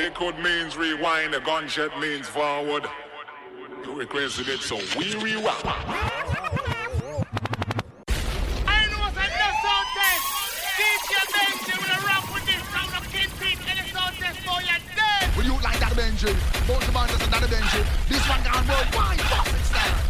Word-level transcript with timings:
Liquid 0.00 0.38
means 0.38 0.78
rewind, 0.78 1.34
a 1.34 1.40
gunshot 1.40 2.00
means 2.00 2.26
forward. 2.26 2.86
You 3.84 3.92
requested 3.92 4.48
it, 4.48 4.60
so 4.60 4.76
we 4.96 5.12
rewind. 5.16 5.60
I 5.62 5.76
know 8.88 8.96
what's 8.96 9.18
on 9.20 9.28
the 9.28 9.50
sound 9.60 9.88
test. 9.92 10.24
DJ 10.80 11.12
Benji. 11.36 11.74
With 11.76 11.92
a 11.92 12.00
rap 12.06 12.24
with 12.32 12.46
this 12.48 12.64
round 12.72 12.96
of 12.96 13.04
kid 13.12 13.28
people 13.38 13.68
in 13.68 13.76
the 13.76 13.84
sound 13.92 14.16
test 14.16 14.40
for 14.40 14.62
your 14.64 14.80
dead. 14.96 15.36
Will 15.36 15.44
you 15.44 15.60
like 15.60 15.78
that 15.80 15.92
Benji? 15.92 16.32
Both 16.66 16.86
the 16.86 16.92
band 16.92 17.10
is 17.10 17.20
another 17.28 17.48
Benji. 17.48 17.84
This 18.08 18.24
one 18.26 18.42
gone 18.42 18.66
worldwide. 18.66 19.20
Fucking 19.20 19.64
style. 19.68 20.00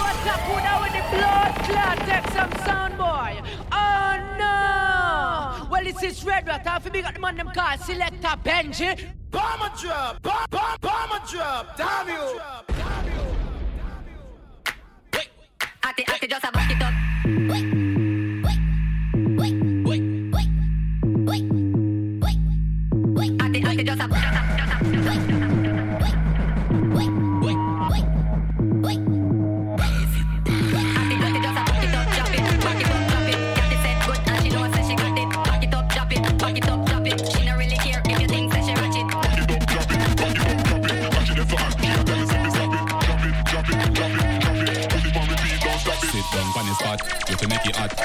What's 0.00 0.26
up, 0.32 0.40
Buddha 0.48 0.80
with 0.80 0.96
the 0.96 1.04
blood 1.12 1.52
clot? 1.68 1.98
Take 2.08 2.24
some 2.32 2.52
sound, 2.64 2.96
boy. 2.96 3.36
No! 6.02 6.06
Well, 6.06 6.12
this 6.12 6.18
is 6.18 6.24
Red 6.24 6.46
Rat. 6.46 6.62
If 6.66 6.84
you 6.84 6.90
big 6.90 7.04
up 7.04 7.14
the 7.14 7.20
man 7.20 7.36
them 7.36 7.50
call 7.54 7.78
Selector 7.78 8.36
Benji. 8.42 9.06
Bomber 9.30 9.70
drop, 9.78 10.20
bomb, 10.22 10.46
bomb, 10.50 10.76
bomber 10.80 11.20
drop. 11.26 11.76
Damn 11.76 12.08
you. 12.08 12.40
Ati, 15.82 16.04
ati, 16.08 16.26
just 16.26 16.44
a 16.44 16.52
back 16.52 16.70
it 16.70 16.82
up. 16.82 16.94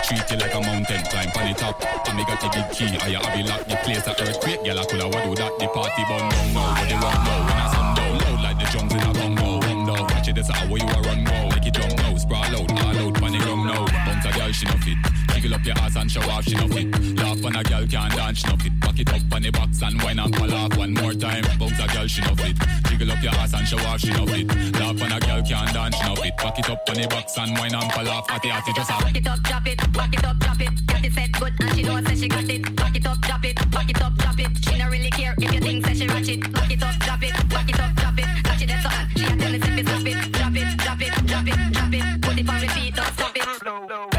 Treat 0.05 0.29
you 0.29 0.37
like 0.37 0.53
a 0.53 0.61
mountain, 0.61 1.01
climb 1.09 1.31
on 1.35 1.51
the 1.51 1.59
top. 1.59 1.81
And 2.07 2.15
me 2.15 2.23
got 2.25 2.39
the 2.39 2.49
big 2.53 2.69
key, 2.69 2.97
I 3.01 3.17
have 3.17 3.39
it 3.39 3.49
lock 3.49 3.65
the 3.65 3.75
place 3.77 4.05
a 4.05 4.11
earthquake. 4.11 4.63
Girl, 4.63 4.77
I 4.77 4.85
coulda 4.85 5.07
what 5.07 5.23
do 5.25 5.33
that. 5.33 5.57
The 5.57 5.67
party 5.67 6.03
bun 6.05 6.29
down 6.29 6.53
now, 6.53 6.75
but 6.77 6.85
they 6.85 6.93
run 6.93 7.17
now. 7.25 7.41
When 7.41 7.57
I 7.57 7.73
sundown, 7.73 8.17
loud 8.21 8.43
like 8.43 8.57
the 8.59 8.65
drums 8.69 8.93
in 8.93 9.01
a 9.01 9.13
bongo. 9.13 9.59
Run 9.65 9.85
now, 9.85 10.01
watch 10.03 10.27
it, 10.27 10.35
that's 10.35 10.49
how 10.49 10.65
you 10.65 10.85
a 10.85 11.01
run 11.01 11.23
now. 11.23 11.49
Make 11.49 11.65
it 11.65 11.73
jump 11.73 11.97
now, 11.97 12.15
sprawl 12.17 12.45
out, 12.45 12.71
all 12.71 12.97
out, 12.97 13.13
panic 13.15 13.45
rum 13.45 13.65
now. 13.65 13.85
Bounce 14.05 14.25
a 14.25 14.31
girl, 14.37 14.51
she 14.51 14.65
no 14.65 14.77
fit. 14.77 15.14
Jiggle 15.45 15.59
up 15.59 15.65
your 15.67 15.77
ass 15.77 15.95
and 15.95 16.09
show 16.09 16.21
off, 16.21 16.43
she 16.43 16.55
no 16.55 16.67
fit. 16.67 16.89
Laugh 17.21 17.45
on 17.45 17.55
a 17.55 17.63
girl 17.63 17.85
can't 17.85 18.15
dance, 18.15 18.39
she 18.39 18.49
no 18.49 18.57
fit. 18.57 18.79
Back 18.79 18.99
it 18.99 19.13
up 19.13 19.21
on 19.31 19.41
the 19.43 19.51
box 19.51 19.81
and 19.83 20.01
wine 20.01 20.17
and 20.17 20.33
pull 20.33 20.51
off 20.51 20.75
one 20.75 20.93
more 20.95 21.13
time. 21.13 21.43
Bounce 21.59 21.77
a 21.77 21.87
girl, 21.93 22.07
she 22.07 22.21
no 22.21 22.33
fit. 22.33 22.57
Jiggle 22.89 23.11
up 23.11 23.21
your 23.21 23.31
ass 23.33 23.53
and 23.53 23.67
show 23.67 23.77
off, 23.77 23.99
she 23.99 24.09
no 24.09 24.25
fit. 24.25 24.47
Laugh 24.81 24.99
on 25.03 25.11
a 25.11 25.19
girl 25.19 25.43
can't 25.45 25.71
dance, 25.71 25.95
she 25.97 26.03
no 26.09 26.15
fit. 26.15 26.35
Back 26.37 26.57
it 26.57 26.67
up 26.67 26.89
on 26.89 26.95
the 26.95 27.07
box 27.07 27.37
and 27.37 27.55
wine 27.59 27.75
and 27.75 27.91
pull 27.91 28.09
off. 28.09 28.25
Atty, 28.31 28.49
atty, 28.49 28.73
just 28.73 28.89
a. 28.89 28.93
Back 28.97 29.17
it 29.17 29.27
up, 29.27 29.39
drop 29.43 29.67
it, 29.67 29.93
back 29.93 30.13
it 30.17 30.25
up, 30.25 30.39
drop 30.39 30.61
it. 30.61 30.87
Got 30.87 31.05
it 31.05 31.13
set 31.13 31.31
good 31.33 31.53
and 31.59 31.75
she 31.75 31.83
know 31.83 32.01
say 32.01 32.15
she 32.15 32.27
got 32.27 32.49
it. 32.49 32.75
Back 32.75 32.95
it 32.95 33.05
up, 33.05 33.21
drop 33.21 33.45
it, 33.45 33.69
back 33.69 33.89
it 33.91 34.01
up, 34.01 34.13
drop 34.17 34.39
it. 34.39 34.49
She 34.65 34.77
no 34.79 34.89
really 34.89 35.11
care 35.11 35.35
if 35.37 35.53
you 35.53 35.59
think 35.59 35.85
say 35.85 35.93
she 35.93 36.07
ratchet. 36.07 36.41
it. 36.41 36.53
Back 36.53 36.71
it 36.71 36.81
up, 36.81 36.95
drop 37.05 37.21
it, 37.21 37.49
back 37.49 37.69
it 37.69 37.79
up, 37.79 37.93
drop 37.93 38.17
it. 38.17 38.25
Catch 38.43 38.61
it, 38.63 38.67
that's 38.73 38.85
all. 38.89 39.05
She 39.13 39.25
a 39.25 39.37
tell 39.37 39.51
me 39.51 39.61
say 39.61 39.83
stop 39.85 40.07
it, 40.09 40.31
drop 40.33 40.55
it, 40.57 40.77
drop 40.81 41.01
it, 41.05 41.13
drop 41.29 41.45
it, 41.45 41.57
drop 41.69 41.93
it. 41.93 42.21
Put 42.23 42.39
it 42.39 42.49
on 42.49 42.61
repeat, 42.61 42.95
don't 42.95 43.13
stop 43.13 43.37
it. 43.37 44.14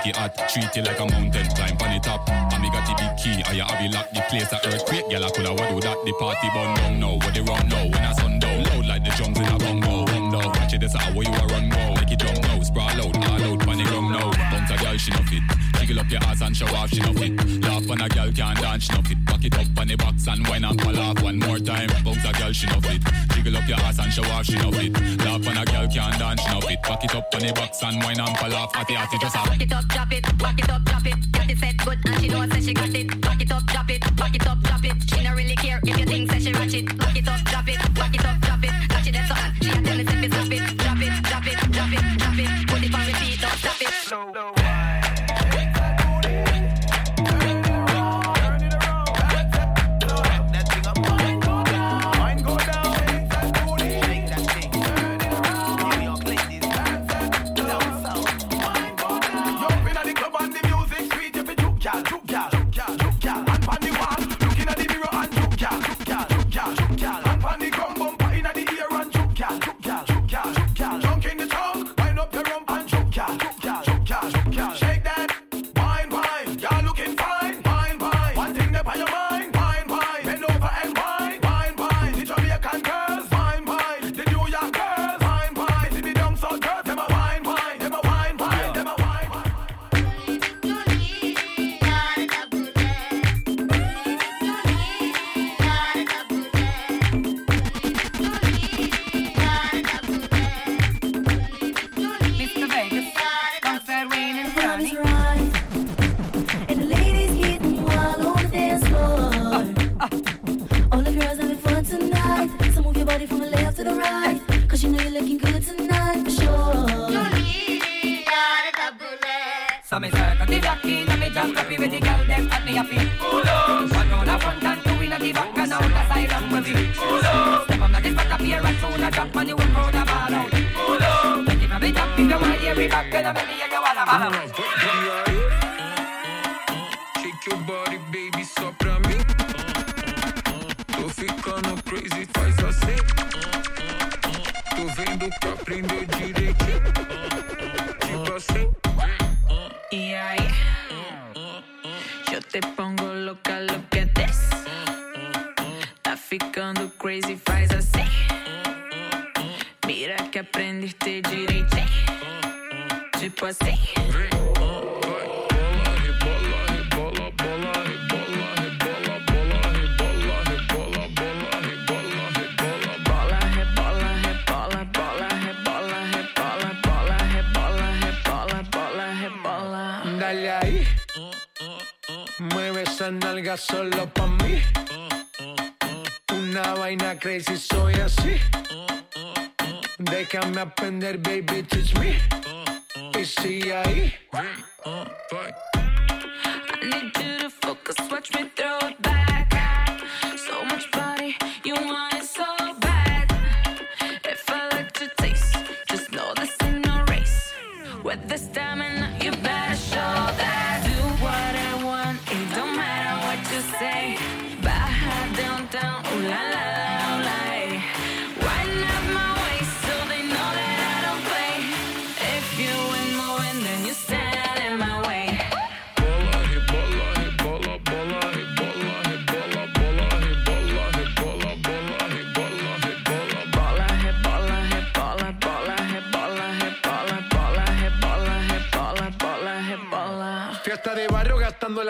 Make 0.00 0.14
it 0.14 0.16
hot. 0.16 0.48
Treat 0.48 0.76
you 0.76 0.82
like 0.82 0.98
a 0.98 1.06
mountain, 1.06 1.46
climb 1.54 1.76
on 1.80 1.94
the 1.94 2.00
top. 2.02 2.28
And 2.28 2.62
me 2.62 2.70
got 2.70 2.86
the 2.86 2.94
big 2.96 3.12
key, 3.16 3.42
I 3.44 3.64
have 3.64 3.84
it 3.84 3.92
lock 3.92 4.10
the 4.10 4.20
place 4.28 4.52
a 4.52 4.58
earthquake. 4.66 5.08
Girl, 5.10 5.24
I 5.24 5.30
coulda 5.30 5.52
what 5.52 5.68
do 5.68 5.80
that. 5.80 5.96
The 6.04 6.12
party 6.18 6.48
burn 6.54 6.74
down 6.76 7.00
now, 7.00 7.14
what 7.16 7.34
they 7.34 7.40
run 7.40 7.68
now? 7.68 7.84
When 7.84 8.04
I 8.04 8.12
sundown, 8.12 8.62
loud 8.64 8.86
like 8.86 9.04
the 9.04 9.10
drums 9.16 9.38
in 9.38 9.44
a 9.44 9.58
bongo. 9.58 10.06
Run 10.06 10.30
now, 10.30 10.46
watch 10.48 10.74
it, 10.74 10.80
that's 10.80 10.94
how 10.94 11.12
you 11.12 11.28
a 11.28 11.46
run 11.52 11.68
now. 11.68 11.94
Make 11.94 12.12
it 12.12 12.20
jump 12.20 12.42
now, 12.42 12.60
sprawl 12.62 12.88
out, 12.88 13.16
all 13.16 13.42
out, 13.42 13.58
panic 13.60 13.90
rum 13.90 14.12
now. 14.12 14.30
Bounce 14.50 14.70
a 14.70 14.76
girl, 14.82 14.96
she 14.96 15.10
no 15.10 15.22
fit. 15.28 15.42
Jiggle 15.78 16.00
up 16.00 16.10
your 16.10 16.22
ass 16.24 16.40
and 16.40 16.56
show 16.56 16.66
off, 16.74 16.90
she 16.90 17.00
no 17.00 17.12
fit. 17.12 17.32
Laugh 17.62 17.90
on 17.90 18.00
a 18.00 18.08
girl 18.08 18.32
can't 18.32 18.60
dance, 18.60 18.84
she 18.84 18.92
no 18.94 19.02
fit. 19.02 19.19
Back 19.40 19.52
it 19.54 19.58
up 19.58 19.80
on 19.80 19.88
the 19.88 19.96
box 19.96 20.28
and 20.28 20.46
wine 20.48 20.64
and 20.64 20.78
pull 20.78 20.98
off 21.00 21.22
one 21.22 21.38
more 21.38 21.58
time. 21.58 21.88
Bounce 22.04 22.22
a 22.28 22.32
girl, 22.36 22.52
she 22.52 22.66
no 22.66 22.78
fit. 22.78 23.00
Jiggle 23.32 23.56
up 23.56 23.66
your 23.66 23.80
ass 23.80 23.98
and 23.98 24.12
show 24.12 24.22
off, 24.24 24.44
she 24.44 24.56
no 24.56 24.70
fit. 24.70 24.92
Laugh 25.24 25.48
on 25.48 25.56
a 25.56 25.64
girl 25.64 25.88
can't 25.88 26.18
dance, 26.18 26.42
she 26.42 26.52
no 26.52 26.60
fit. 26.60 26.82
Back 26.82 27.04
it 27.04 27.14
up 27.14 27.34
on 27.34 27.40
the 27.40 27.52
box 27.54 27.82
and 27.82 28.04
wine 28.04 28.20
and 28.20 28.36
pull 28.36 28.54
off. 28.54 28.76
Atty, 28.76 28.96
atty, 28.96 29.16
just 29.16 29.34
a. 29.34 29.38
Back 29.48 29.62
it 29.62 29.72
up, 29.72 29.88
drop 29.88 30.12
it. 30.12 30.38
Back 30.38 30.58
it 30.58 30.68
up, 30.68 30.84
drop 30.84 31.06
it. 31.06 31.32
Got 31.32 31.50
it 31.50 31.56
set 31.56 31.76
good 31.78 31.98
and 32.04 32.20
she 32.20 32.28
know 32.28 32.46
say 32.50 32.60
she 32.60 32.74
got 32.74 32.94
it. 32.94 33.20
Back 33.22 33.40
it 33.40 33.50
up, 33.50 33.64
drop 33.64 33.90
it. 33.90 34.16
Back 34.16 34.36
it 34.36 34.46
up, 34.46 34.60
drop 34.60 34.84
it. 34.84 34.96
She 35.08 35.22
no 35.24 35.32
really 35.34 35.56
care 35.56 35.80
if 35.84 35.98
you 35.98 36.04
think 36.04 36.30
say 36.30 36.40
she 36.40 36.52
ratchet. 36.52 36.98
Back 36.98 37.16
it 37.16 37.26
up, 37.26 37.40
drop 37.44 37.68
it. 37.68 37.94
Back 37.94 38.14
it 38.14 38.24
up, 38.26 38.40
drop 38.42 38.62
it. 38.62 38.72
Catch 38.90 39.06
it, 39.08 39.12
that's 39.12 39.30
all. 39.30 39.52
She 39.62 39.70
a 39.70 39.80
tell 39.80 39.96
me 39.96 40.04
say 40.04 40.28
stop 40.28 40.52
it, 40.52 40.76
drop 40.76 41.00
it, 41.00 41.22
drop 41.24 41.46
it, 41.46 41.49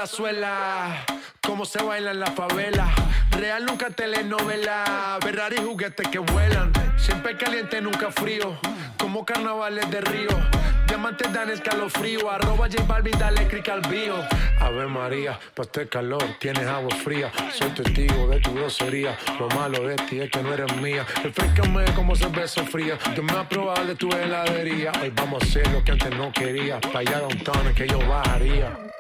la 0.01 0.07
suela, 0.07 1.05
cómo 1.43 1.67
se 1.67 1.83
baila 1.83 2.13
en 2.13 2.21
la 2.21 2.29
favela. 2.29 2.91
Real 3.33 3.67
nunca 3.67 3.91
telenovela, 3.91 5.19
Ferrari 5.21 5.59
juguetes 5.59 6.09
que 6.09 6.19
vuelan. 6.19 6.73
Siempre 6.97 7.37
caliente, 7.37 7.83
nunca 7.83 8.11
frío, 8.11 8.57
como 8.97 9.27
carnavales 9.27 9.91
de 9.91 10.01
río. 10.01 10.31
Diamantes 10.87 11.31
dan 11.35 11.51
escalofrío, 11.51 12.31
arroba 12.31 12.67
J 12.67 12.83
Balvin, 12.85 13.19
dale 13.19 13.47
click 13.47 13.69
al 13.69 13.83
bio. 13.83 14.15
Ave 14.59 14.87
María, 14.87 15.39
pa' 15.55 15.65
este 15.65 15.87
calor 15.87 16.25
tienes 16.39 16.67
agua 16.67 16.97
fría. 17.05 17.31
Soy 17.53 17.69
testigo 17.73 18.27
de 18.29 18.41
tu 18.41 18.55
grosería, 18.55 19.19
lo 19.39 19.49
malo 19.49 19.87
de 19.87 19.97
ti 19.97 20.21
es 20.21 20.31
que 20.31 20.43
no 20.43 20.55
eres 20.55 20.75
mía. 20.77 21.05
Refrescame 21.23 21.85
como 21.95 22.17
cerveza 22.17 22.65
fría, 22.65 22.97
tú 23.15 23.23
me 23.23 23.33
has 23.35 23.87
de 23.87 23.95
tu 23.97 24.09
heladería. 24.11 24.93
Hoy 25.03 25.13
vamos 25.15 25.43
a 25.43 25.45
hacer 25.45 25.71
lo 25.73 25.85
que 25.85 25.93
antes 25.93 26.17
no 26.17 26.33
quería, 26.33 26.81
para 26.81 27.01
allá 27.01 27.19
downtown 27.19 27.67
es 27.67 27.75
que 27.75 27.87
yo 27.87 27.99
bajaría. 28.09 28.91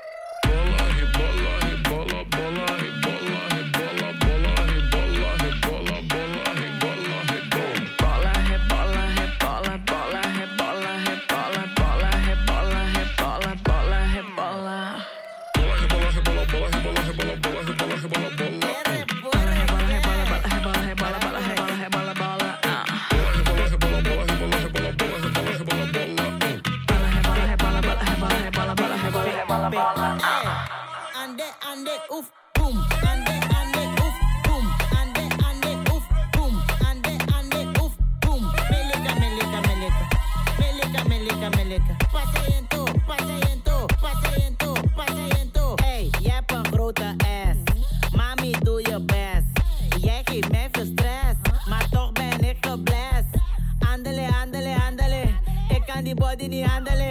didn't 56.48 56.69
handle. 56.69 57.09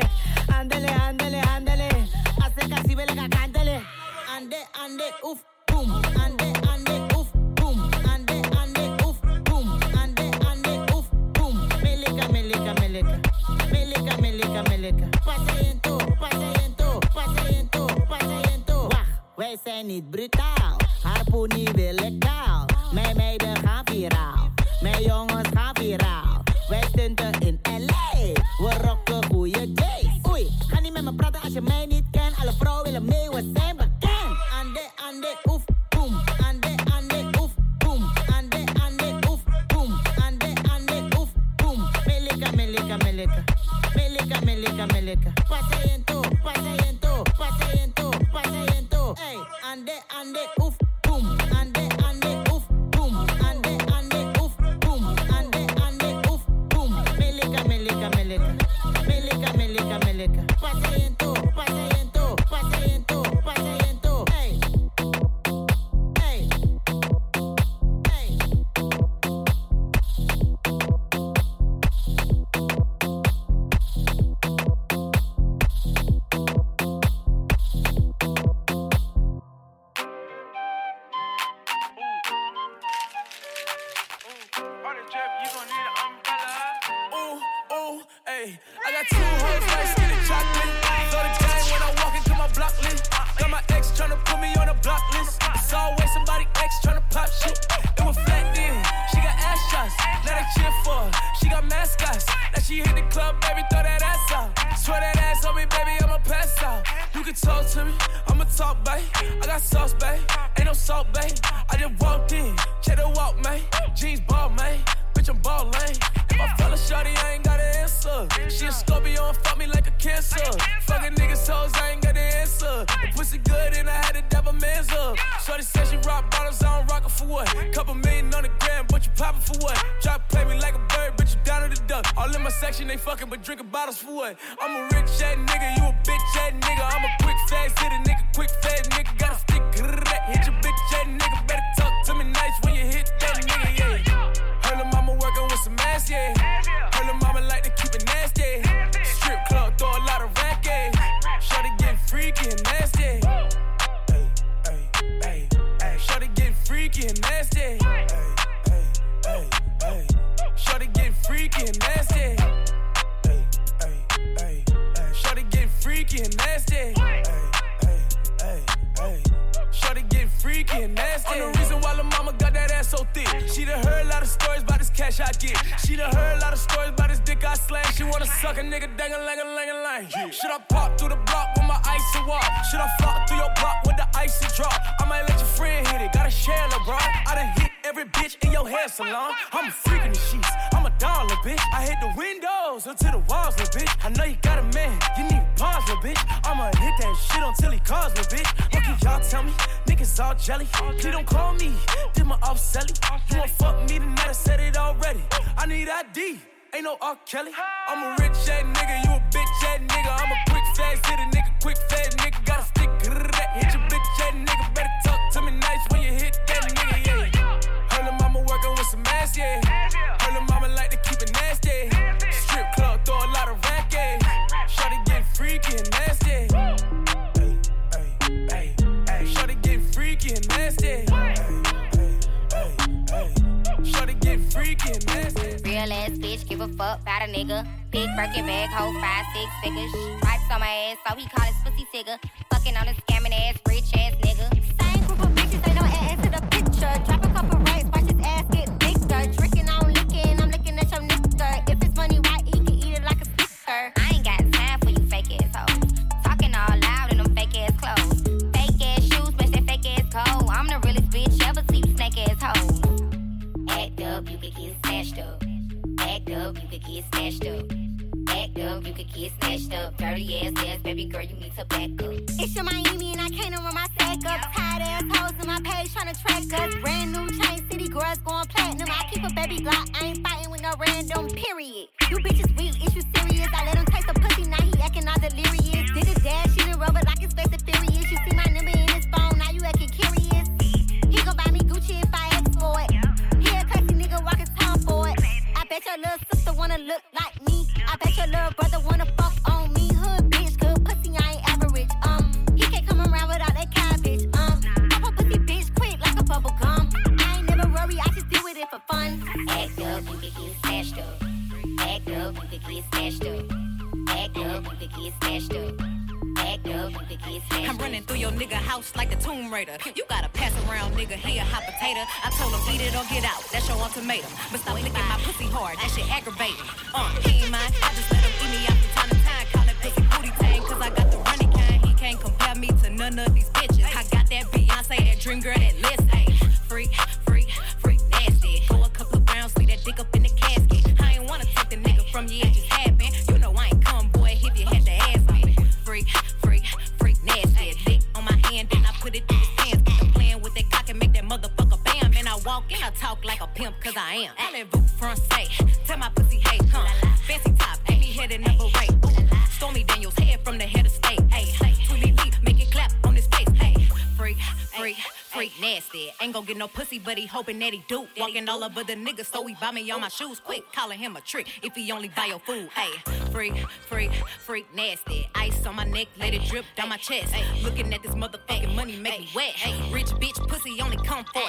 but 367.03 367.17
he 367.17 367.25
hoping 367.25 367.59
that 367.59 367.73
he 367.73 367.83
do. 367.87 368.07
Walking 368.17 368.47
all 368.49 368.63
over 368.63 368.83
the 368.83 368.93
niggas, 368.93 369.25
so 369.31 369.45
he 369.45 369.55
buy 369.55 369.71
me 369.71 369.89
all 369.91 369.99
my 369.99 370.09
shoes 370.09 370.39
quick. 370.39 370.63
Calling 370.73 370.99
him 370.99 371.15
a 371.15 371.21
trick 371.21 371.47
if 371.63 371.73
he 371.73 371.91
only 371.91 372.09
buy 372.09 372.25
your 372.25 372.39
food. 372.39 372.69
Hey, 372.75 372.91
freak, 373.31 373.55
freak, 373.87 374.11
freak, 374.39 374.65
nasty. 374.75 375.29
Ice 375.35 375.65
on 375.65 375.75
my 375.75 375.85
neck, 375.85 376.07
let 376.19 376.33
it 376.33 376.43
drip 376.43 376.65
down 376.75 376.89
my 376.89 376.97
chest. 376.97 377.33
Looking 377.63 377.93
at 377.93 378.03
this 378.03 378.13
motherfucking 378.13 378.75
money 378.75 378.97
make 378.97 379.19
me 379.19 379.29
wet. 379.35 379.55
Rich 379.91 380.07
bitch 380.21 380.47
pussy 380.47 380.81
only 380.81 380.97
come 380.97 381.25
for 381.33 381.48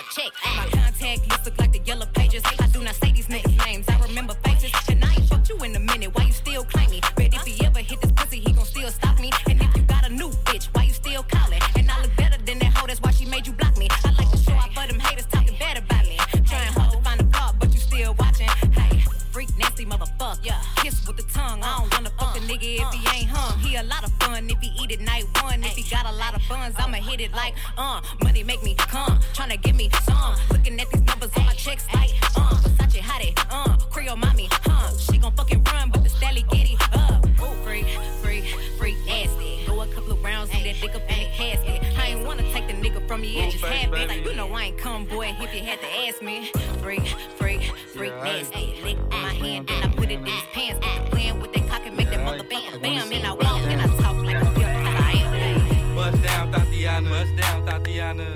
freak 48.01 48.17
nasty. 48.25 48.75
Lick 48.83 48.99
my 49.11 49.35
hand, 49.43 49.71
I 49.71 49.89
put 49.89 50.11
it 50.11 50.21
in 50.21 50.25
his 50.25 50.43
pants. 50.55 50.87
Playing 51.11 51.39
with 51.39 51.53
that 51.53 51.69
cock 51.69 51.83
and 51.85 51.95
make 51.95 52.09
that 52.09 52.25
mother 52.25 52.45
bam, 52.45 52.81
bam. 52.81 53.13
And 53.13 53.27
I 53.27 53.33
walk 53.33 53.61
and 53.73 53.81
I 53.83 53.87
talk 54.01 54.17
like 54.25 54.41
a 54.41 54.47
pimp. 54.57 55.97
Bust 55.97 56.23
down, 56.23 56.53
Thotiana. 56.53 57.11
Bust 57.11 57.37
down, 57.37 57.59
Thotiana. 57.67 58.29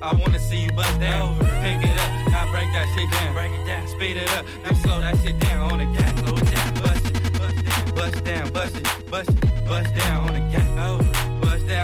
I 0.00 0.14
wanna 0.14 0.38
see 0.38 0.60
you 0.64 0.72
bust 0.72 0.98
down. 0.98 1.36
Pick 1.62 1.84
it 1.90 1.96
up, 2.04 2.10
now 2.32 2.50
break 2.52 2.68
that 2.72 2.88
shit 2.94 3.10
down. 3.10 3.34
Break 3.34 3.52
it 3.52 3.66
down, 3.66 3.86
speed 3.86 4.16
it 4.16 4.30
up, 4.32 4.46
then 4.64 4.74
slow 4.76 5.00
that 5.02 5.16
shit 5.20 5.38
down 5.40 5.72
on 5.72 5.78
the 5.78 5.88
gas. 5.96 6.12
Slow 6.20 6.36
it 6.36 6.50
down, 6.54 6.74
bust 6.82 7.06
it, 7.06 7.32
bust 7.38 7.58
it, 7.58 7.94
bust 7.94 8.24
down, 8.24 8.50
bust 8.50 8.76
it, 8.76 9.10
bust 9.10 9.28
it, 9.28 9.68
bust 9.68 9.94
down 9.94 10.28
on 10.28 10.32
the 10.32 10.40
gas 10.52 10.61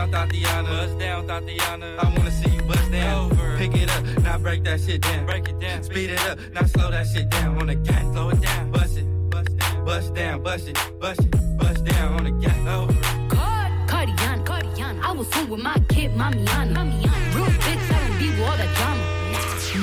down, 0.06 0.28
Thotiana. 0.28 0.68
Bust 0.68 0.98
down, 0.98 1.26
Thotiana. 1.26 1.98
I 1.98 2.16
wanna 2.16 2.30
see 2.30 2.50
you 2.50 2.62
bust 2.62 2.90
down. 2.92 3.32
Over. 3.32 3.56
Pick 3.56 3.74
it 3.74 3.90
up, 3.90 4.04
now 4.22 4.38
break 4.38 4.64
that 4.64 4.80
shit 4.80 5.00
down. 5.00 5.26
Break 5.26 5.48
it 5.48 5.58
down. 5.58 5.82
Speed 5.82 6.10
it 6.10 6.20
up, 6.28 6.38
now 6.52 6.64
slow 6.64 6.90
that 6.90 7.06
shit 7.06 7.28
down. 7.30 7.58
On 7.58 7.66
the 7.66 7.74
gas, 7.74 8.02
slow 8.12 8.30
it 8.30 8.40
down. 8.40 8.70
Bust 8.70 8.98
it, 8.98 9.30
bust 9.30 9.56
down, 9.56 9.84
bust 9.84 10.14
down, 10.14 10.42
bust 10.42 10.68
it, 10.68 10.78
bust 11.00 11.20
it, 11.20 11.58
bust 11.58 11.84
down. 11.84 12.14
On 12.14 12.24
the 12.24 12.30
gas, 12.30 12.58
over. 12.68 12.92
Card, 13.34 13.72
Cardian, 13.88 14.44
Cardian. 14.44 15.00
I 15.02 15.12
was 15.12 15.32
home 15.34 15.50
with 15.50 15.62
my 15.62 15.76
kid, 15.88 16.12
Mamiana. 16.12 16.74
Mamiana. 16.78 17.34
Real 17.34 17.46
bitch, 17.64 17.90
I 17.94 18.08
don't 18.08 18.18
be 18.18 18.28
with 18.30 18.48
all 18.48 18.56
that 18.56 18.76
drama. 18.76 19.04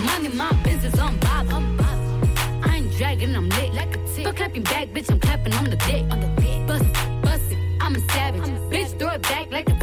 Money, 0.06 0.30
my 0.30 0.52
business, 0.64 0.98
I'm 1.00 1.18
bothered. 1.20 1.54
I'm 1.54 1.78
bothered. 1.78 2.66
I 2.68 2.78
ain't 2.78 2.92
dragging, 2.98 3.36
I'm 3.36 3.50
lit. 3.50 3.74
Like 3.74 3.96
a 3.96 4.00
tick. 4.14 4.26
But 4.26 4.36
clapping 4.36 4.64
back, 4.64 4.88
bitch, 4.90 5.10
I'm 5.10 5.20
clapping 5.20 5.54
on 5.54 5.66
the 5.66 5.78
dick. 5.78 6.04
On 6.12 6.20
the 6.20 6.28
dick. 6.42 6.68
Bust, 6.68 6.86
bust 7.22 7.52
it, 7.52 7.58
I'm 7.82 7.96
a 7.96 8.00
savage. 8.12 8.42
I'm 8.42 8.54
a 8.54 8.58
savage. 8.58 8.72
Bitch, 8.72 9.00
throw 9.00 9.10
it 9.10 9.22
back 9.22 9.52
like 9.52 9.70
a 9.70 9.75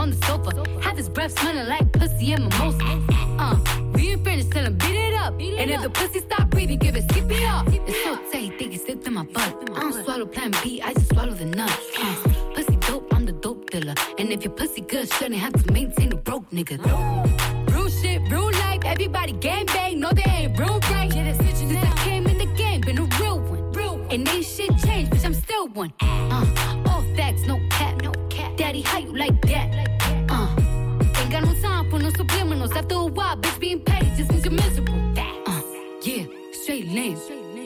on 0.00 0.10
the 0.10 0.26
sofa. 0.26 0.50
Have 0.80 0.96
his 0.96 1.08
breath 1.08 1.38
smelling 1.38 1.68
like 1.68 1.92
pussy 1.92 2.32
and 2.32 2.44
mimosa. 2.44 3.02
Uh, 3.38 3.56
we 3.92 4.12
ain't 4.12 4.24
finished, 4.24 4.50
tell 4.50 4.64
him 4.64 4.76
beat 4.78 4.96
it 4.96 5.14
up. 5.14 5.34
and 5.34 5.70
if 5.70 5.82
the 5.82 5.90
pussy 5.90 6.20
stop 6.20 6.48
breathing, 6.48 6.78
give 6.78 6.96
it 6.96 7.04
skip 7.10 7.30
it 7.30 7.44
up. 7.44 7.66
It's 7.68 8.02
so 8.04 8.16
tight, 8.32 8.58
think 8.58 8.74
it 8.74 8.80
slipped 8.80 9.06
in 9.06 9.14
my 9.14 9.24
butt. 9.24 9.52
I 9.76 9.80
don't 9.80 10.04
swallow 10.04 10.26
plan 10.26 10.52
B, 10.62 10.80
I 10.82 10.94
just 10.94 11.10
swallow 11.12 11.34
the 11.34 11.44
nut. 11.44 11.70
Uh, 11.98 12.14
pussy 12.54 12.76
dope, 12.76 13.12
I'm 13.14 13.26
the 13.26 13.32
dope 13.32 13.70
dealer. 13.70 13.94
And 14.18 14.32
if 14.32 14.42
your 14.42 14.54
pussy 14.54 14.80
good, 14.80 15.12
shouldn't 15.12 15.36
have 15.36 15.52
to 15.52 15.72
maintain 15.72 16.12
a 16.12 16.16
broke 16.16 16.48
nigga. 16.50 16.76
Real 17.72 17.88
shit, 17.90 18.22
real 18.30 18.50
life, 18.64 18.82
everybody 18.84 19.32
gang 19.32 19.66
bang, 19.66 20.00
no 20.00 20.10
they 20.12 20.30
ain't 20.30 20.58
real 20.58 20.78
right. 20.90 21.12
Since 21.12 21.76
I 21.76 21.92
came 22.04 22.26
in 22.26 22.38
the 22.38 22.50
game, 22.56 22.80
been 22.80 22.98
a 22.98 23.08
real 23.20 23.38
one. 23.38 23.72
Real 23.72 23.98
one. 23.98 24.10
And 24.10 24.26
ain't 24.28 24.46
shit 24.46 24.70
changed, 24.78 25.12
bitch, 25.12 25.26
I'm 25.26 25.34
still 25.34 25.68
one. 25.68 25.92
Uh, 26.00 26.86
all 26.88 27.02
facts, 27.16 27.42
no 27.46 27.60
cap, 27.70 28.02
no 28.02 28.12
cap. 28.30 28.56
Daddy, 28.56 28.80
how 28.80 28.98
you 28.98 29.14
like 29.14 29.40
that? 29.42 29.89
No. 32.60 32.66
After 32.66 32.94
a 32.94 33.06
while, 33.06 33.36
bitch, 33.38 33.58
being 33.58 33.80
paid 33.80 34.14
just 34.18 34.30
means 34.30 34.44
you're 34.44 34.52
miserable. 34.52 34.94
Uh, 35.46 35.62
yeah, 36.02 36.24
straight 36.52 36.88
lane. 36.88 37.16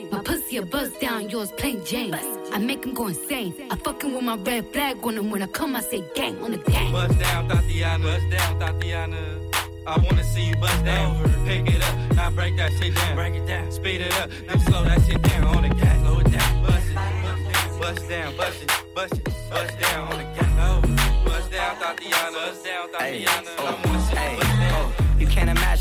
My 0.09 0.21
pussy 0.21 0.55
a 0.55 0.61
buzz 0.65 0.93
down, 0.99 1.29
yours 1.29 1.51
plain 1.57 1.83
Jane. 1.83 2.15
I 2.53 2.59
make 2.59 2.85
him 2.85 2.93
go 2.93 3.07
insane. 3.07 3.53
I 3.69 3.75
fucking 3.75 4.13
with 4.13 4.23
my 4.23 4.37
red 4.37 4.71
flag 4.71 4.97
on 5.03 5.17
him 5.17 5.31
when 5.31 5.41
I 5.41 5.47
come, 5.47 5.75
I 5.75 5.81
say 5.81 6.01
gang 6.15 6.41
on 6.41 6.51
the 6.51 6.59
gang. 6.59 6.93
Bust 6.93 7.19
down, 7.19 7.49
Thotiana. 7.49 8.03
Bust 8.03 8.29
down, 8.31 8.59
Thotiana. 8.61 9.51
I 9.85 9.99
wanna 9.99 10.23
see 10.23 10.45
you 10.47 10.55
bust 10.55 10.85
down. 10.85 11.45
Pick 11.45 11.67
it 11.67 11.83
up, 11.83 12.15
now 12.15 12.29
break 12.29 12.55
that 12.55 12.71
shit 12.79 12.95
down. 12.95 13.15
Break 13.15 13.35
it 13.35 13.45
down, 13.45 13.71
speed 13.71 13.99
it 13.99 14.13
up, 14.13 14.29
then 14.47 14.59
slow 14.61 14.83
that 14.85 15.01
shit 15.05 15.21
down 15.21 15.43
on 15.43 15.61
the 15.63 15.75
gas. 15.75 15.99
Slow 15.99 16.19
it 16.19 16.31
down, 16.31 16.63
bust 16.63 16.87
it, 16.89 17.79
bust 17.81 18.09
down, 18.09 18.37
bust 18.37 18.63
it, 18.63 18.71
bust 18.95 19.13
it, 19.13 19.23
bust 19.51 19.79
down 19.81 20.07
on 20.11 20.17
the 20.19 20.23
gas. 20.39 20.51
Oh, 20.57 21.25
bust 21.25 21.51
down, 21.51 21.75
Thotiana. 21.75 22.33
Bust 22.33 22.63
down, 22.63 22.87
Thotiana. 22.89 23.59
I 23.59 23.87
wanna 23.87 23.94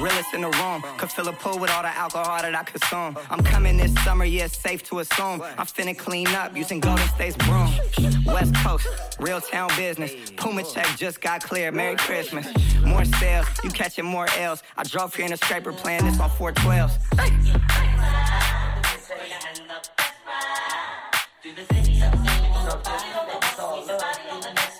Realest 0.00 0.34
in 0.34 0.42
the 0.42 0.50
room, 0.50 0.82
could 0.98 1.10
fill 1.10 1.28
a 1.28 1.32
pool 1.32 1.58
with 1.58 1.70
all 1.70 1.82
the 1.82 1.96
alcohol 1.96 2.42
that 2.42 2.54
I 2.54 2.62
consume. 2.64 3.16
I'm 3.30 3.42
coming 3.42 3.76
this 3.76 3.94
summer, 4.04 4.24
yeah, 4.24 4.48
safe 4.48 4.82
to 4.84 4.98
assume. 4.98 5.40
I'm 5.42 5.66
finna 5.66 5.96
clean 5.96 6.28
up 6.28 6.56
using 6.56 6.80
Golden 6.80 7.06
State's 7.08 7.36
broom. 7.36 7.70
West 8.26 8.54
Coast, 8.56 8.86
real 9.20 9.40
town 9.40 9.70
business. 9.76 10.12
Puma 10.36 10.62
check 10.64 10.86
just 10.96 11.20
got 11.20 11.42
clear. 11.42 11.70
Merry 11.70 11.96
Christmas. 11.96 12.46
More 12.84 13.04
sales, 13.04 13.46
you 13.62 13.70
catching 13.70 14.04
more 14.04 14.26
L's. 14.36 14.62
I 14.76 14.82
drove 14.82 15.14
here 15.14 15.26
in 15.26 15.32
a 15.32 15.36
scraper 15.36 15.72
playing 15.72 16.04
this 16.04 16.20
on 16.20 16.30
412s. 16.30 16.98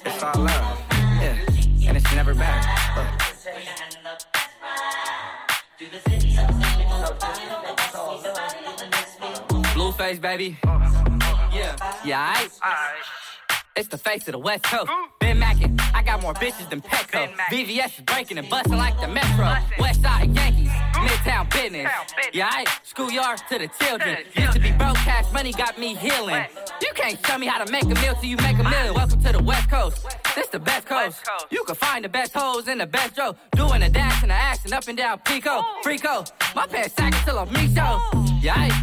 It's 0.06 0.22
all 0.22 0.42
love, 0.42 0.73
Blueface, 9.74 10.20
baby. 10.20 10.58
Yeah. 11.52 11.76
Yeah, 12.04 12.34
aight. 12.34 12.50
It's 13.76 13.88
the 13.88 13.98
face 13.98 14.28
of 14.28 14.32
the 14.32 14.38
West 14.38 14.64
Coast. 14.64 14.90
Been 15.20 15.38
Mackin, 15.40 15.76
I 15.92 16.02
got 16.04 16.22
more 16.22 16.34
bitches 16.34 16.70
than 16.70 16.80
Petco. 16.80 17.28
VVS 17.50 17.98
is 17.98 18.04
breaking 18.04 18.38
and 18.38 18.48
busting 18.48 18.76
like 18.76 18.98
the 19.00 19.08
Metro. 19.08 19.56
West 19.80 20.00
Side 20.00 20.30
Yankees, 20.34 20.63
Midtown 21.04 21.50
business. 21.50 21.90
Yeah, 22.32 22.50
aight. 22.50 22.68
Schoolyards 22.84 23.46
to 23.48 23.58
the 23.58 23.68
children. 23.84 24.18
Used 24.36 24.52
to 24.52 24.60
be 24.60 24.72
broke, 24.72 24.96
cash 24.96 25.30
money 25.32 25.52
got 25.52 25.78
me 25.78 25.94
healing. 25.94 26.46
You 26.80 26.92
can't 26.94 27.18
show 27.26 27.38
me 27.38 27.46
how 27.46 27.62
to 27.62 27.70
make 27.70 27.84
a 27.84 27.94
meal 28.00 28.14
till 28.14 28.24
you 28.24 28.36
make 28.38 28.58
a 28.58 28.64
million. 28.64 28.94
Welcome 28.94 29.22
to 29.22 29.32
the 29.32 29.42
West 29.42 29.70
Coast. 29.70 30.06
This 30.34 30.48
the 30.48 30.58
best 30.58 30.86
coast. 30.86 31.18
You 31.50 31.62
can 31.64 31.74
find 31.74 32.04
the 32.04 32.08
best 32.08 32.32
hoes 32.34 32.68
in 32.68 32.78
the 32.78 32.86
best 32.86 33.18
row. 33.18 33.36
Doing 33.52 33.80
the 33.80 33.88
dash 33.88 34.22
and 34.22 34.30
the 34.30 34.34
action 34.34 34.72
up 34.72 34.88
and 34.88 34.96
down 34.96 35.18
Pico. 35.18 35.62
Freako. 35.84 36.30
My 36.54 36.66
pants 36.66 36.94
sagging 36.94 37.20
till 37.24 37.38
I'm 37.38 37.52
me 37.52 37.74
show. 37.74 38.00
Yeah. 38.40 38.82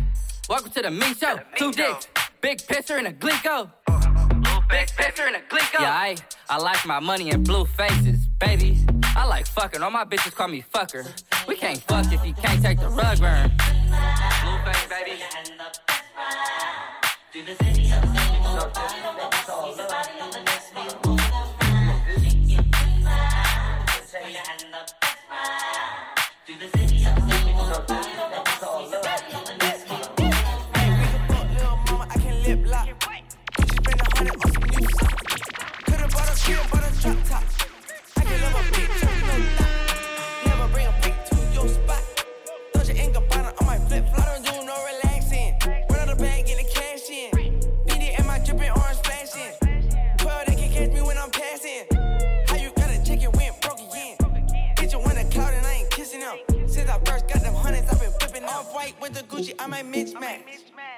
Welcome 0.49 0.71
to 0.71 0.81
the 0.81 0.91
me 0.91 1.13
show. 1.13 1.39
Two 1.55 1.71
dicks, 1.71 2.07
big 2.41 2.57
pisser 2.59 2.97
and 2.97 3.07
a 3.07 3.13
glico. 3.13 3.71
Big 4.69 4.87
pisser 4.89 5.27
and 5.27 5.35
a 5.35 5.39
glico. 5.49 5.79
Yeah, 5.79 5.93
I, 5.93 6.17
I 6.49 6.57
like 6.57 6.85
my 6.85 6.99
money 6.99 7.29
in 7.31 7.43
blue 7.43 7.65
faces, 7.65 8.27
baby. 8.39 8.85
I 9.15 9.25
like 9.25 9.47
fucking. 9.47 9.83
All 9.83 9.91
my 9.91 10.05
bitches 10.05 10.33
call 10.33 10.47
me 10.47 10.63
fucker. 10.73 11.05
We 11.47 11.55
can't 11.55 11.79
fuck 11.79 12.11
if 12.11 12.25
you 12.25 12.33
can't 12.33 12.61
take 12.63 12.79
the 12.79 12.89
rug 12.89 13.19
burn. 13.19 13.49
Blueface, 14.41 14.89
baby. 14.89 15.21
I 21.03 21.10
white 58.81 58.99
with 59.01 59.13
the 59.13 59.23
Gucci. 59.23 59.53
I 59.59 59.67
might 59.67 59.85
mismatch. 59.85 60.41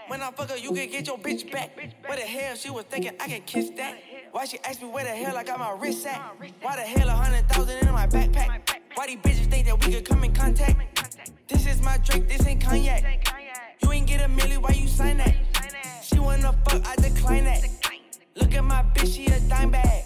When 0.08 0.22
I 0.22 0.32
fuck 0.32 0.50
her, 0.50 0.58
you 0.58 0.72
can 0.72 0.90
get 0.90 1.08
your 1.08 1.18
bitch 1.18 1.52
back. 1.52 1.76
What 2.06 2.18
the 2.18 2.26
hell 2.26 2.56
she 2.56 2.70
was 2.70 2.86
thinking 2.86 3.12
I 3.20 3.28
can 3.28 3.42
kiss 3.42 3.72
that? 3.78 3.98
Why 4.32 4.46
she 4.46 4.58
asked 4.64 4.82
me 4.82 4.88
where 4.90 5.04
the 5.04 5.12
hell 5.12 5.36
I 5.38 5.44
got 5.44 5.60
my 5.60 5.72
wrist 5.72 6.06
at? 6.06 6.20
Why 6.62 6.76
the 6.76 6.82
hell 6.82 7.10
a 7.10 7.12
hundred 7.12 7.48
thousand 7.50 7.88
in 7.88 7.94
my 7.94 8.08
backpack? 8.08 8.78
Why 8.96 9.08
these 9.08 9.18
bitches 9.18 9.50
think 9.50 9.68
that 9.68 9.86
we 9.86 9.94
could 9.94 10.06
come 10.06 10.24
in 10.24 10.34
contact? 10.34 10.78
This 11.48 11.66
is 11.68 11.82
my 11.82 11.98
drink, 11.98 12.30
this 12.30 12.46
ain't 12.46 12.64
cognac. 12.64 13.04
You 13.82 13.92
ain't 13.92 14.08
get 14.08 14.22
a 14.22 14.30
milli, 14.30 14.58
why 14.58 14.72
you 14.72 14.88
sign 14.88 15.18
that? 15.18 15.36
She 16.04 16.20
wanna 16.20 16.54
fuck, 16.66 16.88
I 16.88 16.96
decline 16.96 17.46
that. 17.46 17.70
Look 18.36 18.54
at 18.54 18.64
my 18.64 18.84
bitch, 18.94 19.16
she 19.16 19.26
a 19.28 19.40
dime 19.42 19.72
bag. 19.72 20.04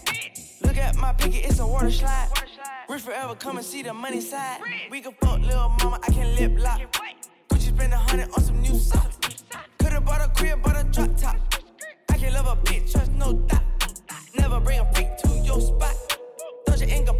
Look 0.61 0.77
at 0.77 0.95
my 0.95 1.13
picket, 1.13 1.45
it's 1.45 1.59
a 1.59 1.67
water 1.67 1.91
slide. 1.91 2.29
Rich 2.89 3.01
forever, 3.03 3.35
come 3.35 3.57
and 3.57 3.65
see 3.65 3.83
the 3.83 3.93
money 3.93 4.21
side. 4.21 4.61
We 4.89 5.01
can 5.01 5.13
fuck 5.21 5.39
little 5.41 5.69
mama, 5.69 5.99
I 6.03 6.11
can 6.11 6.35
lip 6.35 6.53
lock. 6.57 6.81
Gucci 7.49 7.75
spend 7.75 7.93
a 7.93 7.97
hundred 7.97 8.29
on 8.35 8.43
some 8.43 8.61
new 8.61 8.77
socks. 8.77 9.17
Could've 9.79 10.05
bought 10.05 10.21
a 10.21 10.29
crib, 10.29 10.61
bought 10.61 10.77
a 10.77 10.83
drop 10.83 11.15
top. 11.17 11.35
I 12.09 12.17
can 12.17 12.33
love 12.33 12.47
a 12.47 12.55
bitch, 12.61 12.91
trust 12.91 13.11
no 13.13 13.33
doubt. 13.33 13.63
Never 14.37 14.59
bring 14.59 14.79
a 14.79 14.93
freak 14.93 15.17
to 15.17 15.29
your 15.43 15.59
spot. 15.61 15.95
Dolce 16.65 16.85
and 16.89 17.07
Gabbana 17.07 17.16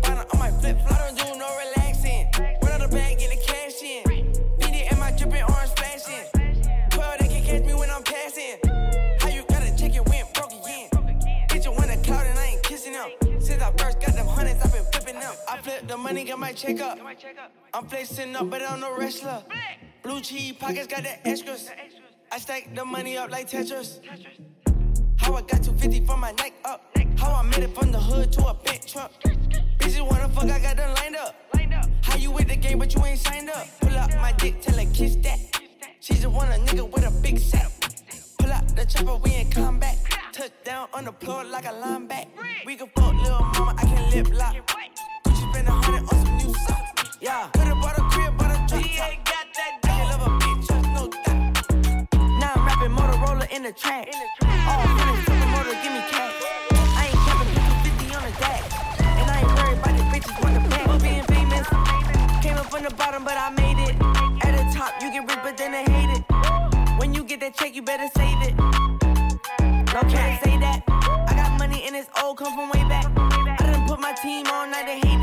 I 15.47 15.57
flip 15.61 15.87
the 15.87 15.97
money, 15.97 16.23
got 16.23 16.39
my 16.39 16.51
check 16.53 16.79
up. 16.79 16.99
I'm 17.73 17.87
flexing 17.87 18.35
up, 18.35 18.49
but 18.49 18.61
I'm 18.61 18.79
no 18.79 18.97
wrestler. 18.97 19.43
Blue 20.03 20.21
cheese 20.21 20.53
pockets 20.53 20.87
got 20.87 21.03
the 21.03 21.27
extras. 21.27 21.69
I 22.31 22.39
stack 22.39 22.73
the 22.75 22.85
money 22.85 23.17
up 23.17 23.29
like 23.31 23.49
Tetris. 23.49 23.99
How 25.17 25.33
I 25.33 25.41
got 25.41 25.63
250 25.63 26.05
from 26.05 26.19
my 26.21 26.31
neck 26.33 26.53
up. 26.65 26.91
How 27.17 27.33
I 27.33 27.43
made 27.43 27.63
it 27.63 27.75
from 27.75 27.91
the 27.91 27.99
hood 27.99 28.31
to 28.33 28.47
a 28.47 28.53
big 28.53 28.85
truck. 28.85 29.11
Bitches 29.79 30.01
wanna 30.09 30.29
fuck, 30.29 30.49
I 30.49 30.59
got 30.59 30.77
them 30.77 30.93
lined 30.95 31.15
up. 31.15 31.35
How 32.01 32.15
you 32.15 32.31
with 32.31 32.47
the 32.47 32.55
game, 32.55 32.79
but 32.79 32.93
you 32.93 33.03
ain't 33.05 33.19
signed 33.19 33.49
up? 33.49 33.67
Pull 33.79 33.97
up 33.97 34.09
my 34.15 34.31
dick, 34.33 34.61
tell 34.61 34.77
her 34.77 34.85
kiss 34.93 35.15
that. 35.17 35.39
She 35.99 36.13
just 36.13 36.27
want 36.27 36.49
a 36.51 36.59
nigga 36.59 36.89
with 36.89 37.05
a 37.05 37.11
big 37.21 37.39
sack. 37.39 37.71
Pull 38.39 38.51
out 38.51 38.67
the 38.75 38.85
chopper, 38.85 39.17
we 39.17 39.31
ain't 39.31 39.51
come 39.51 39.79
back. 39.79 39.97
Touchdown 40.31 40.87
on 40.93 41.05
the 41.05 41.11
floor 41.11 41.43
like 41.43 41.65
a 41.65 41.73
linebacker. 41.73 42.27
We 42.65 42.75
can 42.75 42.87
fuck 42.95 43.13
little 43.15 43.39
mama, 43.39 43.75
I 43.77 43.83
can 43.83 44.11
lip 44.11 44.33
lock. 44.33 44.55
Spend 45.57 45.69
a 45.69 45.71
hundred 45.71 46.01
on 46.01 46.17
some 46.23 46.37
new 46.37 46.53
socks. 46.53 47.17
Yeah, 47.19 47.49
could've 47.53 47.81
bought 47.81 47.97
a 47.97 48.01
crib, 48.13 48.37
but 48.37 48.51
a 48.53 48.57
drop 48.69 48.85
top. 48.93 49.09
I 49.57 49.89
can 49.89 50.05
love 50.05 50.21
a 50.21 50.31
bitch, 50.37 50.69
no 50.93 51.09
doubt. 51.09 52.13
Now 52.37 52.53
I'm 52.53 52.65
rapping 52.67 52.93
Motorola 52.93 53.49
in 53.49 53.63
the 53.63 53.71
track. 53.71 54.05
All 54.69 54.85
hundreds, 54.85 55.25
took 55.25 55.39
the 55.41 55.47
motor, 55.49 55.73
give 55.81 55.93
me 55.97 56.03
cash. 56.13 56.37
I 56.93 57.09
ain't 57.09 57.17
put 57.25 57.49
50 57.89 58.05
on 58.13 58.21
the 58.21 58.33
dash. 58.37 58.69
And 59.01 59.31
I 59.33 59.41
ain't 59.41 59.49
worried 59.57 59.81
about 59.81 59.93
these 59.97 60.09
bitches 60.13 60.37
the. 60.45 60.61
For 60.85 60.99
being 61.01 61.25
famous, 61.25 61.65
came 62.43 62.57
up 62.61 62.69
from 62.69 62.83
the 62.83 62.93
bottom, 62.93 63.23
but 63.23 63.33
I 63.33 63.49
made 63.49 63.81
it. 63.81 63.97
At 64.45 64.53
the 64.53 64.77
top, 64.77 64.93
you 65.01 65.09
get 65.09 65.25
rich, 65.25 65.41
but 65.41 65.57
then 65.57 65.71
they 65.71 65.85
hate 65.89 66.21
it. 66.21 66.99
When 66.99 67.15
you 67.15 67.23
get 67.23 67.39
that 67.39 67.57
check, 67.57 67.73
you 67.73 67.81
better 67.81 68.05
save 68.15 68.37
it. 68.45 68.53
No 69.89 70.05
can't 70.05 70.37
say 70.43 70.55
that. 70.59 70.83
I 70.85 71.33
got 71.33 71.57
money 71.57 71.81
and 71.87 71.95
it's 71.95 72.09
old, 72.21 72.37
come 72.37 72.53
from 72.53 72.69
way 72.69 72.87
back. 72.87 73.09
I 73.17 73.71
done 73.71 73.87
put 73.87 73.99
my 73.99 74.13
team 74.21 74.45
on, 74.45 74.69
now 74.69 74.85
they 74.85 74.99
hate 74.99 75.01
that. 75.01 75.16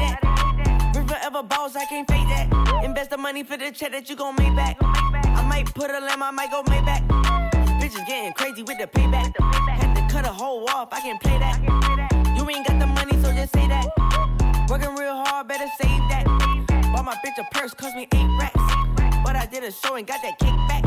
Forever 1.69 1.79
I 1.79 1.87
can't 1.87 2.09
fake 2.09 2.29
that. 2.29 2.85
Invest 2.85 3.11
the 3.11 3.17
money 3.17 3.43
for 3.43 3.57
the 3.57 3.71
check 3.71 3.93
that 3.93 4.09
you 4.11 4.17
gon' 4.17 4.37
make 4.37 4.55
back. 4.55 4.77
I 4.81 5.47
might 5.49 5.73
put 5.75 5.91
a 5.91 6.01
lamb, 6.01 6.23
I 6.23 6.31
might 6.31 6.51
go 6.51 6.63
Maybach. 6.65 7.07
Bitches 7.81 8.07
getting 8.07 8.33
crazy 8.35 8.63
with 8.63 8.79
the 8.79 8.87
payback. 8.87 9.33
Had 9.69 9.95
to 9.95 10.15
cut 10.15 10.25
a 10.27 10.33
hole 10.33 10.69
off, 10.71 10.89
I 10.93 11.01
can 11.01 11.19
play 11.19 11.39
that. 11.39 11.59
You 12.37 12.49
ain't 12.51 12.67
got 12.67 12.79
the 12.79 12.87
money, 12.87 13.13
so 13.23 13.33
just 13.33 13.53
say 13.53 13.67
that. 13.69 13.89
Working 14.69 14.95
real 14.97 15.15
hard, 15.15 15.49
better 15.49 15.67
save 15.81 16.03
that. 16.11 16.25
Bought 16.93 17.05
my 17.05 17.15
bitch 17.25 17.39
a 17.39 17.45
purse, 17.55 17.73
cost 17.75 17.97
me 17.97 18.09
eight 18.13 18.39
racks. 18.39 18.61
But 19.25 19.37
I 19.37 19.47
did 19.51 19.65
a 19.65 19.73
show 19.73 19.95
and 19.97 20.07
got 20.07 20.21
that 20.23 20.39
kickback. 20.39 20.83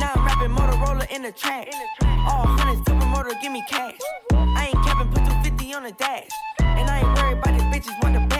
Now 0.00 0.12
I'm 0.14 0.24
rapping 0.26 0.50
Motorola 0.50 1.08
in 1.10 1.22
the 1.22 1.32
track. 1.32 1.68
All 2.02 2.46
hundreds, 2.46 2.84
top 2.86 3.06
motor, 3.08 3.36
give 3.40 3.52
me 3.52 3.62
cash. 3.68 3.98
I 4.32 4.70
ain't 4.72 4.84
capping, 4.84 5.08
put 5.10 5.24
250 5.24 5.74
on 5.74 5.84
the 5.84 5.92
dash. 5.92 6.28
And 6.60 6.90
I 6.90 6.98
ain't 6.98 7.18
worried 7.18 7.38
about 7.38 7.54
these 7.54 7.90
bitches 7.90 8.02
want 8.02 8.14
the 8.14 8.35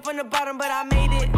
up 0.00 0.06
from 0.06 0.16
the 0.16 0.24
bottom, 0.24 0.56
but 0.56 0.70
I 0.70 0.84
made 0.84 1.12
it. 1.22 1.28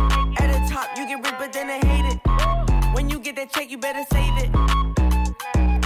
At 0.40 0.48
the 0.52 0.60
top, 0.72 0.96
you 0.96 1.06
get 1.06 1.18
rich, 1.24 1.34
but 1.38 1.52
then 1.52 1.66
they 1.66 1.80
hate 1.86 2.14
it. 2.14 2.94
When 2.94 3.10
you 3.10 3.18
get 3.18 3.34
that 3.36 3.52
check, 3.52 3.70
you 3.70 3.78
better 3.78 4.04
save 4.12 4.36
it. 4.44 4.50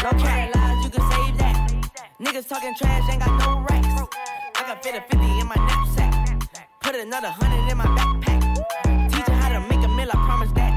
No 0.04 0.10
cat 0.20 0.54
lies, 0.54 0.84
you 0.84 0.90
can 0.90 1.04
save 1.12 1.38
that. 1.38 1.56
Niggas 2.20 2.48
talking 2.48 2.74
trash, 2.76 3.02
ain't 3.10 3.20
got 3.24 3.32
no 3.40 3.64
racks. 3.68 3.88
I 4.56 4.62
got 4.68 4.82
fit 4.82 4.94
a 4.94 5.00
50 5.00 5.16
in 5.16 5.46
my 5.46 5.54
knapsack. 5.54 6.12
Put 6.80 6.94
another 6.96 7.28
hundred 7.28 7.70
in 7.70 7.78
my 7.78 7.86
backpack. 7.96 8.42
Teach 9.10 9.26
her 9.26 9.34
how 9.34 9.48
to 9.48 9.60
make 9.60 9.84
a 9.84 9.88
meal, 9.88 10.08
I 10.10 10.16
promise 10.26 10.52
that. 10.52 10.72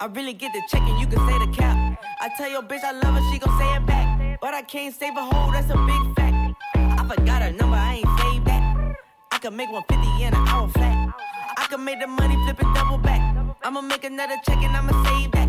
I 0.00 0.06
really 0.06 0.34
get 0.34 0.52
the 0.52 0.62
check 0.70 0.82
and 0.82 1.00
you 1.00 1.06
can 1.06 1.18
say 1.26 1.38
the 1.44 1.52
cap. 1.52 1.76
I 2.20 2.30
tell 2.36 2.50
your 2.50 2.62
bitch 2.62 2.84
I 2.84 2.92
love 2.92 3.14
her, 3.14 3.32
she 3.32 3.38
gon' 3.38 3.58
say 3.58 3.76
it 3.76 3.86
back. 3.86 4.40
But 4.40 4.54
I 4.54 4.62
can't 4.62 4.94
save 4.94 5.16
a 5.16 5.22
hoe, 5.22 5.50
that's 5.52 5.70
a 5.70 5.78
big 5.86 6.14
fact. 6.16 6.56
I 6.74 7.04
forgot 7.08 7.42
her 7.42 7.52
number, 7.52 7.76
I 7.76 7.94
ain't 7.96 8.20
saved 8.20 8.46
that. 8.46 8.96
I 9.32 9.38
can 9.38 9.56
make 9.56 9.70
150 9.70 10.24
in 10.24 10.34
an 10.34 10.48
hour 10.48 10.68
flat. 10.68 11.29
I 11.60 11.66
can 11.66 11.84
make 11.84 12.00
the 12.00 12.06
money 12.06 12.36
flip 12.44 12.58
and 12.58 12.74
double 12.74 12.96
back. 12.96 13.20
I'ma 13.62 13.82
make 13.82 14.04
another 14.04 14.36
check 14.46 14.56
and 14.62 14.74
I'ma 14.74 14.92
save 15.04 15.30
that. 15.32 15.46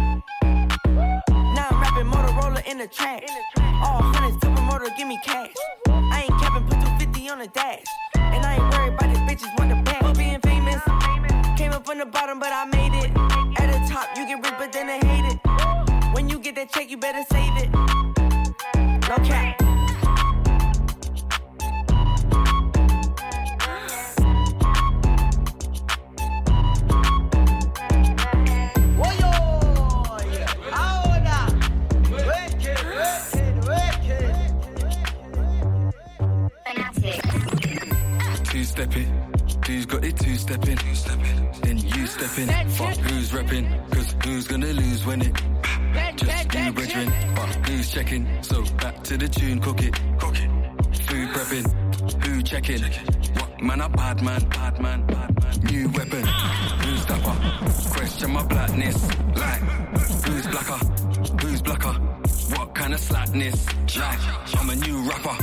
Now 1.56 1.68
I'm 1.72 1.80
rapping 1.80 2.12
Motorola 2.12 2.62
in 2.70 2.80
the 2.80 2.88
track. 2.88 3.24
All 3.82 4.02
hundreds, 4.02 4.38
top 4.44 4.60
motor, 4.64 4.92
give 4.98 5.08
me 5.08 5.18
cash. 5.24 5.54
I 5.88 6.28
ain't 6.28 6.42
capping, 6.42 6.66
put 6.68 6.82
250 6.82 7.30
on 7.30 7.40
the 7.40 7.48
dash. 7.48 7.86
And 8.18 8.46
I 8.46 8.56
ain't 8.56 8.74
worried 8.74 8.94
about 8.94 9.08
these 9.08 9.24
bitches 9.24 9.58
want 9.58 9.70
the 9.70 9.82
bag. 9.90 10.04
For 10.04 10.14
being 10.14 10.42
famous, 10.42 10.82
came 11.58 11.72
up 11.72 11.86
from 11.86 12.00
the 12.00 12.06
bottom, 12.06 12.40
but 12.40 12.52
I 12.52 12.66
made 12.66 12.94
it. 12.94 13.12
At 13.62 13.72
the 13.72 13.94
top, 13.94 14.10
you 14.18 14.28
get 14.28 14.44
rich, 14.44 14.56
but 14.60 14.74
then 14.74 14.88
they 14.88 15.00
hate 15.08 15.32
it. 15.32 16.14
When 16.14 16.28
you 16.28 16.40
get 16.40 16.56
that 16.56 16.74
check, 16.74 16.92
you 16.92 16.98
better 16.98 17.24
save 17.32 17.56
it. 17.56 17.72
No 19.08 19.16
cap. 19.26 19.61
Step 38.82 38.98
it. 38.98 39.08
Who's 39.68 39.86
got 39.86 40.04
it 40.04 40.18
two 40.18 40.36
stepping? 40.36 40.78
Then 41.62 41.78
you 41.78 42.08
step 42.08 42.38
in. 42.38 42.48
Fuck 42.70 42.98
who's 42.98 43.32
repping? 43.32 43.92
Cause 43.92 44.16
who's 44.24 44.48
gonna 44.48 44.74
lose 44.74 45.06
when 45.06 45.22
it? 45.22 45.36
Just 46.16 46.54
you, 46.56 46.74
brethren. 46.74 47.14
But 47.36 47.50
who's 47.68 47.92
checking? 47.92 48.44
So 48.44 48.64
back 48.78 49.04
to 49.04 49.18
the 49.18 49.28
tune, 49.28 49.60
cook 49.60 49.84
it. 49.84 49.94
Cook 50.20 50.36
it. 50.36 50.50
Food 51.06 51.30
prepping. 51.30 52.26
Who 52.26 52.42
checking? 52.42 52.82
What 53.38 53.62
man 53.62 53.82
a 53.82 53.90
bad 53.90 54.24
man? 54.24 54.50
Bad 54.50 54.82
man. 54.82 55.06
Bad 55.06 55.44
man. 55.44 55.54
New 55.72 55.90
weapon. 55.90 56.26
Who's 56.84 57.06
dapper? 57.06 57.36
Question 57.96 58.32
my 58.32 58.44
blackness. 58.44 59.08
Like 59.36 59.62
who's 60.26 60.48
blacker? 60.48 60.80
Who's 61.42 61.62
blacker? 61.62 62.01
Kind 62.82 62.96
of 62.96 63.00
slackness? 63.00 63.66
Like 63.96 64.20
I'm 64.60 64.70
a 64.72 64.76
new 64.76 64.98
rapper, 65.08 65.38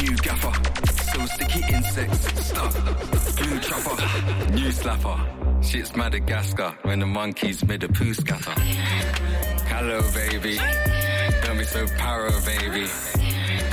new 0.00 0.16
gaffer. 0.16 0.52
So 1.12 1.26
sticky 1.26 1.62
insects, 1.72 2.44
stuff. 2.44 3.36
Blue 3.36 3.60
chopper, 3.60 4.50
new 4.50 4.68
slapper. 4.72 5.62
Shit's 5.62 5.94
Madagascar 5.94 6.76
when 6.82 6.98
the 6.98 7.06
monkeys 7.06 7.64
made 7.64 7.84
a 7.84 7.88
poo 7.88 8.12
scatter. 8.12 8.60
Hello, 9.70 10.02
baby. 10.12 10.58
Don't 11.46 11.56
be 11.56 11.64
so 11.64 11.86
paro, 11.86 12.32
baby. 12.44 12.88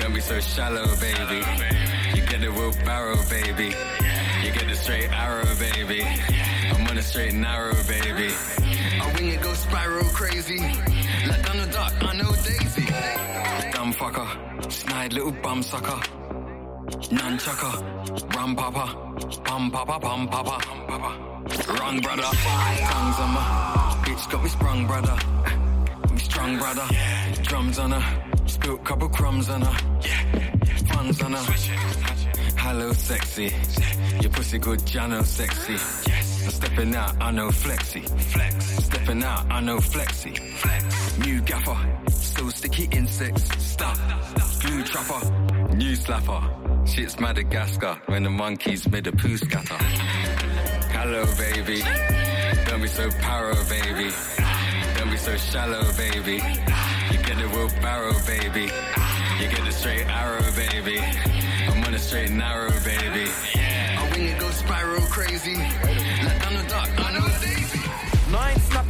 Don't 0.04 0.14
be 0.14 0.22
so 0.22 0.40
shallow, 0.40 0.86
baby. 0.98 1.42
You 2.14 2.22
get 2.28 2.42
the 2.42 2.52
wheelbarrow, 2.52 3.18
baby. 3.28 3.74
You 4.46 4.52
get 4.52 4.68
the 4.68 4.76
straight 4.76 5.10
arrow, 5.10 5.50
baby. 5.56 6.04
I'm 6.04 6.86
on 6.86 6.96
a 6.96 7.02
straight 7.02 7.34
narrow, 7.34 7.74
baby. 7.88 8.32
I 9.02 9.12
wing 9.16 9.30
it, 9.30 9.42
go 9.42 9.52
spiral 9.56 10.06
crazy. 10.10 10.60
I 11.78 12.14
know 12.16 12.32
Daisy. 12.32 12.86
Dumb 13.72 13.94
fucker, 13.94 14.72
snide 14.72 15.14
little 15.14 15.32
bum 15.32 15.62
sucker. 15.62 16.00
Nunchucker, 17.12 18.36
rum 18.36 18.56
papa, 18.56 18.86
pum 19.44 19.72
papa, 19.72 20.00
pum 20.00 20.28
papa, 20.28 20.60
papa. 20.88 21.12
Wrong 21.80 22.00
brother, 22.02 22.24
tongues 22.24 23.20
on 23.20 23.30
my 23.34 23.80
bitch 24.04 24.32
got 24.32 24.44
me 24.44 24.50
sprung 24.50 24.88
brother. 24.88 25.18
Me 26.12 26.20
strong 26.20 26.58
brother, 26.58 26.88
drums 27.44 27.80
on 27.80 27.92
her, 27.92 28.48
spilt 28.48 28.84
couple 28.84 29.10
crumbs 29.10 29.50
on 29.50 29.62
her, 29.62 29.78
funds 30.88 31.22
on 31.22 31.34
her. 31.34 31.54
Hello 32.58 32.94
sexy, 32.94 33.54
your 34.22 34.32
pussy 34.32 34.58
good, 34.60 34.80
Jano 34.80 35.24
sexy. 35.24 35.74
I'm 36.46 36.52
stepping 36.52 36.96
out, 36.96 37.16
I 37.22 37.32
know 37.32 37.52
flexy. 37.52 38.02
Flex. 38.02 38.86
Stepping 38.86 39.24
out, 39.24 39.52
I 39.52 39.62
know 39.62 39.80
flexy. 39.80 40.32
Flex. 40.34 40.99
New 41.18 41.42
gaffer, 41.42 41.78
so 42.12 42.50
sticky 42.50 42.88
insects. 42.92 43.50
Stop. 43.64 43.98
Glue 44.62 44.84
trapper, 44.84 45.76
new 45.76 45.94
slapper. 45.94 46.88
Shit's 46.88 47.20
Madagascar 47.20 48.02
when 48.08 48.24
the 48.24 48.30
monkeys 48.30 48.88
made 48.90 49.08
a 49.08 49.12
poo 49.12 49.38
scatter. 49.38 49.78
Hello, 50.92 51.26
baby. 51.38 51.82
Don't 52.66 52.82
be 52.82 52.88
so 52.88 53.10
paro, 53.10 53.56
baby. 53.70 54.12
Don't 54.98 55.10
be 55.12 55.18
so 55.18 55.36
shallow, 55.38 55.84
baby. 55.98 56.36
You 57.12 57.18
get 57.24 57.38
the 57.38 57.50
wheelbarrow, 57.54 58.14
baby. 58.26 58.72
You 59.42 59.48
get 59.50 59.64
the 59.66 59.72
straight 59.72 60.06
arrow, 60.08 60.44
baby. 60.56 61.00
I'm 61.00 61.84
on 61.84 61.94
a 61.94 62.00
straight 62.00 62.32
narrow, 62.32 62.72
baby. 62.84 63.30
I 63.56 64.10
wing 64.12 64.28
it, 64.28 64.40
go 64.40 64.50
spiral 64.52 65.02
crazy. 65.08 65.56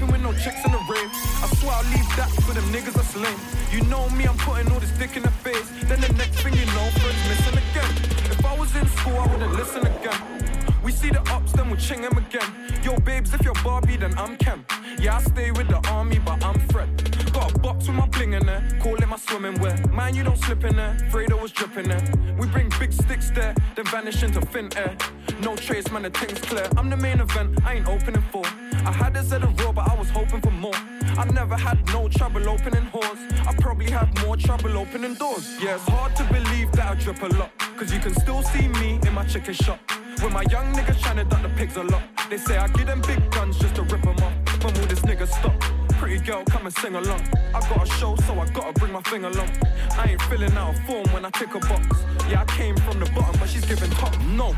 Ain't 0.01 0.11
with 0.11 0.21
no 0.21 0.31
chicks 0.33 0.63
in 0.65 0.71
the 0.71 0.77
rave. 0.87 1.11
I 1.43 1.47
swear 1.59 1.73
I'll 1.73 1.83
leave 1.91 2.07
that 2.15 2.29
for 2.43 2.53
them 2.53 2.63
niggas 2.71 2.93
that's 2.93 3.15
lame. 3.15 3.39
You 3.71 3.81
know 3.89 4.09
me, 4.09 4.25
I'm 4.25 4.37
putting 4.37 4.71
all 4.71 4.79
this 4.79 4.91
dick 4.91 5.17
in 5.17 5.23
the 5.23 5.31
face. 5.43 5.69
Then 5.83 5.99
the 5.99 6.11
next 6.13 6.39
thing 6.39 6.53
you 6.53 6.65
know, 6.67 6.87
friends 6.99 7.21
missing 7.27 7.57
again. 7.57 7.91
If 8.31 8.45
I 8.45 8.57
was 8.57 8.73
in 8.75 8.87
school, 8.87 9.17
I 9.17 9.27
wouldn't 9.27 9.53
listen 9.53 9.85
again. 9.85 10.39
We 10.81 10.93
see 10.93 11.09
the 11.09 11.21
ups, 11.33 11.51
then 11.51 11.69
we 11.69 11.77
ching 11.77 12.01
him 12.01 12.17
again. 12.17 12.49
Yo, 12.81 12.97
babes, 12.99 13.33
if 13.33 13.41
you're 13.43 13.61
Barbie, 13.63 13.97
then 13.97 14.17
I'm 14.17 14.37
Ken. 14.37 14.63
Yeah, 14.99 15.17
I 15.17 15.21
stay 15.21 15.51
with 15.51 15.67
the 15.67 15.85
army, 15.89 16.19
but 16.19 16.43
I'm 16.43 16.59
Fred. 16.69 16.89
Got 17.33 17.55
a 17.55 17.59
box 17.59 17.87
with 17.87 17.97
my 17.97 18.07
bling 18.07 18.33
in 18.33 18.45
there, 18.45 18.63
call 18.81 18.95
it 18.95 19.07
my 19.07 19.17
swimming 19.17 19.59
wear. 19.59 19.75
Man, 19.91 20.15
you 20.15 20.23
don't 20.23 20.37
slip 20.37 20.63
in 20.63 20.77
there, 20.77 20.95
Fredo 21.11 21.39
was 21.41 21.51
dripping 21.51 21.89
there. 21.89 22.03
We 22.39 22.47
bring 22.47 22.71
big 22.79 22.93
sticks 22.93 23.29
there, 23.31 23.53
then 23.75 23.85
vanish 23.85 24.23
into 24.23 24.41
thin 24.41 24.69
air. 24.77 24.95
No 25.41 25.55
trace, 25.55 25.91
man, 25.91 26.03
the 26.03 26.09
thing's 26.09 26.39
clear. 26.39 26.67
I'm 26.77 26.89
the 26.89 26.97
main 26.97 27.19
event, 27.19 27.59
I 27.65 27.75
ain't 27.75 27.87
opening 27.87 28.23
for. 28.31 28.43
I 28.85 28.91
had 28.91 29.13
this 29.13 29.31
at 29.31 29.43
a 29.43 29.47
raw, 29.47 29.71
but 29.71 29.89
I 29.89 29.95
was 29.95 30.09
hoping 30.09 30.41
for 30.41 30.51
more. 30.51 30.75
I 31.17 31.25
never 31.33 31.55
had 31.55 31.85
no 31.87 32.07
trouble 32.07 32.47
opening 32.49 32.89
doors. 32.91 33.19
I 33.47 33.53
probably 33.59 33.89
have 33.91 34.09
more 34.25 34.37
trouble 34.37 34.77
opening 34.77 35.15
doors. 35.15 35.57
Yeah, 35.61 35.75
it's 35.75 35.83
hard 35.83 36.15
to 36.17 36.23
believe 36.25 36.71
that 36.73 36.91
I 36.91 36.95
drip 36.95 37.21
a 37.21 37.27
lot. 37.27 37.51
Cause 37.77 37.93
you 37.93 37.99
can 37.99 38.13
still 38.13 38.41
see 38.43 38.67
me 38.67 38.99
in 39.05 39.13
my 39.13 39.25
chicken 39.25 39.53
shop. 39.53 39.79
When 40.21 40.33
my 40.33 40.43
young 40.51 40.73
niggas 40.73 40.97
tryna 40.97 41.29
duck 41.29 41.41
the 41.41 41.49
pigs 41.49 41.77
a 41.77 41.83
lot. 41.83 42.03
They 42.29 42.37
say 42.37 42.57
I 42.57 42.67
give 42.67 42.87
them 42.87 43.01
big 43.01 43.31
guns 43.31 43.57
just 43.57 43.75
to 43.75 43.83
rip 43.83 44.01
them 44.01 44.17
off. 44.17 44.63
When 44.63 44.73
will 44.73 44.87
this 44.87 44.99
nigga 45.01 45.27
stop? 45.27 45.59
Pretty 45.97 46.19
girl, 46.23 46.43
come 46.45 46.65
and 46.65 46.75
sing 46.75 46.95
along. 46.95 47.21
I 47.53 47.59
got 47.69 47.87
a 47.87 47.91
show, 47.93 48.15
so 48.27 48.39
I 48.39 48.47
gotta 48.49 48.73
bring 48.73 48.91
my 48.91 49.01
thing 49.01 49.25
along. 49.25 49.49
I 49.97 50.11
ain't 50.11 50.21
filling 50.23 50.53
out 50.53 50.75
a 50.75 50.81
form 50.83 51.05
when 51.13 51.25
I 51.25 51.29
tick 51.31 51.53
a 51.55 51.59
box. 51.59 51.85
Yeah, 52.29 52.41
I 52.41 52.45
came 52.45 52.75
from 52.77 52.99
the 52.99 53.09
bottom, 53.11 53.39
but 53.39 53.49
she's 53.49 53.65
giving 53.65 53.89
top. 53.91 54.17
No, 54.21 54.55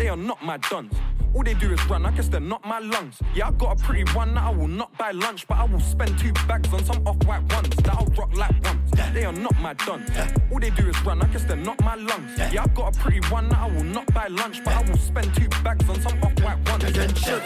they 0.00 0.08
are 0.08 0.16
not 0.16 0.42
my 0.42 0.56
duns. 0.56 0.94
All 1.34 1.44
they 1.44 1.52
do 1.52 1.70
is 1.72 1.84
run, 1.90 2.06
I 2.06 2.10
guess 2.12 2.28
they're 2.28 2.40
not 2.40 2.64
my 2.64 2.78
lungs. 2.78 3.20
Yeah, 3.34 3.48
I 3.48 3.50
got 3.52 3.78
a 3.78 3.84
pretty 3.84 4.10
one 4.14 4.34
that 4.34 4.42
I 4.42 4.50
will 4.50 4.66
not 4.66 4.96
buy 4.96 5.10
lunch, 5.10 5.46
but 5.46 5.58
I 5.58 5.64
will 5.64 5.86
spend 5.94 6.18
two 6.18 6.32
bags 6.48 6.72
on 6.72 6.82
some 6.86 7.06
off-white 7.06 7.44
ones 7.52 7.76
that 7.76 7.94
I'll 7.98 8.06
rock 8.18 8.34
like 8.34 8.56
ones. 8.64 8.90
They 9.12 9.26
are 9.26 9.38
not 9.46 9.54
my 9.60 9.74
duns. 9.74 10.08
All 10.50 10.58
they 10.58 10.70
do 10.70 10.88
is 10.88 10.98
run, 11.04 11.20
I 11.22 11.26
guess 11.26 11.44
they're 11.44 11.64
not 11.70 11.78
my 11.82 11.96
lungs. 11.96 12.32
Yeah, 12.50 12.64
I 12.64 12.68
got 12.68 12.96
a 12.96 12.98
pretty 12.98 13.20
one 13.28 13.50
that 13.50 13.58
I 13.58 13.66
will 13.66 13.84
not 13.84 14.06
buy 14.14 14.28
lunch, 14.28 14.64
but 14.64 14.72
I 14.72 14.82
will 14.88 14.96
spend 14.96 15.34
two 15.34 15.48
bags 15.62 15.86
on 15.86 16.00
some 16.00 16.18
off-white 16.22 16.66
ones. 16.70 16.84
Attention, 16.84 17.40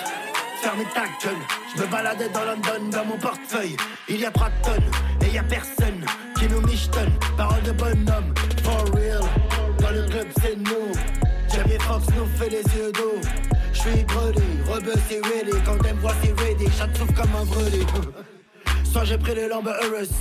fermez 0.63 0.87
ta 0.95 1.07
gueule. 1.21 1.43
Je 1.75 1.83
me 1.83 1.87
baladais 1.89 2.29
dans 2.29 2.45
London 2.45 2.89
dans 2.91 3.05
mon 3.05 3.19
portefeuille. 3.19 3.77
Il 4.09 4.21
y 4.21 4.27
a 4.27 4.31
tonnes 4.31 4.91
et 5.27 5.31
y 5.35 5.39
a 5.39 5.43
personne 5.43 6.07
qui 6.39 6.47
nous 6.49 6.61
michetonne. 6.61 7.13
Parole 7.37 7.63
de 7.65 7.73
bonhomme, 7.73 8.33
for 8.63 8.85
real. 8.95 9.25
Dans 9.81 9.91
le 9.91 10.07
club, 10.09 10.29
c'est 10.41 10.57
nous. 10.57 11.24
Jamie 11.75 11.85
Fox 11.87 12.07
nous 12.17 12.27
fait 12.39 12.51
les 12.51 12.63
yeux 12.77 12.93
d'eau. 12.93 13.21
J'suis 13.73 14.05
brodé, 14.05 14.43
rebeu 14.69 14.95
c'est 15.09 15.25
ready. 15.27 15.59
Quand 15.65 15.83
me 15.83 16.01
voit 16.01 16.15
c'est 16.23 16.39
ready, 16.41 16.67
chat 16.71 16.89
souffle 16.95 17.13
comme 17.15 17.35
un 17.35 17.45
brûlé. 17.45 17.85
Soit 18.85 19.05
j'ai 19.05 19.19
pris 19.19 19.35
les 19.35 19.49
lambes 19.49 19.67
heureuses. 19.67 20.15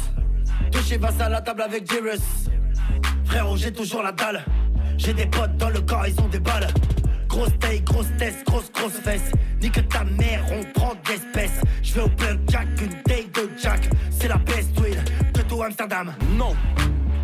Chez 0.88 0.98
Vasse 0.98 1.20
à 1.20 1.30
la 1.30 1.42
table 1.42 1.62
avec 1.62 1.90
Jirus. 1.90 2.50
Frérot, 3.26 3.58
j'ai 3.58 3.72
toujours 3.72 4.02
la 4.02 4.12
dalle. 4.12 4.44
J'ai 4.98 5.14
des 5.14 5.28
potes 5.28 5.56
dans 5.58 5.70
le 5.70 5.82
corps, 5.82 6.08
ils 6.08 6.20
ont 6.22 6.28
des 6.28 6.40
balles. 6.40 6.68
Grosse 7.28 7.58
taille, 7.60 7.82
grosse 7.82 8.12
tête, 8.18 8.44
grosse, 8.46 8.72
grosse 8.72 9.00
fesse. 9.04 9.32
Nique 9.62 9.88
ta 9.90 10.04
mère, 10.04 10.44
on 10.52 10.64
prend 10.74 10.94
d'espèces. 11.06 11.62
Je 11.84 11.94
vais 11.94 12.02
au 12.02 12.10
plug 12.10 12.40
Jack, 12.50 12.68
une 12.82 13.02
taille 13.04 13.30
de 13.34 13.50
Jack. 13.62 13.90
C'est 14.10 14.28
la 14.28 14.38
best 14.38 14.78
weed 14.80 15.00
de 15.34 15.42
tout 15.44 15.62
Amsterdam. 15.62 16.14
No, 16.36 16.56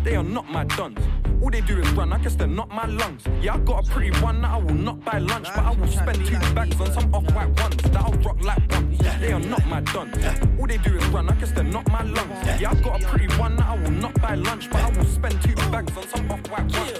they 0.04 0.14
are 0.14 0.24
not 0.24 0.44
my 0.52 0.64
dons. 0.76 1.19
All 1.42 1.50
they 1.50 1.62
do 1.62 1.80
is 1.80 1.88
run, 1.92 2.12
I 2.12 2.18
guess 2.18 2.34
they're 2.34 2.46
not 2.46 2.68
my 2.68 2.84
lungs. 2.84 3.22
Yeah, 3.40 3.54
I 3.54 3.58
got 3.58 3.86
a 3.86 3.90
pretty 3.90 4.10
one 4.20 4.42
that 4.42 4.50
I 4.50 4.58
will 4.58 4.74
not 4.74 5.02
buy 5.04 5.18
lunch, 5.18 5.48
but 5.54 5.64
I 5.64 5.70
will 5.70 5.86
spend 5.86 6.26
two 6.26 6.38
bags 6.54 6.78
on 6.80 6.92
some 6.92 7.14
off-white 7.14 7.58
ones 7.60 7.76
that 7.76 7.96
I'll 7.96 8.12
rock 8.12 8.42
like 8.42 8.70
ones. 8.70 8.98
They 9.20 9.32
are 9.32 9.40
not 9.40 9.66
my 9.66 9.80
dons. 9.80 10.16
All 10.58 10.66
they 10.66 10.76
do 10.76 10.96
is 10.96 11.04
run, 11.06 11.30
I 11.30 11.34
guess 11.36 11.52
they're 11.52 11.64
not 11.64 11.88
my 11.90 12.02
lungs. 12.02 12.60
Yeah, 12.60 12.72
I 12.72 12.74
got 12.74 13.02
a 13.02 13.06
pretty 13.06 13.34
one 13.36 13.56
that 13.56 13.66
I 13.66 13.78
will 13.78 13.90
not 13.90 14.20
buy 14.20 14.34
lunch, 14.34 14.68
but 14.70 14.80
I 14.80 14.90
will 14.90 15.06
spend 15.06 15.40
two 15.42 15.54
bags 15.72 15.96
on 15.96 16.06
some 16.08 16.30
off-white 16.30 16.72
ones. 16.76 16.99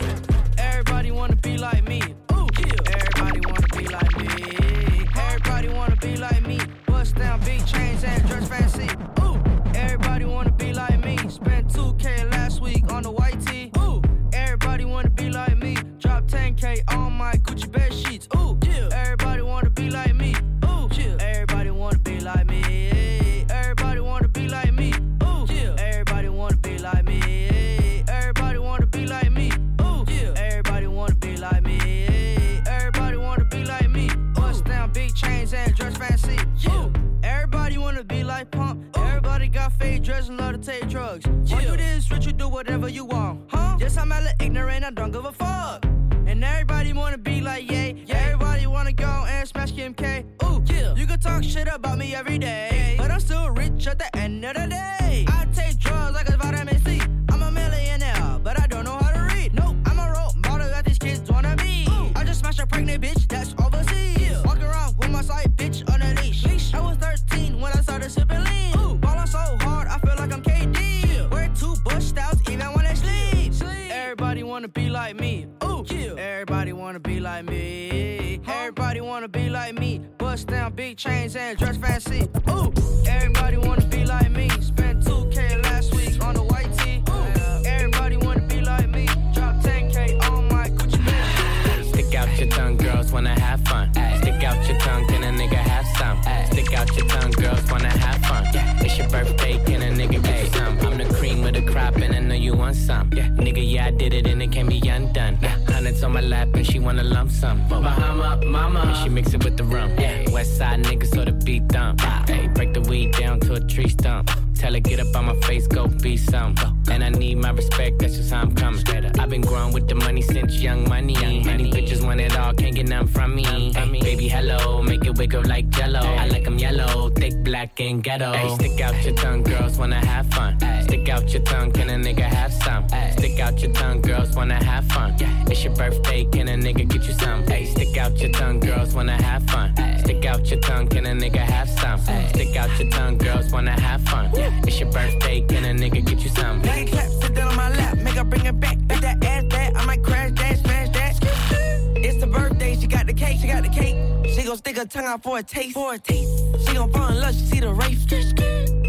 A 155.40 155.42
taste, 155.42 155.74
for 155.74 155.94
a 155.94 155.98
taste. 155.98 156.31
She 156.66 156.74
gon' 156.74 156.92
fall 156.92 157.09
in 157.09 157.18
love, 157.18 157.35
she 157.35 157.40
see 157.46 157.61
the 157.61 157.72
race. 157.72 158.05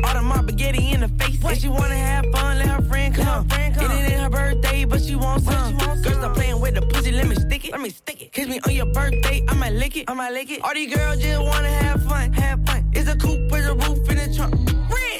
All 0.03 0.13
the 0.13 0.21
mob 0.21 0.49
spaghetti 0.49 0.91
in 0.91 0.99
the 0.99 1.07
face. 1.07 1.41
And 1.43 1.57
she 1.57 1.69
wanna 1.69 1.95
have 1.95 2.25
fun, 2.33 2.57
let 2.59 2.67
her 2.67 2.81
friend 2.89 3.15
come. 3.15 3.47
friend 3.47 3.73
come 3.73 3.91
It 3.91 4.11
ain't 4.11 4.21
her 4.21 4.29
birthday, 4.29 4.83
but 4.83 5.01
she 5.01 5.15
wants 5.15 5.45
some. 5.45 5.77
Girl, 5.77 5.95
stop 5.95 6.35
playing 6.35 6.59
with 6.59 6.75
the 6.75 6.81
pussy, 6.81 7.11
let 7.11 7.27
me 7.27 7.35
stick 7.35 7.65
it. 7.65 7.71
Let 7.71 7.81
me 7.81 7.89
stick 7.89 8.21
it. 8.21 8.33
Kiss 8.33 8.47
me 8.49 8.59
on 8.67 8.73
your 8.73 8.87
birthday, 8.87 9.45
I 9.47 9.53
might 9.53 9.73
lick 9.73 9.95
it. 9.95 10.09
I 10.09 10.13
might 10.13 10.33
lick 10.33 10.51
it. 10.51 10.61
All 10.61 10.73
these 10.73 10.93
girls 10.93 11.21
just 11.21 11.41
wanna 11.41 11.69
have 11.69 12.03
fun, 12.03 12.33
have 12.33 12.65
fun. 12.65 12.89
It's 12.93 13.09
a 13.09 13.15
coupe 13.15 13.49
with 13.51 13.65
a 13.65 13.75
roof 13.75 14.09
in 14.09 14.17
the 14.17 14.35
trunk. 14.35 14.55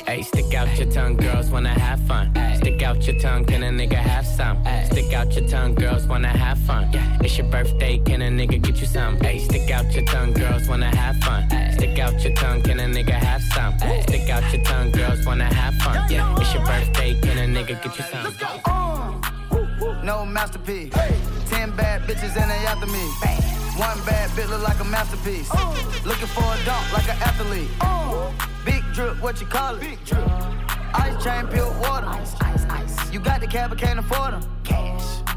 Hey, 0.06 0.24
stick 0.24 0.54
out 0.54 0.78
your 0.78 0.92
tongue, 0.92 1.16
girls 1.16 1.50
wanna 1.50 1.70
have 1.70 2.02
fun. 2.08 2.32
Stick 2.36 2.51
out 2.92 3.08
your 3.08 3.18
tongue, 3.20 3.46
can 3.46 3.64
a 3.64 3.70
nigga 3.70 3.96
have 3.96 4.28
some? 4.28 4.58
Stick 4.86 5.14
out 5.14 5.34
your 5.34 5.48
tongue, 5.48 5.74
girls 5.76 6.06
wanna 6.08 6.28
have 6.28 6.58
fun. 6.60 6.90
It's 7.24 7.38
your 7.38 7.48
birthday, 7.48 7.98
can 8.00 8.22
a 8.22 8.30
nigga 8.30 8.62
get 8.62 8.82
you 8.82 8.86
some? 8.86 9.18
Hey, 9.22 9.40
stick 9.40 9.72
out 9.72 9.94
your 9.94 10.04
tongue, 10.04 10.34
girls 10.34 10.68
wanna 10.68 10.94
have 10.94 11.16
fun. 11.24 11.50
Stick 11.72 11.98
out 12.00 12.22
your 12.22 12.34
tongue, 12.34 12.62
can 12.62 12.80
a 12.82 12.84
nigga 12.84 13.14
have 13.14 13.42
some? 13.54 13.78
Stick 14.02 14.30
out 14.30 14.44
your 14.54 14.64
tongue, 14.66 14.92
girls 14.92 15.26
wanna 15.26 15.46
have 15.46 15.74
fun. 15.76 15.98
It's 16.42 16.54
your 16.54 16.66
birthday, 16.66 17.14
can 17.22 17.38
a 17.38 17.48
nigga 17.56 17.82
get 17.82 17.98
you 17.98 18.04
some? 18.12 20.04
No 20.04 20.26
masterpiece. 20.26 20.94
Ten 21.50 21.72
bad 21.78 22.02
bitches 22.02 22.36
and 22.36 22.52
they 22.52 22.62
after 22.72 22.88
me. 22.88 23.06
One 23.80 24.00
bad 24.06 24.30
bitch 24.32 24.50
look 24.50 24.64
like 24.64 24.80
a 24.82 24.84
masterpiece. 24.84 25.50
Looking 26.06 26.28
for 26.28 26.44
a 26.44 26.58
dunk 26.66 26.92
like 26.92 27.08
an 27.08 27.18
athlete. 27.30 27.72
Big 28.66 28.84
drip, 28.94 29.22
what 29.22 29.40
you 29.40 29.48
call 29.48 29.76
it? 29.76 29.82
Big 29.82 30.04
drip. 30.04 30.28
Ice 30.94 31.24
chain, 31.24 31.48
pure 31.48 31.72
water. 31.80 32.08
Ice, 32.08 32.36
ice, 32.42 32.66
ice. 32.66 33.14
You 33.14 33.20
got 33.20 33.40
the 33.42 33.48
cab, 33.48 33.70
but 33.70 33.80
can't 33.80 34.00
afford 34.00 34.34
them. 34.34 34.44
Cash. 34.64 35.21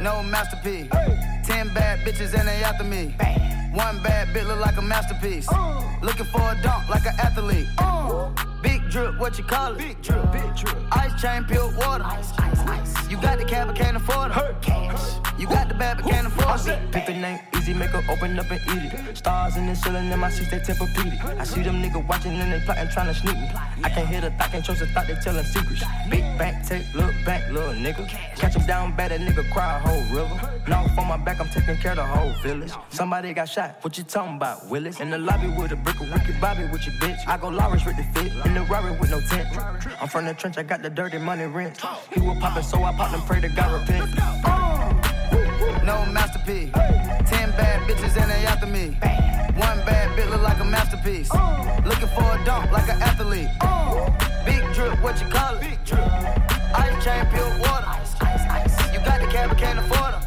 No 0.00 0.22
masterpiece. 0.22 0.88
Ten 1.44 1.72
bad 1.74 2.00
bitches 2.00 2.34
and 2.38 2.48
they 2.48 2.62
after 2.62 2.84
me. 2.84 3.14
One 3.76 4.02
bad 4.02 4.28
bitch 4.28 4.46
look 4.46 4.58
like 4.58 4.78
a 4.78 4.82
masterpiece. 4.82 5.46
Uh. 5.52 5.82
Looking 6.02 6.24
for 6.24 6.40
a 6.40 6.58
dunk 6.62 6.88
like 6.88 7.04
an 7.04 7.14
athlete. 7.18 7.68
Uh. 7.76 8.30
Big 8.62 8.88
drip, 8.88 9.18
what 9.18 9.36
you 9.36 9.44
call 9.44 9.72
it? 9.72 9.78
Big 9.78 10.00
drip, 10.00 10.32
big 10.32 10.56
drip. 10.56 10.76
Ice 10.92 11.20
chain, 11.20 11.44
pure 11.44 11.68
water. 11.76 12.04
Ice, 12.04 12.32
ice, 12.38 12.60
ice. 12.60 13.10
You 13.10 13.18
got 13.18 13.38
the 13.38 13.44
cab, 13.44 13.66
but 13.66 13.76
can't 13.76 13.98
afford 13.98 14.30
it. 14.30 14.62
Cash. 14.62 15.20
You 15.38 15.46
got 15.46 15.68
the 15.68 15.74
bad, 15.74 15.98
but 15.98 16.10
can't 16.10 16.26
afford 16.26 16.66
it. 16.66 16.90
Pick 16.90 17.06
the 17.06 17.12
name, 17.12 17.38
easy, 17.54 17.74
make 17.74 17.90
her 17.90 18.02
open 18.10 18.38
up 18.38 18.50
and 18.50 18.60
eat 18.70 18.92
it. 18.92 19.16
Stars 19.18 19.56
in 19.56 19.66
the 19.66 19.76
ceiling, 19.76 20.10
in 20.10 20.18
my 20.18 20.30
seats, 20.30 20.50
they 20.50 20.58
Tempur-Pedic. 20.60 21.38
I 21.38 21.44
see 21.44 21.62
them 21.62 21.82
niggas 21.82 22.08
watching 22.08 22.32
and 22.32 22.50
they 22.52 22.64
plotting, 22.64 22.88
trying 22.88 23.12
to 23.12 23.14
sneak 23.14 23.36
me. 23.36 23.50
I 23.84 23.90
can't 23.90 24.08
hear 24.08 24.22
the 24.22 24.30
thought, 24.30 24.50
can't 24.50 24.64
trust 24.64 24.80
the 24.80 24.86
thought, 24.86 25.06
they 25.06 25.14
telling 25.16 25.44
secrets. 25.44 25.84
Big 26.08 26.22
bank, 26.38 26.66
take, 26.66 26.86
look 26.94 27.12
back, 27.26 27.50
little 27.50 27.74
nigga. 27.74 28.08
Catch 28.36 28.56
him 28.56 28.66
down 28.66 28.96
bad, 28.96 29.10
that 29.10 29.20
nigga 29.20 29.50
cry 29.52 29.76
a 29.76 29.78
whole 29.78 30.02
river. 30.16 30.62
Now 30.66 30.86
on 30.98 31.06
my 31.06 31.18
back, 31.18 31.38
I'm 31.38 31.48
taking 31.48 31.76
care 31.76 31.92
of 31.92 31.98
the 31.98 32.06
whole 32.06 32.32
village. 32.42 32.72
Somebody 32.88 33.34
got 33.34 33.48
shot, 33.48 33.65
what 33.82 33.96
you 33.98 34.04
talking 34.04 34.36
about, 34.36 34.66
Willis? 34.68 35.00
In 35.00 35.10
the 35.10 35.18
lobby 35.18 35.48
with 35.48 35.72
a 35.72 35.76
brick 35.76 36.00
of 36.00 36.12
Ricky 36.12 36.32
Bobby 36.40 36.64
with 36.64 36.86
your 36.86 36.94
bitch. 36.96 37.18
I 37.26 37.36
go 37.36 37.48
Lawrence 37.48 37.84
with 37.84 37.96
the 37.96 38.04
fit, 38.14 38.32
in 38.44 38.54
the 38.54 38.62
Rari 38.62 38.96
with 38.98 39.10
no 39.10 39.20
tent. 39.20 39.48
I'm 40.00 40.08
from 40.08 40.26
the 40.26 40.34
trench, 40.34 40.58
I 40.58 40.62
got 40.62 40.82
the 40.82 40.90
dirty 40.90 41.18
money 41.18 41.44
rent. 41.44 41.80
He 42.12 42.20
was 42.20 42.38
poppin', 42.38 42.62
so 42.62 42.82
I 42.82 42.92
popped 42.96 43.14
and 43.14 43.22
pray 43.24 43.40
to 43.40 43.48
God 43.48 43.80
repent. 43.80 44.14
No 45.84 46.04
masterpiece. 46.06 46.72
Ten 47.30 47.50
bad 47.52 47.88
bitches 47.88 48.16
and 48.20 48.30
they 48.30 48.44
after 48.46 48.66
me. 48.66 48.96
One 49.56 49.78
bad 49.86 50.16
bitch 50.18 50.30
look 50.30 50.42
like 50.42 50.60
a 50.60 50.64
masterpiece. 50.64 51.30
Looking 51.84 52.08
for 52.08 52.24
a 52.24 52.44
dunk 52.44 52.70
like 52.72 52.88
an 52.88 53.00
athlete. 53.02 53.48
Big 54.44 54.62
drip, 54.74 55.00
what 55.02 55.20
you 55.20 55.28
call 55.28 55.54
it? 55.54 55.60
Big. 55.60 55.78
Ice 56.74 57.04
chain, 57.04 57.26
pure 57.32 57.48
water. 57.60 57.86
You 58.92 58.98
got 59.04 59.20
the 59.20 59.26
cab, 59.30 59.56
can't 59.56 59.78
afford 59.78 60.14
it. 60.14 60.25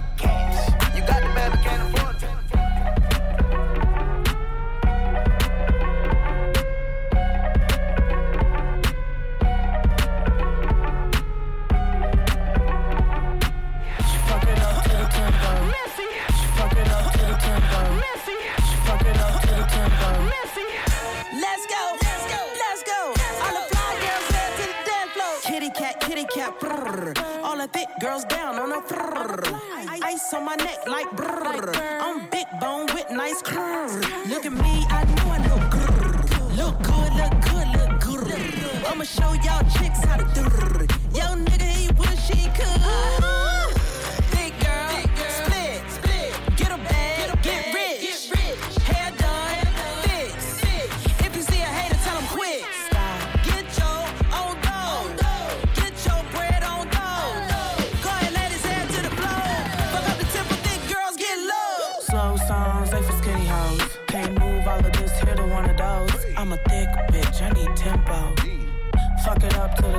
All 27.43 27.57
the 27.57 27.67
thick 27.67 27.87
girls 28.01 28.25
down 28.25 28.55
on 28.55 28.71
a 28.71 28.81
brrr. 28.81 30.01
Ice 30.01 30.33
on 30.33 30.45
my 30.45 30.55
neck 30.55 30.87
like 30.87 31.07
brrr. 31.11 31.75
I'm 32.01 32.27
big 32.29 32.47
bone 32.59 32.87
with 32.95 33.11
nice 33.11 33.41
curves. 33.43 33.95
Look 34.27 34.47
at 34.47 34.51
me, 34.51 34.85
I 34.89 35.03
know 35.05 35.29
I 35.29 35.37
look 35.47 35.69
good. 35.77 36.57
Look 36.57 36.81
good, 36.81 37.13
look 37.21 37.35
good, 37.41 37.67
look 37.77 37.99
good. 38.01 38.85
I'ma 38.87 39.03
show 39.03 39.33
y'all 39.33 39.63
chicks 39.77 40.03
how 40.05 40.17
to 40.17 40.25
do. 40.33 40.41
Yo, 41.15 41.35
nigga, 41.35 41.69
he 41.69 41.87
wish 41.99 42.27
he 42.29 42.49
could. 42.49 43.58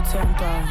The 0.03 0.11
tempo. 0.11 0.69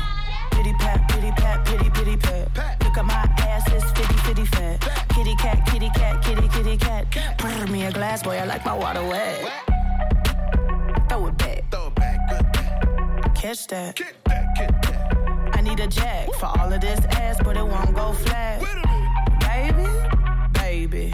Pity 0.52 0.74
pat, 0.74 1.08
pity 1.10 1.32
pat, 1.32 1.66
pity 1.66 1.90
pity 1.90 2.18
pat. 2.18 2.84
Look 2.84 2.98
at 2.98 3.06
my 3.06 3.14
ass, 3.40 3.64
it's 3.72 3.92
fitty 3.92 4.18
fitty 4.26 4.46
fat. 4.46 4.80
Kitty 5.10 5.36
cat, 5.36 5.66
kitty 5.66 5.90
cat, 5.90 6.24
kitty 6.24 6.48
kitty 6.48 6.78
cat. 6.78 7.06
Pour 7.38 7.68
me 7.68 7.86
a 7.86 7.92
glass, 7.92 8.24
boy, 8.24 8.38
I 8.38 8.46
like 8.46 8.66
my 8.66 8.74
water 8.74 9.04
wet. 9.04 9.40
Throw 11.10 11.28
it 11.28 11.38
back. 11.38 11.64
Throw 11.72 11.88
it 11.88 11.96
back, 11.96 12.30
good 12.30 13.36
Catch 13.36 13.68
that. 13.68 13.96
Get 13.96 14.16
that, 14.26 14.56
get 14.56 14.82
that. 14.84 15.58
I 15.58 15.62
need 15.62 15.80
a 15.80 15.88
jack 15.88 16.34
for 16.40 16.48
all 16.48 16.72
of 16.72 16.82
this 16.82 17.00
ass, 17.12 17.38
but 17.44 17.58
it 17.58 17.66
won't 17.66 17.96
go 17.96 18.14
flat. 18.14 18.62
Baby, 19.42 19.88
baby, 20.54 21.14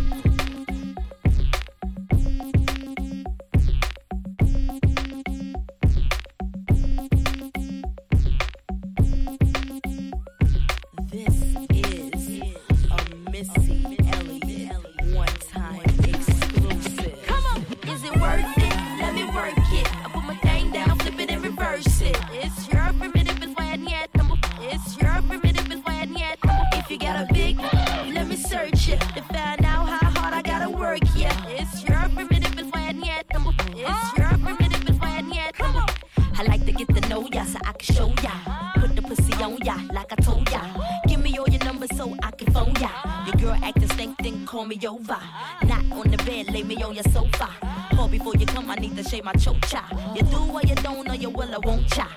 Over. 44.91 45.17
Not 45.63 45.83
on 45.91 46.11
the 46.11 46.17
bed, 46.17 46.51
lay 46.51 46.63
me 46.63 46.75
on 46.83 46.93
your 46.93 47.03
sofa. 47.05 47.49
Call 47.95 48.09
before 48.09 48.35
you 48.35 48.45
come, 48.45 48.69
I 48.69 48.75
need 48.75 48.95
to 48.97 49.03
shave 49.03 49.23
my 49.23 49.33
chocha. 49.33 49.83
You 50.15 50.23
do 50.23 50.37
or 50.37 50.61
you 50.63 50.75
don't, 50.75 51.09
or 51.09 51.15
you 51.15 51.29
will, 51.29 51.53
I 51.53 51.59
won't 51.59 51.87
cha. 51.87 52.07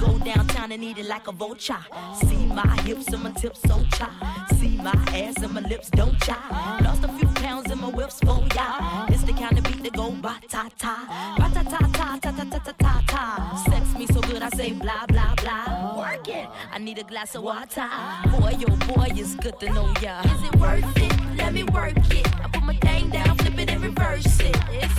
Go 0.00 0.18
downtown 0.18 0.72
and 0.72 0.82
eat 0.82 0.98
it 0.98 1.06
like 1.06 1.28
a 1.28 1.32
vulture. 1.32 1.84
See 2.26 2.46
my 2.46 2.80
hips 2.82 3.08
and 3.08 3.22
my 3.22 3.30
tips 3.32 3.60
so 3.62 3.83
a 17.04 17.08
glass 17.08 17.34
of 17.34 17.42
water. 17.42 17.88
Boy, 18.30 18.54
oh 18.68 18.76
boy, 18.94 19.08
it's 19.10 19.34
good 19.36 19.58
to 19.60 19.72
know 19.72 19.92
ya. 20.00 20.20
Is 20.22 20.42
it 20.48 20.56
worth 20.56 20.96
it? 20.96 21.36
Let 21.36 21.52
me 21.52 21.64
work 21.64 21.96
it. 21.96 22.26
I 22.40 22.48
put 22.48 22.62
my 22.62 22.76
thing 22.76 23.10
down, 23.10 23.36
flip 23.36 23.58
it 23.58 23.70
and 23.70 23.82
reverse 23.82 24.40
it. 24.40 24.56
It's 24.70 24.93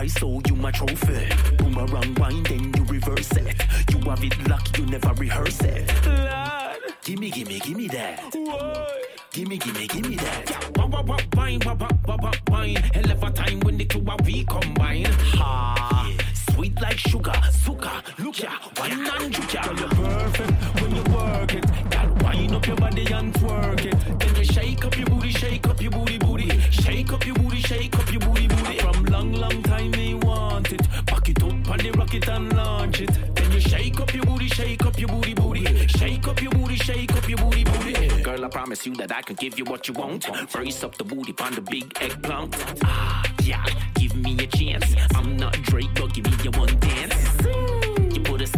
prize, 0.00 0.12
so 0.14 0.40
you 0.46 0.56
my 0.56 0.70
trophy. 0.70 1.28
Boomerang 1.58 2.14
wind, 2.14 2.46
then 2.46 2.72
you 2.74 2.84
reverse 2.84 3.32
it. 3.32 3.62
You 3.90 3.98
have 4.08 4.24
it 4.24 4.48
luck, 4.48 4.78
you 4.78 4.86
never 4.86 5.12
rehearse 5.14 5.60
it. 5.60 5.90
Lord, 6.06 6.94
gimme, 7.02 7.30
gimme, 7.30 7.58
gimme 7.60 7.88
that. 7.88 8.34
What? 8.34 9.32
Gimme, 9.32 9.58
gimme, 9.58 9.86
gimme 9.86 10.16
that. 10.16 10.76
Wah 10.76 10.86
wah 10.86 11.02
wah 11.02 11.18
wine, 11.36 11.60
wah 11.64 11.74
wah 11.74 11.88
wah 12.06 12.16
wah 12.22 12.32
wine. 12.48 12.76
Hell 12.94 13.10
of 13.10 13.22
a 13.22 13.30
time 13.30 13.60
when 13.60 13.76
the 13.76 13.84
two 13.84 14.04
of 14.08 14.26
we 14.26 14.44
combine. 14.44 15.04
Ha. 15.04 16.06
Yeah 16.08 16.29
sweet 16.60 16.80
like 16.82 16.98
sugar. 16.98 17.32
Suka, 17.64 18.02
look 18.18 18.38
ya, 18.42 18.50
wine 18.78 19.06
and 19.06 19.32
juke 19.32 19.54
ya. 19.54 19.62
Girl, 19.62 19.78
you're 19.78 19.88
perfect 19.88 20.52
when 20.80 20.94
you 20.94 21.02
work 21.14 21.54
it. 21.54 21.64
Girl, 21.90 22.16
wind 22.22 22.54
up 22.54 22.66
your 22.66 22.76
body 22.76 23.12
and 23.12 23.32
twerk 23.34 23.84
it. 23.86 24.18
Then 24.18 24.36
you 24.36 24.44
shake 24.44 24.84
up 24.84 24.96
your 24.96 25.06
booty, 25.06 25.30
shake 25.30 25.66
up 25.66 25.80
your 25.80 25.90
booty, 25.90 26.18
booty. 26.18 26.50
Shake 26.70 27.12
up 27.12 27.24
your 27.24 27.36
booty, 27.36 27.60
shake 27.60 27.98
up 27.98 28.12
your 28.12 28.20
booty, 28.20 28.46
booty. 28.46 28.78
From 28.78 29.04
long, 29.06 29.32
long 29.32 29.62
time 29.62 29.90
they 29.92 30.14
want 30.14 30.72
it. 30.72 30.82
Pack 31.06 31.30
it 31.30 31.42
up 31.42 31.50
and 31.50 31.80
they 31.80 31.90
rock 31.92 32.14
it 32.14 32.28
and 32.28 32.54
launch 32.54 33.00
it. 33.00 33.39
Shake 33.58 34.00
up 34.00 34.14
your 34.14 34.24
booty, 34.24 34.48
shake 34.48 34.84
up 34.84 34.98
your 34.98 35.08
booty, 35.08 35.34
booty. 35.34 35.86
Shake 35.88 36.26
up 36.28 36.40
your 36.42 36.52
booty, 36.52 36.76
shake 36.76 37.12
up 37.12 37.28
your 37.28 37.38
booty, 37.38 37.64
booty. 37.64 38.22
Girl, 38.22 38.44
I 38.44 38.48
promise 38.48 38.86
you 38.86 38.94
that 38.96 39.12
I 39.14 39.22
can 39.22 39.36
give 39.36 39.58
you 39.58 39.64
what 39.64 39.88
you 39.88 39.94
want. 39.94 40.26
Brace 40.52 40.82
up 40.84 40.96
the 40.96 41.04
booty 41.04 41.32
find 41.32 41.54
the 41.54 41.60
big 41.62 41.92
eggplant. 42.00 42.54
Ah, 42.84 43.22
yeah, 43.42 43.64
give 43.94 44.14
me 44.16 44.36
a 44.38 44.46
chance. 44.46 44.94
I'm 45.14 45.36
not 45.36 45.52
Drake, 45.62 45.90
but 45.94 46.12
give 46.14 46.24
me 46.26 46.48
a 46.48 46.58
one 46.58 46.78
dance 46.78 47.19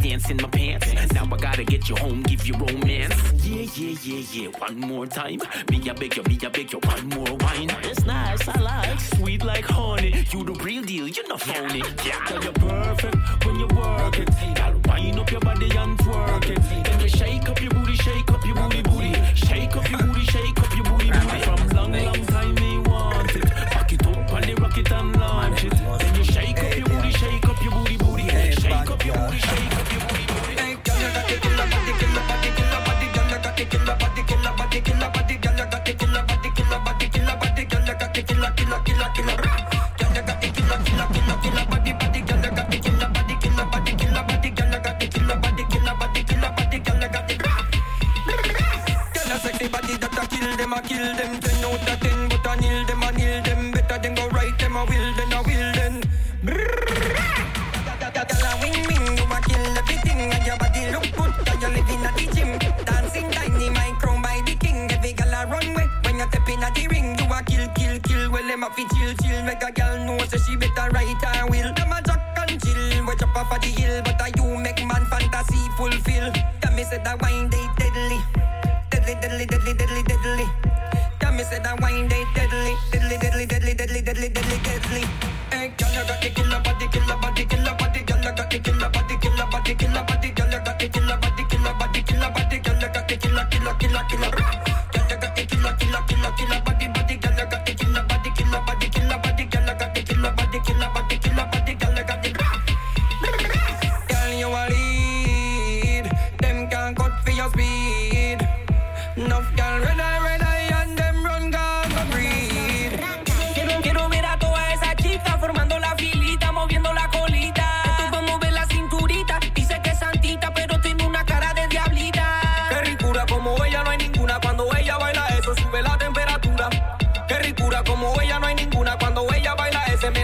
dance 0.02 0.30
in 0.30 0.36
my 0.38 0.48
pants. 0.48 1.12
Now 1.14 1.28
I 1.32 1.36
gotta 1.36 1.64
get 1.64 1.88
you 1.88 1.96
home, 1.96 2.22
give 2.22 2.46
you 2.46 2.54
romance. 2.54 3.14
Yeah, 3.44 3.66
yeah, 3.74 3.96
yeah, 4.02 4.24
yeah. 4.32 4.48
One 4.58 4.80
more 4.80 5.06
time. 5.06 5.40
Be 5.68 5.88
a 5.88 5.94
big 5.94 6.16
you, 6.16 6.22
be 6.24 6.38
I 6.44 6.48
big 6.48 6.72
you. 6.72 6.80
One 6.80 7.08
more 7.10 7.36
wine. 7.36 7.70
It's 7.84 8.04
nice, 8.04 8.46
I 8.48 8.60
like. 8.60 9.00
Sweet 9.00 9.44
like 9.44 9.64
honey. 9.64 10.26
You 10.30 10.44
the 10.44 10.54
real 10.64 10.82
deal, 10.82 11.06
you're 11.06 11.28
not 11.28 11.40
phony. 11.40 11.82
Yeah, 12.04 12.40
you're 12.42 12.52
perfect 12.52 13.46
when 13.46 13.58
you 13.60 13.66
work 13.68 14.18
it. 14.18 14.28
Gotta 14.56 14.78
wind 14.88 15.18
up 15.18 15.30
your 15.30 15.40
body 15.40 15.70
and 15.76 15.98
twerk 15.98 16.50
it. 16.50 16.84
Then 16.84 17.00
you 17.00 17.08
shake 17.08 17.48
up 17.48 17.60
your 17.60 17.70
booty, 17.70 17.94
shake 17.94 18.30
up 18.30 18.44
your 18.44 18.56
booty, 18.56 18.82
booty. 18.82 19.14
Shake 19.34 19.76
up 19.76 19.88
your 19.88 20.00
booty, 20.00 20.24
shake 20.24 20.61
¡Quila, 38.12 38.54
quila, 38.54 38.82
quila, 38.84 39.12
quila! 39.14 39.51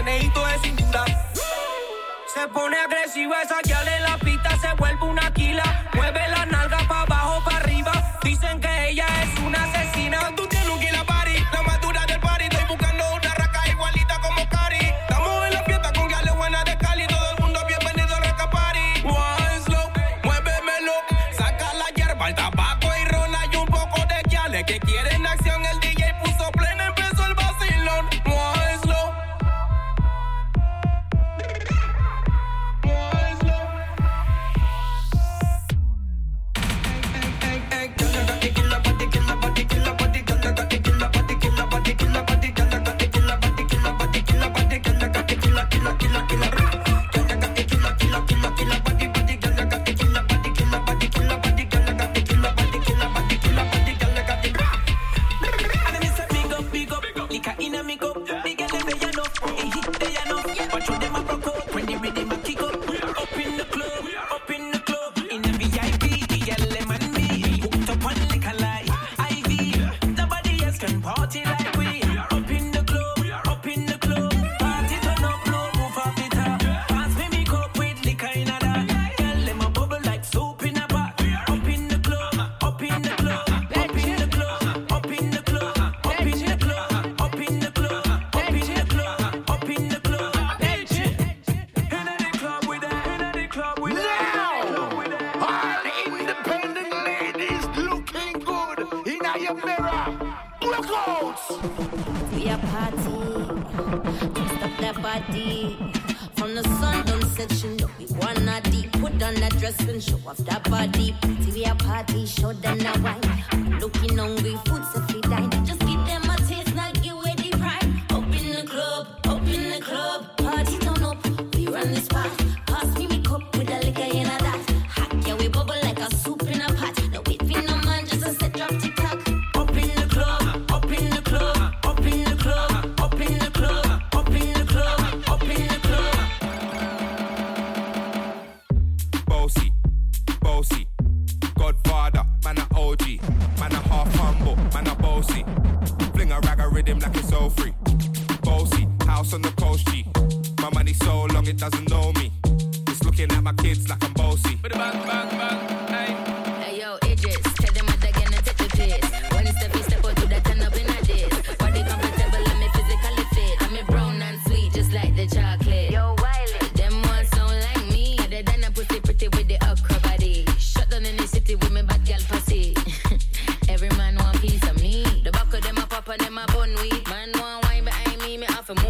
maneito 0.09 0.43
de 0.43 0.59
cintura. 0.59 1.05
Se 2.33 2.47
pone 2.47 2.75
agresiva 2.77 3.41
esa 3.43 3.59
que 3.61 3.73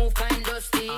have 0.10 0.14
to 0.14 0.24
move 0.24 0.30
kind 0.30 0.45
dusty. 0.45 0.89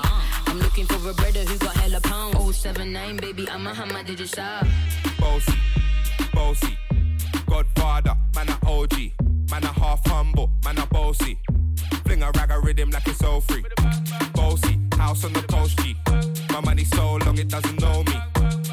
I'm 0.47 0.59
looking 0.59 0.86
for 0.86 1.09
a 1.09 1.14
brother 1.14 1.39
who 1.39 1.57
got 1.57 1.76
hella 1.78 2.01
pound. 2.01 2.53
079, 2.53 3.18
baby, 3.18 3.49
I'm 3.49 3.66
a 3.68 3.74
hammer, 3.74 4.03
did 4.03 4.20
you 4.20 4.26
stop? 4.26 4.66
Bossy, 5.20 5.53
bossy, 6.34 6.78
Godfather, 7.47 8.16
man 8.36 8.49
a 8.49 8.70
OG, 8.70 8.93
man 9.49 9.64
a 9.64 9.68
half 9.68 10.05
humble, 10.07 10.49
man 10.64 10.78
a 10.78 10.86
bossy. 10.88 11.39
Fling 12.05 12.24
a 12.24 12.32
rag 12.32 12.51
a 12.51 12.59
rhythm 12.59 12.89
like 12.91 13.07
it's 13.07 13.24
all 13.24 13.41
free. 13.41 13.64
Bossy, 14.34 14.80
house 14.97 15.24
on 15.24 15.34
the 15.34 15.41
coast 15.43 15.78
G. 15.80 15.95
My 16.51 16.62
money 16.62 16.84
so 16.84 17.16
long 17.16 17.38
it 17.38 17.47
doesn't 17.47 17.80
know 17.82 18.03
me. 18.03 18.14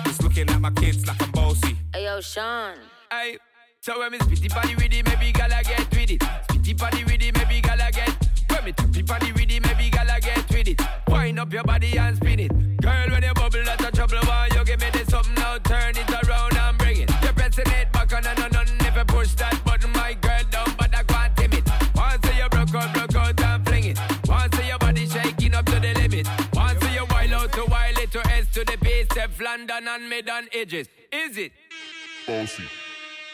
It's 0.07 0.21
looking 0.23 0.49
at 0.51 0.61
my 0.61 0.71
kids 0.73 1.07
like 1.07 1.23
I'm 1.23 1.31
bossy. 1.33 1.77
Hey 1.93 2.05
yo, 2.05 2.21
Sean. 2.21 2.75
Hey, 3.11 3.39
so 3.81 3.99
when 3.99 4.13
me 4.13 4.19
spitty 4.19 4.53
body 4.55 4.75
with 4.75 4.93
it, 4.93 5.07
maybe 5.07 5.33
gala 5.33 5.63
get 5.63 5.91
with 5.91 6.11
it. 6.11 6.21
Spitty 6.21 6.79
body 6.79 7.05
with 7.05 7.23
it, 7.23 7.37
maybe 7.37 7.61
gala 7.61 7.91
get. 7.93 8.28
When 8.59 8.75
me 9.23 9.33
with 9.33 9.51
it, 9.53 9.63
maybe 9.65 9.89
gala 9.89 10.19
get 10.21 10.49
with 10.51 10.67
it. 10.67 10.81
Wind 11.07 11.39
up 11.39 11.53
your 11.53 11.63
body 11.63 11.97
and 11.97 12.17
spin 12.17 12.41
it. 12.41 12.81
Girl, 12.83 13.09
when 13.09 13.23
you 13.23 13.33
bubble, 13.35 13.63
that's 13.65 13.85
a 13.85 13.91
trouble. 13.93 14.19
Why 14.25 14.49
you 14.53 14.65
give 14.65 14.81
me 14.81 14.91
this 14.93 15.09
something 15.09 15.35
now? 15.35 15.59
Turn 15.59 15.97
it 15.97 16.11
around 16.11 16.57
and 16.57 16.77
bring 16.77 16.97
it. 17.03 17.11
You're 17.23 17.33
pressing 17.35 17.67
it 17.69 17.93
back 17.93 18.13
on 18.13 18.27
and 18.27 18.57
on 18.57 18.57
and 18.57 18.69
you 18.83 19.05
push 19.05 19.35
that 19.35 19.63
button, 19.65 19.93
my 19.93 20.15
girl 20.15 20.43
down, 20.51 20.75
but 20.77 20.93
I 20.93 21.05
can't 21.05 21.37
tame 21.37 21.53
it. 21.53 21.71
Once 21.95 22.27
you 22.37 22.49
broke 22.51 22.75
out, 22.75 22.95
broke 22.95 23.15
out 23.15 23.41
and 23.41 23.65
fling 23.65 23.85
it. 23.85 23.99
Once 24.27 24.67
your 24.67 24.79
body 24.79 25.07
shaking 25.07 25.55
up 25.55 25.65
to 25.67 25.79
the 25.79 25.95
limit. 25.95 26.27
Once 26.53 26.83
you 26.83 27.07
wild 27.11 27.33
out 27.33 27.53
to 27.53 27.65
wild 27.67 27.99
it 27.99 28.11
to 28.11 28.23
to 28.53 28.65
the 28.65 28.77
base, 28.79 29.07
London 29.41 29.87
and 29.87 30.11
mid 30.11 30.29
on 30.29 30.49
edges. 30.53 30.89
Is 31.13 31.37
it? 31.39 31.53
Bossy, 32.27 32.65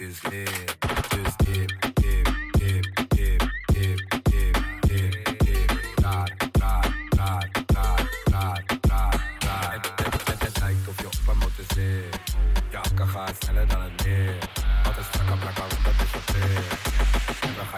is 0.00 0.24
lit. 0.24 0.67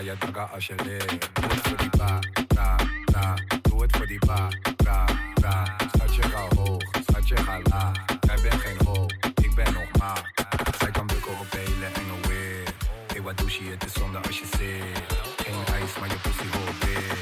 Ga 0.05 0.41
je 0.41 0.49
als 0.55 0.67
je 0.67 0.75
ligt. 0.85 1.35
Doe 1.35 1.51
het 1.51 1.61
voor 1.61 1.77
die 1.77 1.91
ba, 1.99 2.19
ra, 2.55 2.77
ra. 3.05 3.35
Doe 3.63 3.83
het 3.83 3.97
voor 3.97 4.07
die 4.07 4.19
ba, 4.27 4.49
ra, 4.85 5.05
ra. 5.35 5.77
Schatje 5.95 6.23
ga 6.23 6.49
hoog, 6.57 6.83
schatje 7.11 7.37
ga 7.37 7.61
laag. 7.63 8.05
Jij 8.21 8.39
bent 8.43 8.55
geen 8.55 8.87
hoog, 8.87 9.11
ik 9.35 9.55
ben 9.55 9.73
nog 9.73 9.99
maar. 9.99 10.33
Zij 10.79 10.91
kan 10.91 11.07
bukken 11.07 11.33
op 11.33 11.47
hele 11.51 11.87
enge 11.87 12.29
weer. 12.29 12.75
Hey, 13.07 13.23
wat 13.23 13.37
doe 13.37 13.51
je? 13.51 13.71
Het 13.71 13.85
is 13.85 13.93
zonde 13.93 14.19
als 14.19 14.39
je 14.39 14.47
zit. 14.57 15.17
Geen 15.47 15.75
ijs, 15.75 15.99
maar 15.99 16.09
je 16.09 16.19
pussy 16.23 16.59
hoort 16.59 16.85
weer. 16.85 17.17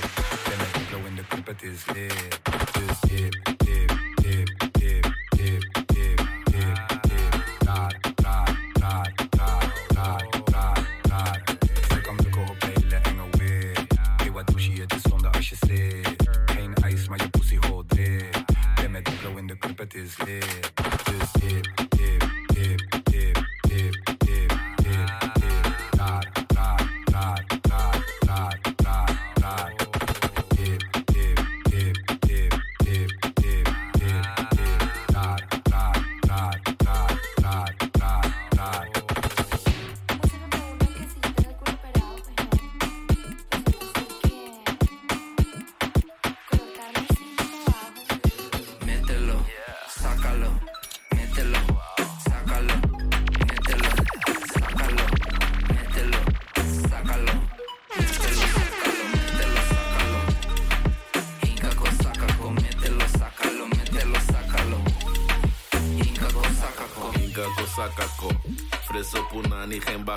Ben 0.48 0.58
met 0.58 0.74
diplo 0.74 0.98
in 1.06 1.14
de 1.14 1.26
club, 1.28 1.46
het 1.46 1.62
is 1.62 1.84
lit. 1.92 2.27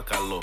calor. 0.03 0.40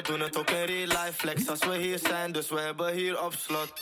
We 0.00 0.06
doen 0.06 0.20
het 0.20 0.36
ook 0.36 0.50
in 0.50 0.64
real 0.64 0.86
life 0.86 1.12
flex. 1.12 1.48
Als 1.48 1.58
we 1.58 1.76
hier 1.76 1.98
zijn, 1.98 2.32
dus 2.32 2.48
we 2.48 2.60
hebben 2.60 2.92
hier 2.92 3.22
op 3.22 3.34
slot. 3.46 3.72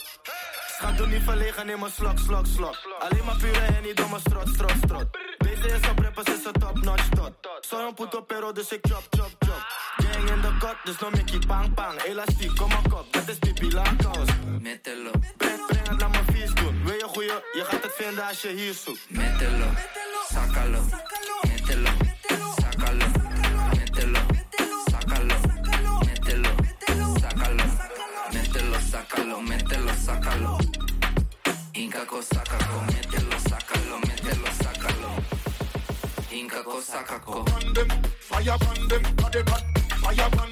Schat, 0.67 0.97
doe 0.97 1.07
niet 1.07 1.23
verlegen 1.23 1.69
in 1.69 1.79
mijn 1.79 1.91
slok, 1.91 2.19
slok, 2.19 2.45
slok. 2.55 2.77
Alleen 2.99 3.25
maar 3.25 3.37
pure 3.37 3.59
en 3.59 3.83
niet 3.83 3.97
door 3.97 4.09
mijn 4.09 4.21
strot, 4.21 4.47
strot, 4.47 4.73
strot. 4.83 5.05
Deze 5.37 5.67
is 5.75 5.89
op 5.89 5.99
rappers, 5.99 6.27
is 6.27 6.45
een 6.45 6.51
top 6.51 6.83
notch 6.83 7.09
tot. 7.09 7.33
Een 7.71 7.93
puto 7.93 8.21
pero, 8.21 8.51
dus 8.51 8.71
ik 8.71 8.85
chop, 8.89 9.03
chop, 9.09 9.31
chop. 9.39 9.63
Gang 9.97 10.29
in 10.29 10.41
de 10.41 10.57
kot, 10.59 10.75
dus 10.83 10.99
no 10.99 11.09
Mickey 11.09 11.39
pang, 11.47 11.73
pang. 11.73 12.01
Elastiek, 12.01 12.55
kom 12.55 12.69
maar 12.69 12.89
kop, 12.89 13.13
dat 13.13 13.27
is 13.27 13.37
pipi 13.37 13.71
lakos 13.71 14.27
Mételo, 14.61 15.11
Breng, 15.37 15.65
breng 15.67 15.87
het, 15.87 16.01
laat 16.01 16.11
me 16.11 16.33
vies 16.33 16.53
doen 16.53 16.83
Wil 16.83 16.95
je 16.95 17.07
goeie, 17.07 17.33
je 17.53 17.63
gaat 17.63 17.83
het 17.83 17.93
vinden 17.95 18.27
als 18.27 18.41
je 18.41 18.49
hier 18.49 18.73
zoekt. 18.73 19.09
Mételo, 19.09 19.65
sácalo, 20.31 20.81
mételo, 21.41 21.87
sácalo, 21.87 22.08
sácalo. 30.09 30.57
Inca 31.75 32.05
cosa 32.05 32.41
caco, 32.51 32.77
mételo, 32.91 33.37
sácalo, 33.49 33.95
mételo, 34.07 34.47
sácalo. 34.63 35.11
Inca 36.31 36.63
cosa 36.63 37.03
caco. 37.03 37.45
Fire 38.27 38.57
bandem, 38.63 39.03
body 39.19 39.43
ban, 39.43 39.63
fire 40.01 40.27
bandem, 40.35 40.48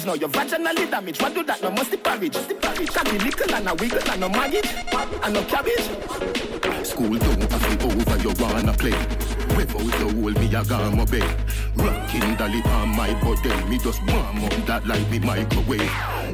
you. 0.00 0.06
Now 0.06 0.14
you're 0.14 0.28
vaginally 0.28 0.90
damaged. 0.90 1.22
What 1.22 1.34
do 1.34 1.42
that? 1.44 1.62
No 1.62 1.70
must 1.70 2.02
porridge. 2.02 2.34
Shaggy 2.34 3.18
little 3.18 3.54
and 3.54 3.68
a 3.68 3.74
wiggle 3.74 4.10
and 4.10 4.20
no 4.20 4.28
maggot 4.28 4.66
and 5.24 5.34
no 5.34 5.42
cabbage. 5.44 6.86
School 6.86 7.18
don't 7.18 7.50
have 7.50 7.84
over, 7.84 8.16
you 8.22 8.32
wanna 8.38 8.72
play. 8.72 8.94
Without 9.56 10.00
you 10.00 10.22
hold 10.22 10.38
me, 10.38 10.48
got 10.48 10.94
my 10.94 11.04
bed. 11.04 11.36
Rocking 11.76 12.34
dolly 12.36 12.62
on 12.62 12.88
my 12.96 13.12
body, 13.20 13.50
me 13.68 13.78
just 13.78 14.00
warm 14.06 14.44
up 14.44 14.66
that 14.66 14.86
like 14.86 15.10
me 15.10 15.18
microwave. 15.18 15.90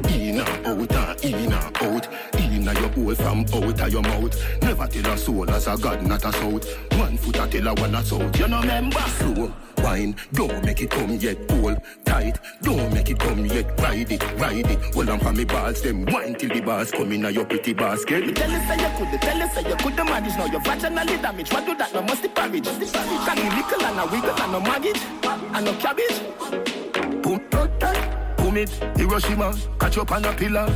In 0.09 0.39
and 0.39 0.67
out 0.67 1.23
and 1.23 1.25
in 1.25 1.51
and 1.51 1.53
out. 1.53 2.07
In 2.39 2.63
your 2.63 2.89
hole 2.89 3.15
from 3.15 3.39
out 3.41 3.81
of 3.81 3.91
your 3.91 4.01
mouth. 4.01 4.61
Never 4.61 4.87
tell 4.87 5.13
a 5.13 5.17
soul 5.17 5.49
as 5.49 5.67
a 5.67 5.77
god, 5.77 6.01
not 6.03 6.23
a 6.25 6.31
south. 6.31 6.93
One 6.97 7.17
foot 7.17 7.39
I 7.39 7.47
tell 7.47 7.67
a 7.67 7.73
one 7.73 7.95
a 7.95 8.03
south. 8.03 8.39
You 8.39 8.47
know 8.47 8.61
remember? 8.61 8.99
Slow 8.99 9.53
wine, 9.85 10.15
don't 10.33 10.63
make 10.63 10.81
it 10.81 10.89
come 10.89 11.15
yet. 11.15 11.37
Hold 11.51 11.81
tight, 12.15 12.39
don't 12.61 12.93
make 12.93 13.09
it 13.09 13.19
come 13.19 13.45
yet. 13.45 13.65
Ride 13.79 14.11
it, 14.11 14.23
ride 14.39 14.71
it. 14.71 14.79
Hold 14.93 15.09
on 15.09 15.19
for 15.19 15.33
me 15.33 15.45
balls, 15.45 15.81
them 15.81 16.05
wine 16.05 16.35
till 16.35 16.49
the 16.49 16.61
bars 16.61 16.91
come 16.91 17.11
in 17.11 17.33
your 17.33 17.45
pretty 17.45 17.73
basket. 17.73 18.25
Me 18.25 18.33
tell 18.33 18.51
you 18.51 18.59
say 18.67 18.77
you 18.83 18.91
could, 18.97 19.21
tell 19.21 19.37
you 19.37 19.49
say 19.53 19.69
you 19.69 19.75
could 19.75 19.95
manage. 19.95 20.37
Now 20.37 20.45
you're 20.45 20.61
vaginally 20.61 21.21
damaged. 21.21 21.53
What 21.53 21.65
do 21.65 21.75
that? 21.75 21.93
No 21.93 22.01
must 22.01 22.33
porridge. 22.33 22.65
Shaggy 22.65 23.47
little 23.57 23.85
and 23.87 23.99
a 23.99 24.05
wiggle 24.11 24.41
and 24.43 24.51
no 24.51 24.59
maggot 24.61 24.99
and 25.55 25.65
no 25.65 25.73
cabbage. 25.83 26.17
Boom, 27.21 27.41
boom 27.49 28.57
it, 28.57 28.69
Hiroshima, 28.97 29.53
catch 29.79 29.97
up 29.97 30.11
on 30.11 30.25
a 30.25 30.33
pillar. 30.33 30.67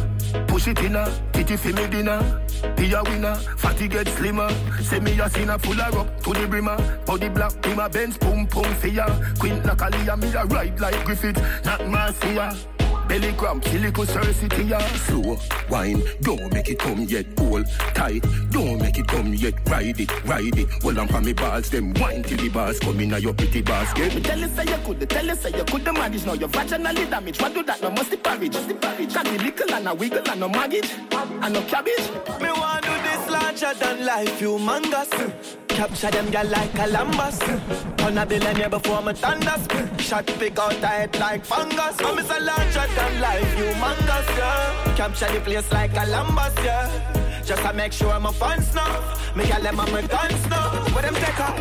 Push 0.48 0.68
it 0.68 0.80
in 0.80 0.96
a, 0.96 1.06
titty 1.32 1.56
for 1.56 1.70
me 1.70 1.88
dinner. 1.88 2.20
Be 2.76 2.94
a 2.94 3.04
winner, 3.04 3.36
fatty 3.36 3.88
get 3.88 4.08
slimmer. 4.08 4.50
Say 4.82 5.00
me 5.00 5.20
a 5.20 5.30
sinner 5.30 5.58
full 5.58 5.80
of 5.80 5.94
rock 5.94 6.08
to 6.24 6.34
the 6.34 6.48
brimmer. 6.48 6.78
Body 7.06 7.30
black, 7.30 7.62
be 7.62 7.74
my 7.74 7.88
Benz, 7.88 8.18
boom, 8.18 8.46
boom, 8.46 8.66
fear. 8.76 9.06
Queen 9.40 9.62
like 9.64 9.78
Aaliyah, 9.78 10.22
me 10.22 10.34
a 10.34 10.46
ride 10.46 10.80
like 10.80 11.04
Griffith, 11.06 11.38
not 11.66 11.88
Marcia. 11.88 12.79
Belly 13.10 13.34
cramp, 13.34 13.66
silicon 13.66 14.06
city, 14.06 14.66
yeah. 14.66 14.78
Slow 14.98 15.36
wine, 15.68 16.04
don't 16.22 16.54
make 16.54 16.70
it 16.70 16.78
come 16.78 17.02
yet. 17.06 17.26
Hold 17.40 17.66
tight, 17.96 18.24
don't 18.52 18.80
make 18.80 19.00
it 19.00 19.08
come 19.08 19.34
yet. 19.34 19.56
Ride 19.68 20.00
it, 20.00 20.26
ride 20.26 20.60
it. 20.60 20.70
Hold 20.84 21.00
on 21.00 21.08
for 21.08 21.20
me 21.20 21.34
balls, 21.34 21.72
them 21.72 21.92
wine 21.96 22.22
till 22.22 22.38
the 22.38 22.50
bars 22.50 22.78
come 22.78 23.00
in 23.00 23.12
a 23.12 23.18
your 23.18 23.34
pretty 23.34 23.64
basket. 23.64 24.14
Me 24.14 24.22
tell 24.22 24.38
you 24.38 24.48
say 24.50 24.64
you 24.64 24.78
could, 24.86 25.10
tell 25.10 25.26
you 25.26 25.36
say 25.36 25.50
you 25.50 25.64
could 25.64 25.84
the 25.84 25.92
manage. 25.92 26.24
Now 26.24 26.34
you're 26.34 26.50
vaginally 26.50 27.10
damaged. 27.10 27.42
What 27.42 27.56
do 27.56 27.64
that? 27.64 27.82
No 27.82 27.90
must 27.90 28.22
porridge. 28.22 28.54
Shaggy 29.12 29.38
little 29.40 29.74
and 29.74 29.88
a 29.88 29.96
wiggle 29.96 30.30
and 30.30 30.40
no 30.40 30.48
maggot 30.48 30.96
and 31.12 31.54
no 31.54 31.62
cabbage. 31.64 32.12
Me 32.40 32.52
want 32.52 32.84
to 32.84 32.92
do 32.92 33.02
this 33.02 33.30
larger 33.32 33.74
than 33.80 34.06
life, 34.06 34.40
humongous. 34.40 35.69
Capture 35.80 36.12
them 36.12 36.30
girl 36.30 36.46
like 36.48 36.74
Columbus. 36.74 37.40
On 38.04 38.18
a 38.18 38.26
billionaire 38.26 38.70
before 38.70 39.02
my 39.02 39.14
thunders. 39.14 39.66
Shot 39.98 40.26
pick 40.26 40.60
out 40.60 40.74
tight 40.82 41.18
like 41.18 41.46
fungus. 41.46 41.96
I'm 42.02 42.20
a 42.20 42.40
larger 42.44 42.94
than 42.96 43.22
life, 43.22 43.56
humongous, 43.56 44.38
yeah. 44.38 44.94
Capture 44.98 45.32
the 45.32 45.40
place 45.40 45.72
like 45.72 45.94
Columbus, 45.94 46.54
yeah. 46.66 47.44
Just 47.46 47.62
to 47.64 47.72
make 47.72 47.94
sure 47.94 48.20
my 48.20 48.30
fans 48.34 48.76
know. 48.76 49.16
Me 49.38 49.46
gal 49.48 49.62
them 49.62 49.80
on 49.80 49.90
my 49.94 50.02
guns 50.02 50.50
now. 50.50 50.70
Where 50.94 51.02
them 51.02 51.16
take 51.16 51.40
her? 51.40 51.54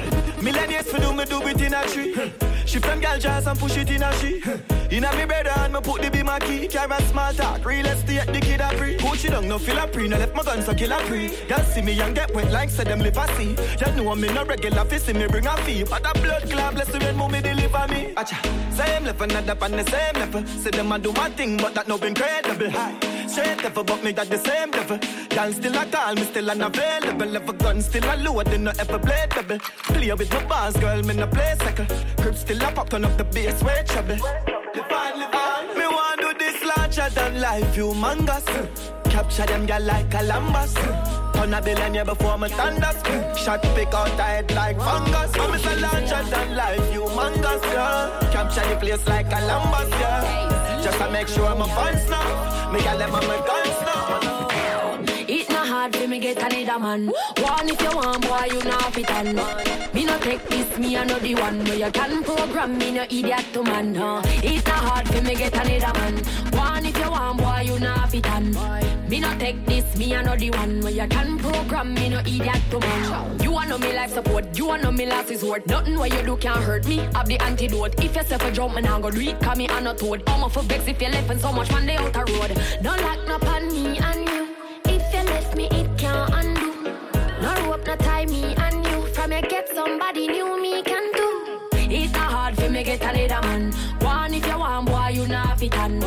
Millennials 0.43 0.87
for 0.87 0.99
do 0.99 1.13
me 1.13 1.25
do 1.25 1.41
it 1.47 1.61
in 1.61 1.75
a 1.75 1.87
tree. 1.87 2.33
Shift 2.67 2.87
them 2.87 2.99
gal 2.99 3.21
jazz 3.21 3.47
and 3.47 3.57
push 3.57 3.77
it 3.77 3.89
in 3.89 4.03
a 4.03 4.13
she. 4.15 4.43
In 4.91 5.05
a 5.05 5.15
me 5.17 5.27
bed 5.27 5.47
and 5.47 5.75
me 5.75 5.81
put 5.81 6.01
the 6.01 6.11
be 6.11 6.23
my 6.23 6.39
key. 6.39 6.67
Carry 6.67 7.03
small 7.05 7.33
talk, 7.35 7.63
real 7.65 7.85
estate 7.85 8.27
the 8.27 8.41
kid 8.41 8.61
a 8.61 8.71
free. 8.79 8.95
It 8.95 9.31
down, 9.31 9.47
no 9.47 9.59
feel 9.59 9.77
a 9.77 9.87
pre. 9.87 10.09
No 10.09 10.17
left 10.17 10.35
my 10.35 10.43
guns 10.43 10.65
so 10.65 10.73
kill 10.75 10.93
a 10.93 10.99
pre. 11.01 11.29
Y'all 11.47 11.63
see 11.65 11.83
me 11.83 12.01
and 12.01 12.15
get 12.15 12.35
wet 12.35 12.51
like 12.51 12.71
say 12.71 12.85
them 12.85 13.01
lip 13.01 13.17
a 13.17 13.29
see. 13.37 13.55
Y'all 13.81 13.95
know 13.95 14.15
me 14.15 14.33
no 14.33 14.45
regular 14.45 14.85
fi 14.87 14.97
see 14.97 15.13
me 15.13 15.27
bring 15.27 15.47
a 15.47 15.57
fee. 15.59 15.85
But 15.85 16.07
a 16.09 16.19
blood 16.21 16.49
clot 16.49 16.75
bless 16.75 16.89
the 16.89 17.01
rain 17.01 17.17
mommy 17.17 17.43
deliver 17.43 17.87
me. 17.89 18.15
Acha, 18.15 18.39
same 18.73 19.05
level, 19.05 19.27
not 19.27 19.49
up 19.49 19.63
on 19.63 19.73
the 19.73 19.85
same 19.91 20.15
level. 20.15 20.47
Say 20.47 20.71
them 20.71 20.93
a 20.93 20.99
do 20.99 21.13
my 21.13 21.29
thing, 21.31 21.59
but 21.59 21.75
that 21.75 21.87
no 21.87 21.97
incredible 21.97 22.71
high. 22.71 23.27
Straight 23.27 23.63
level, 23.63 23.85
but 23.85 24.03
me 24.03 24.13
that 24.13 24.31
the 24.31 24.39
same 24.39 24.71
level. 24.71 24.99
Y'all 25.37 25.53
still 25.53 25.77
a 25.77 25.85
call 25.85 26.15
me, 26.15 26.23
still 26.23 26.51
unavailable. 26.51 27.27
Level 27.27 27.55
gun 27.55 27.83
still 27.83 28.05
a 28.05 28.17
load, 28.17 28.47
they 28.47 28.57
no 28.57 28.73
ever 28.79 28.99
blade 28.99 29.29
double. 29.31 29.59
Play 29.59 30.15
with 30.15 30.33
my 30.33 30.45
bars, 30.47 30.77
girl, 30.79 31.03
me 31.03 31.15
no 31.15 31.27
play 31.27 31.55
second. 31.59 31.93
Crib 32.17 32.35
still 32.35 32.63
a 32.63 32.73
pop, 32.73 32.89
turn 32.89 33.05
up 33.05 33.19
the 33.19 33.25
bass, 33.25 33.63
way 33.63 33.83
trouble. 33.87 34.17
Me 34.79 35.87
want 35.87 36.21
do 36.21 36.33
this 36.39 36.63
larger 36.65 37.09
than 37.11 37.41
life, 37.41 37.77
you 37.77 37.89
humongous. 37.89 38.47
Capture 39.11 39.47
them 39.47 39.67
girl 39.67 39.83
like 39.83 40.07
a 40.15 40.19
Columbus. 40.19 40.75
Turn 41.35 41.55
a 41.55 41.61
billionaire 41.61 42.05
before 42.05 42.39
my 42.39 42.49
thunders. 42.49 42.97
Shot 43.37 43.63
pick 43.75 43.93
out 43.93 44.09
tight 44.17 44.55
like 44.55 44.79
fungus. 44.79 45.35
I'm 45.35 45.53
a 45.55 45.81
larger 45.81 46.31
than 46.31 46.57
life, 46.57 46.81
humongous, 46.93 47.63
girl. 47.73 48.31
Capture 48.31 48.69
the 48.69 48.77
place 48.77 49.05
like 49.09 49.29
Columbus, 49.29 49.91
yeah. 49.99 50.81
Just 50.83 50.99
to 50.99 51.11
make 51.11 51.27
sure 51.27 51.55
my 51.57 51.69
fans 51.75 52.09
know. 52.09 52.73
Me 52.73 52.81
got 52.81 52.99
them 52.99 53.11
my 53.11 53.21
guns 53.21 53.81
now. 53.83 54.78
It 55.79 55.83
hard 55.83 55.97
for 55.97 56.09
me 56.09 56.19
get 56.19 56.39
another 56.39 56.79
man. 56.81 57.07
One 57.07 57.69
if 57.69 57.81
you 57.81 57.95
want, 57.95 58.23
boy, 58.23 58.49
you 58.51 58.65
not 58.65 58.93
fit 58.93 59.11
on. 59.13 59.27
Me 59.95 60.05
no 60.05 60.19
take 60.19 60.45
this, 60.49 60.77
me 60.77 60.95
know 60.95 61.21
the 61.21 61.37
one. 61.37 61.65
Where 61.67 61.77
you 61.77 61.91
can 61.93 62.25
program 62.25 62.77
me, 62.77 62.91
no 62.91 63.03
idiot 63.05 63.45
to 63.53 63.63
man. 63.63 63.93
No. 63.93 64.21
It 64.25 64.67
not 64.67 64.83
hard 64.83 65.07
for 65.07 65.23
me 65.23 65.37
get 65.37 65.55
another 65.55 65.97
man. 66.01 66.17
One 66.51 66.85
if 66.85 66.99
you 66.99 67.09
want, 67.09 67.39
boy, 67.39 67.63
you 67.65 67.79
not 67.79 68.11
fit 68.11 68.29
on. 68.29 68.53
Me 69.09 69.21
no 69.21 69.39
take 69.39 69.65
this, 69.67 69.97
me 69.97 70.07
the 70.09 70.51
one. 70.51 70.81
Where 70.81 70.91
you 70.91 71.07
can 71.07 71.39
program 71.39 71.95
me, 71.95 72.09
no 72.09 72.19
idiot 72.19 72.61
to 72.73 72.81
man. 72.81 73.41
You 73.41 73.53
want 73.53 73.69
know 73.69 73.79
me 73.79 73.93
life 73.93 74.15
support, 74.15 74.59
you 74.59 74.67
want 74.67 74.83
know 74.83 74.91
me 74.91 75.07
life 75.07 75.31
is 75.31 75.45
worth. 75.45 75.65
Nothing 75.69 75.97
where 75.97 76.09
you 76.09 76.27
do 76.27 76.37
can 76.39 76.61
hurt 76.61 76.89
me. 76.89 77.03
I've 77.15 77.29
the 77.29 77.39
antidote. 77.39 78.03
If 78.03 78.17
you 78.17 78.25
say 78.25 78.37
for 78.37 78.51
jump, 78.51 78.75
man, 78.75 78.89
I'm 78.89 79.01
gonna 79.01 79.15
do 79.15 79.21
it. 79.21 79.39
Cause 79.41 79.57
me 79.57 79.69
I 79.69 79.79
not 79.79 79.99
told. 79.99 80.29
I'm 80.29 80.43
a 80.43 80.51
for 80.51 80.65
vex 80.65 80.89
if 80.89 81.01
you 81.01 81.09
left 81.09 81.31
and 81.31 81.41
so 81.41 81.53
much 81.53 81.71
man 81.71 81.87
they 81.87 81.97
out 81.97 82.13
the 82.13 82.25
road. 82.33 82.83
Don't 82.83 83.01
lock 83.01 83.29
no 83.29 83.49
on 83.49 83.69
me 83.69 83.99
and 83.99 84.29
you. 84.29 84.48
Me, 85.59 85.67
it 85.73 85.91
can't 85.99 86.33
undo. 86.35 86.71
No 87.43 87.53
rope, 87.67 87.85
no 87.85 87.97
tie 87.97 88.27
me 88.27 88.55
and 88.55 88.87
you. 88.87 89.07
From 89.13 89.33
you 89.33 89.43
get 89.43 89.69
somebody 89.75 90.29
new, 90.29 90.63
me 90.63 90.83
can 90.85 91.11
do. 91.13 91.59
It's 91.73 92.13
not 92.13 92.31
hard 92.31 92.55
for 92.55 92.71
me 92.71 92.85
get 92.85 93.03
another 93.03 93.45
man. 93.45 93.73
One 93.99 94.35
if 94.35 94.47
you 94.47 94.57
want, 94.57 94.87
boy, 94.87 95.09
you 95.15 95.27
not 95.27 95.59
fit 95.59 95.77
on. 95.77 95.99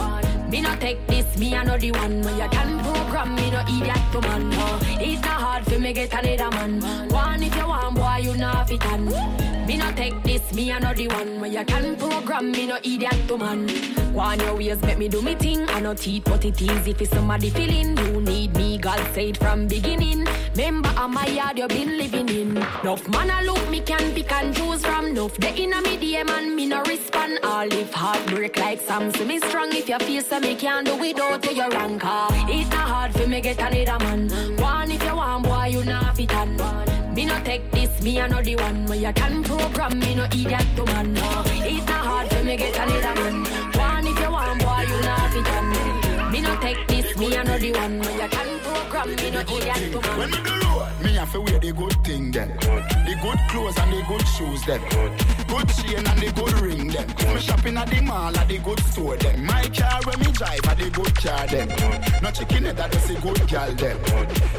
Me 0.49 0.62
no 0.62 0.74
take 0.78 1.06
this, 1.08 1.38
me 1.38 1.49
the 1.49 1.91
one. 1.91 2.22
When 2.22 2.38
you 2.38 2.47
can 2.47 2.80
program 2.80 3.36
me, 3.36 3.52
no 3.52 3.60
idiot 3.68 3.99
to 4.14 4.22
man. 4.22 4.54
It's 5.02 5.22
not 5.22 5.41
hard 5.41 5.66
for 5.66 5.80
me 5.80 5.91
get 5.91 6.14
another 6.14 6.49
man. 6.56 7.10
One 7.10 7.43
if 7.43 7.54
you 7.54 7.68
want, 7.68 7.95
boy, 7.95 8.20
you 8.22 8.38
not 8.38 8.70
fit 8.70 8.86
on. 8.86 9.06
Me 9.68 9.76
no 9.76 9.91
take 9.91 10.24
this, 10.24 10.54
me 10.54 10.72
the 10.72 11.08
one. 11.10 11.41
When 11.41 11.52
you 11.52 11.66
can 11.66 11.97
program 11.97 12.52
me, 12.54 12.68
no 12.68 12.78
idiot 12.78 13.28
to 13.28 13.38
man. 13.38 13.68
One 14.14 14.39
your 14.41 14.56
ways 14.56 14.82
make 14.82 14.97
me 14.97 15.08
do 15.08 15.22
me 15.22 15.36
thing. 15.36 15.70
I 15.70 15.80
no 15.80 15.93
teeth, 15.93 16.24
but 16.26 16.43
it 16.43 16.62
is 16.62 16.88
if 16.88 17.02
it's 17.02 17.12
somebody 17.12 17.49
feeling. 17.49 17.97
You 17.97 18.20
need 18.22 18.56
me, 18.58 18.70
God 18.82 19.00
said 19.14 19.38
from 19.38 19.68
beginning. 19.68 20.26
Remember, 20.56 20.92
I'm 20.98 21.14
my 21.14 21.28
yard 21.28 21.60
you 21.60 21.68
been 21.68 22.00
living 22.00 22.30
in. 22.30 22.58
Enough 22.58 23.08
man 23.10 23.30
a 23.30 23.46
look 23.46 23.70
me 23.70 23.80
can 23.80 24.12
pick 24.14 24.32
and 24.32 24.56
choose 24.56 24.84
from. 24.84 25.06
Enough 25.06 25.38
the 25.38 25.54
inna 25.56 25.82
me 25.84 25.98
DM 25.98 26.30
and 26.32 26.56
me 26.56 26.66
no 26.66 26.82
respond. 26.84 27.38
All 27.44 27.72
if 27.72 27.94
heartbreak 27.94 28.58
like 28.58 28.82
Sam, 28.82 29.12
so 29.12 29.24
me 29.24 29.40
strong. 29.40 29.72
If 29.72 29.88
you 29.88 30.00
feel 30.00 30.24
so 30.24 30.40
me 30.40 30.56
can't 30.56 30.88
do 30.88 30.98
without 30.98 31.46
you, 31.46 31.52
you're 31.52 31.70
wrong. 31.70 32.00
car. 32.00 32.30
It's 32.50 32.70
not 32.72 32.88
hard 32.88 33.14
for 33.14 33.28
me 33.28 33.40
get 33.40 33.60
another 33.60 34.04
man. 34.04 34.30
One 34.58 34.90
if 34.92 35.04
you 35.04 35.16
want, 35.16 35.44
boy, 35.44 35.66
you 35.66 35.86
not 35.86 36.18
fit 36.18 36.34
on. 36.36 36.58
Me 37.14 37.26
no 37.26 37.40
take 37.44 37.70
this, 37.72 38.02
me 38.02 38.16
the 38.16 38.56
one 38.56 38.86
where 38.88 38.98
you 38.98 39.14
can 39.14 39.44
program 39.44 40.00
me 40.00 40.16
no 40.16 40.24
idiot 40.26 40.66
to 40.76 40.86
man. 40.86 41.14
No, 41.14 41.44
it's 41.46 41.86
not 41.86 42.06
hard 42.06 42.28
for 42.30 42.44
me 42.44 42.58
get 42.58 42.76
another 42.76 43.22
man. 43.22 43.44
One 43.74 44.08
if 44.08 44.20
you 44.20 44.32
want, 44.32 44.60
boy, 44.60 44.86
you 44.90 45.02
not 45.04 45.32
fit 45.32 45.48
on. 45.52 46.32
Me 46.32 46.42
no 46.42 46.56
take 46.62 46.88
this, 46.88 47.01
me 47.22 47.38
I 47.38 47.43
know 47.43 47.57
the 47.57 47.72
one 47.72 47.99
where 47.99 48.24
you 48.24 48.30
can 48.30 48.59
program 48.59 49.15
me 49.15 49.30
no 49.30 49.39
idiot 49.41 49.91
to 49.93 50.01
man. 50.01 50.17
When 50.17 50.32
me 50.32 50.38
do 50.43 50.53
road, 50.65 50.89
me 51.03 51.13
have 51.13 51.32
to 51.32 51.41
wear 51.41 51.59
the 51.59 51.72
good 51.72 51.95
thing 52.03 52.32
then. 52.32 52.49
The 52.57 53.15
good 53.22 53.39
clothes 53.49 53.78
and 53.78 53.93
the 53.93 54.01
good 54.07 54.28
shoes 54.28 54.65
then. 54.65 54.82
Good 55.47 55.67
chain 55.78 56.07
and 56.07 56.19
the 56.19 56.32
good 56.34 56.53
ring 56.61 56.88
then. 56.88 57.07
Me 57.34 57.39
shopping 57.39 57.78
at 57.78 57.89
the 57.89 58.01
mall 58.01 58.36
at 58.36 58.47
the 58.47 58.57
good 58.57 58.80
store 58.86 59.17
then. 59.17 59.45
My 59.45 59.67
car 59.69 59.99
when 60.05 60.19
me 60.19 60.32
drive 60.32 60.65
at 60.67 60.78
the 60.78 60.89
good 60.89 61.13
car 61.15 61.45
then. 61.47 61.67
No 62.24 62.32
chicken 62.32 62.65
head 62.65 62.78
that 62.78 62.91
does 62.91 63.09
a 63.09 63.15
good 63.22 63.47
girl 63.49 63.72
then. 63.74 63.97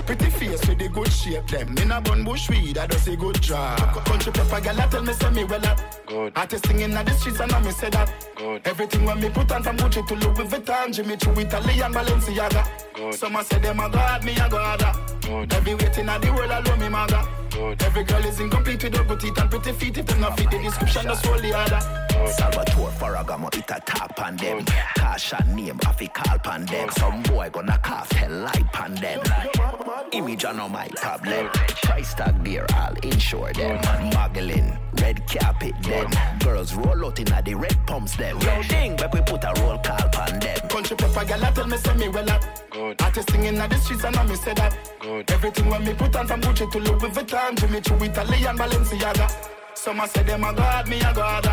Pretty 0.06 0.30
face 0.30 0.66
with 0.68 0.78
the 0.78 0.88
good 0.88 1.10
shape 1.10 1.46
them. 1.48 1.74
Me 1.74 1.84
na 1.84 2.00
bun 2.00 2.22
bush 2.24 2.48
weed 2.48 2.76
that 2.76 2.90
does 2.90 3.08
a 3.08 3.16
good 3.16 3.40
job. 3.42 3.78
Country 4.04 4.32
pepper 4.32 4.60
girl 4.60 4.74
that 4.76 4.90
tell 4.90 5.02
me 5.02 5.12
say 5.14 5.30
me 5.30 5.44
well 5.44 5.66
up. 5.66 5.80
Good. 6.06 6.32
Artist 6.36 6.66
singing 6.66 6.92
at 6.92 7.06
the 7.06 7.12
streets 7.14 7.40
and 7.40 7.52
I 7.52 7.60
me 7.60 7.72
say 7.72 7.90
that. 7.90 8.08
Good. 8.36 8.60
Everything 8.66 9.04
when 9.04 9.18
me 9.20 9.30
put 9.30 9.50
on 9.50 9.62
from 9.62 9.76
Gucci 9.76 10.06
to 10.06 10.14
Louis 10.14 10.48
Vuitton, 10.48 10.92
Jimmy 10.92 11.16
Choo, 11.16 11.32
Italian 11.32 11.92
Balenciaga. 11.92 12.51
Good. 12.94 13.14
Some 13.14 13.36
a 13.36 13.44
say 13.44 13.58
them 13.58 13.80
a 13.80 13.88
god, 13.88 14.24
me 14.24 14.32
a 14.32 14.48
god. 14.48 14.82
Good. 15.22 15.52
Every 15.52 15.74
waiting 15.74 16.08
at 16.08 16.20
the 16.20 16.32
world 16.32 16.50
alone 16.50 16.80
me 16.80 16.88
maga. 16.88 17.26
Good. 17.50 17.82
Every 17.82 18.04
girl 18.04 18.24
is 18.24 18.40
incomplete 18.40 18.82
with 18.84 18.96
her 18.96 19.04
good 19.04 19.20
teeth 19.20 19.38
and 19.38 19.50
pretty 19.50 19.72
feet. 19.72 19.98
If 19.98 20.06
them 20.06 20.20
not 20.20 20.38
fit 20.38 20.50
the 20.50 20.58
description, 20.58 21.04
just 21.04 21.24
hold 21.24 21.42
the 21.42 21.54
other. 21.54 22.11
Salvatore 22.28 22.90
Ferragamo, 22.92 23.54
it 23.54 23.70
a 23.70 23.80
tap 23.84 24.20
on 24.20 24.36
them. 24.36 24.64
Cash 24.96 25.32
and 25.38 25.56
name, 25.56 25.78
I 25.86 25.92
fi 25.92 26.06
call 26.06 26.38
pan 26.38 26.66
them. 26.66 26.88
Some 26.90 27.22
boy 27.22 27.50
gonna 27.50 27.78
cough 27.78 28.10
hell 28.12 28.30
like 28.30 28.72
pan 28.72 28.94
them. 28.94 29.20
Image 30.12 30.44
on 30.44 30.70
my 30.70 30.88
problem. 30.96 31.48
Price 31.82 32.14
tag 32.14 32.44
there, 32.44 32.66
I'll 32.70 32.94
insure 33.02 33.52
them. 33.52 33.80
Muggling, 34.12 34.78
red 35.00 35.26
carpet 35.26 35.74
them. 35.82 36.10
Girls 36.40 36.74
roll 36.74 37.06
out 37.06 37.18
in 37.18 37.24
the 37.24 37.54
red 37.54 37.86
pumps 37.86 38.16
them. 38.16 38.38
Yo, 38.40 38.62
ding, 38.62 38.96
but 38.96 39.12
we 39.12 39.20
put 39.22 39.44
a 39.44 39.52
roll 39.60 39.78
call 39.78 40.08
pan 40.10 40.38
them. 40.38 40.68
Country 40.68 40.96
pepper 40.96 41.24
girl 41.24 41.52
tell 41.52 41.66
me 41.66 41.76
say 41.76 41.94
me 41.94 42.08
well 42.08 42.30
up. 42.30 42.42
Good. 42.70 43.02
Artist 43.02 43.30
singing 43.30 43.58
at 43.58 43.70
the 43.70 43.76
streets 43.76 44.04
and 44.04 44.16
I 44.16 44.26
me 44.26 44.36
say 44.36 44.54
that. 44.54 44.76
Good. 45.00 45.30
Everything 45.30 45.68
when 45.68 45.84
me 45.84 45.94
put 45.94 46.14
on 46.16 46.26
from 46.26 46.40
Gucci 46.40 46.70
to 46.70 46.78
Louis 46.78 47.10
Vuitton, 47.10 47.58
Jimmy 47.58 47.80
Choo, 47.80 47.94
Italian 47.96 48.56
Balenciaga. 48.56 49.61
Some 49.74 50.00
a 50.00 50.08
say 50.08 50.22
them 50.22 50.44
a 50.44 50.52
god, 50.52 50.88
me 50.88 51.00
a 51.00 51.12
god. 51.14 51.46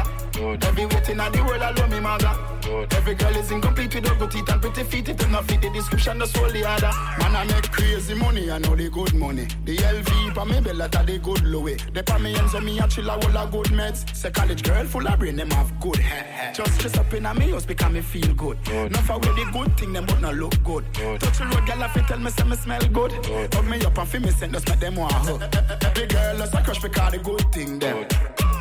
Every 0.63 0.85
waiting 0.85 1.19
at 1.19 1.33
the 1.33 1.43
world 1.43 1.61
alone 1.61 1.89
me 1.89 1.99
maga. 1.99 2.58
Good. 2.69 2.93
Every 2.93 3.15
girl 3.15 3.35
is 3.35 3.49
incomplete 3.49 3.95
with 3.95 4.07
her 4.07 4.15
good 4.15 4.29
teeth 4.29 4.47
and 4.47 4.61
pretty 4.61 4.83
feet. 4.83 5.09
If 5.09 5.17
them 5.17 5.31
not 5.31 5.45
fit 5.45 5.59
the 5.59 5.71
description, 5.71 6.19
just 6.19 6.37
all 6.37 6.49
the 6.51 6.63
other. 6.69 6.91
Man 7.17 7.35
I 7.35 7.43
make 7.45 7.71
crazy 7.71 8.13
money, 8.13 8.51
I 8.51 8.59
know 8.59 8.75
the 8.75 8.89
good 8.89 9.15
money. 9.15 9.47
The 9.65 9.75
LV 9.77 10.35
pa 10.35 10.45
me 10.45 10.61
bella 10.61 10.87
ta 10.87 11.01
the 11.01 11.17
good 11.17 11.41
Louis. 11.41 11.77
The 11.93 12.03
pa 12.03 12.19
me 12.19 12.35
ends 12.35 12.53
on 12.53 12.63
me 12.65 12.77
a 12.77 12.87
chill 12.87 13.09
a 13.09 13.13
whole 13.13 13.37
a 13.37 13.49
good 13.49 13.71
meds. 13.77 14.15
Say 14.15 14.29
college 14.29 14.61
girl 14.61 14.85
full 14.85 15.07
of 15.07 15.17
brain, 15.17 15.37
them 15.37 15.49
have 15.49 15.79
good 15.79 15.95
hair. 15.95 16.53
Just 16.53 16.79
dress 16.79 16.95
up 16.95 17.11
in 17.11 17.25
a 17.25 17.33
me 17.33 17.49
house 17.49 17.65
because 17.65 17.91
me 17.91 18.01
feel 18.01 18.33
good. 18.35 18.63
good. 18.65 18.91
Not 18.91 19.03
for 19.03 19.19
the 19.19 19.49
good 19.51 19.75
thing, 19.75 19.93
them 19.93 20.05
but 20.05 20.21
not 20.21 20.35
look 20.35 20.63
good. 20.63 20.85
good. 20.93 21.21
Touch 21.21 21.39
the 21.39 21.45
road, 21.45 21.65
girl, 21.65 21.83
I 21.83 21.87
fi 21.87 22.01
tell 22.01 22.19
me 22.19 22.29
say 22.29 22.43
me 22.43 22.55
smell 22.55 22.81
good. 22.81 23.13
good. 23.23 23.53
Hug 23.53 23.65
me 23.65 23.81
up 23.81 23.97
and 23.97 24.07
fi 24.07 24.19
me 24.19 24.29
send 24.29 24.53
just 24.53 24.69
make 24.69 24.79
them 24.79 24.95
want 24.95 25.13
hug. 25.13 25.41
Every 25.81 26.05
girl 26.05 26.37
just 26.37 26.53
a 26.53 26.61
crush 26.61 26.81
because 26.83 27.11
the 27.13 27.17
good 27.17 27.51
thing 27.51 27.79
them. 27.79 28.05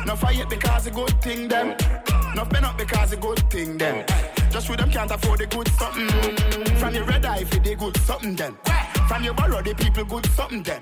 No 0.07 0.15
fight 0.15 0.49
because 0.49 0.85
the 0.85 0.91
good 0.91 1.21
thing 1.21 1.47
them. 1.47 1.75
No 2.35 2.45
been 2.45 2.63
up 2.63 2.77
because 2.77 3.09
the 3.11 3.17
good 3.17 3.39
thing 3.49 3.77
them. 3.77 4.05
Just 4.51 4.69
with 4.69 4.79
them 4.79 4.91
can't 4.91 5.11
afford 5.11 5.39
the 5.39 5.45
good 5.47 5.67
something. 5.69 6.07
From 6.77 6.93
your 6.93 7.05
red 7.05 7.25
eye 7.25 7.43
for 7.43 7.59
the 7.59 7.75
good 7.75 7.97
something 7.97 8.35
then. 8.35 8.57
From 9.07 9.23
your 9.23 9.33
borrow 9.33 9.61
the 9.61 9.73
people 9.75 10.05
good 10.05 10.25
something 10.27 10.63
then. 10.63 10.81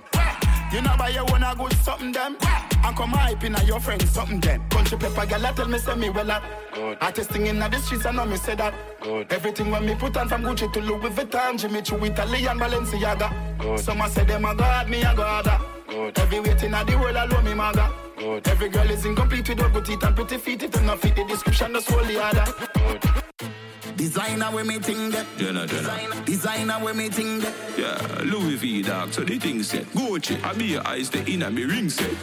You 0.72 0.82
know 0.82 0.95
buy 0.97 1.09
your 1.09 1.24
own 1.32 1.43
a 1.43 1.55
good 1.55 1.74
something 1.84 2.11
them. 2.11 2.36
And 2.41 2.95
come 2.95 3.11
hype 3.11 3.43
in 3.43 3.55
your 3.65 3.80
friends 3.80 4.09
something 4.09 4.39
then. 4.39 4.61
Country 4.70 4.97
pepper 4.97 5.26
girl 5.26 5.45
I 5.45 5.51
tell 5.53 5.68
me 5.68 5.78
say 5.78 5.95
me 5.95 6.09
well 6.09 6.32
up. 6.32 6.43
Artist 7.01 7.32
singing 7.32 7.61
at 7.61 7.72
the 7.72 7.80
streets 7.80 8.05
I 8.05 8.11
know 8.11 8.26
me 8.26 8.36
say 8.38 8.55
that. 8.55 8.74
Good. 9.01 9.32
Everything 9.32 9.72
when 9.72 9.86
me 9.86 9.95
put 9.95 10.18
on 10.18 10.28
from 10.28 10.43
Gucci 10.43 10.72
to 10.74 10.82
Louis 10.82 11.09
Vuitton, 11.09 11.57
Jimmy 11.57 11.82
Choo, 11.82 12.03
Italian 12.03 12.59
Balenciaga. 12.59 13.80
Some 13.80 14.01
a 14.01 14.09
say 14.09 14.26
them 14.26 14.45
a 14.45 14.53
god, 14.55 14.89
me 14.89 15.01
a 15.01 15.15
god. 15.15 15.47
Every 16.18 16.39
waiting 16.41 16.74
at 16.74 16.86
the 16.86 16.97
world 16.97 17.15
alone 17.15 17.45
me 17.45 17.53
maga. 17.53 17.91
Every 18.45 18.70
girl 18.70 18.89
is 18.89 19.05
incomplete 19.05 19.47
with 19.47 19.59
her 19.59 19.70
good 19.70 19.86
teeth 19.86 20.03
and 20.03 20.15
pretty 20.15 20.38
feet. 20.38 20.63
If 20.63 20.72
them 20.72 20.86
not 20.86 20.99
fit 20.99 21.15
the 21.15 21.24
description, 21.24 21.74
hold 21.76 22.07
the 22.07 22.22
other. 22.22 22.45
Designer 23.98 24.52
with 24.54 24.68
me 24.68 24.78
ting 24.78 25.10
that. 25.10 25.26
Jenna, 25.38 25.66
Jenna. 25.66 25.82
Designer, 25.82 26.26
designer 26.26 26.86
with 26.86 26.95
me 26.95 27.10
ting 27.10 27.39
that. 27.39 27.54
Yeah, 27.76 28.22
Louis 28.26 28.56
V, 28.56 28.84
dog. 28.84 29.12
So 29.12 29.24
the 29.24 29.39
thing 29.39 29.64
said, 29.64 29.88
Gucci, 29.88 30.41
I 30.43 30.54
be 30.54 30.66
your 30.66 30.88
eyes, 30.88 31.10
the 31.10 31.26
inner 31.26 31.50
me 31.50 31.64
ring 31.64 31.89
set. 31.89 32.14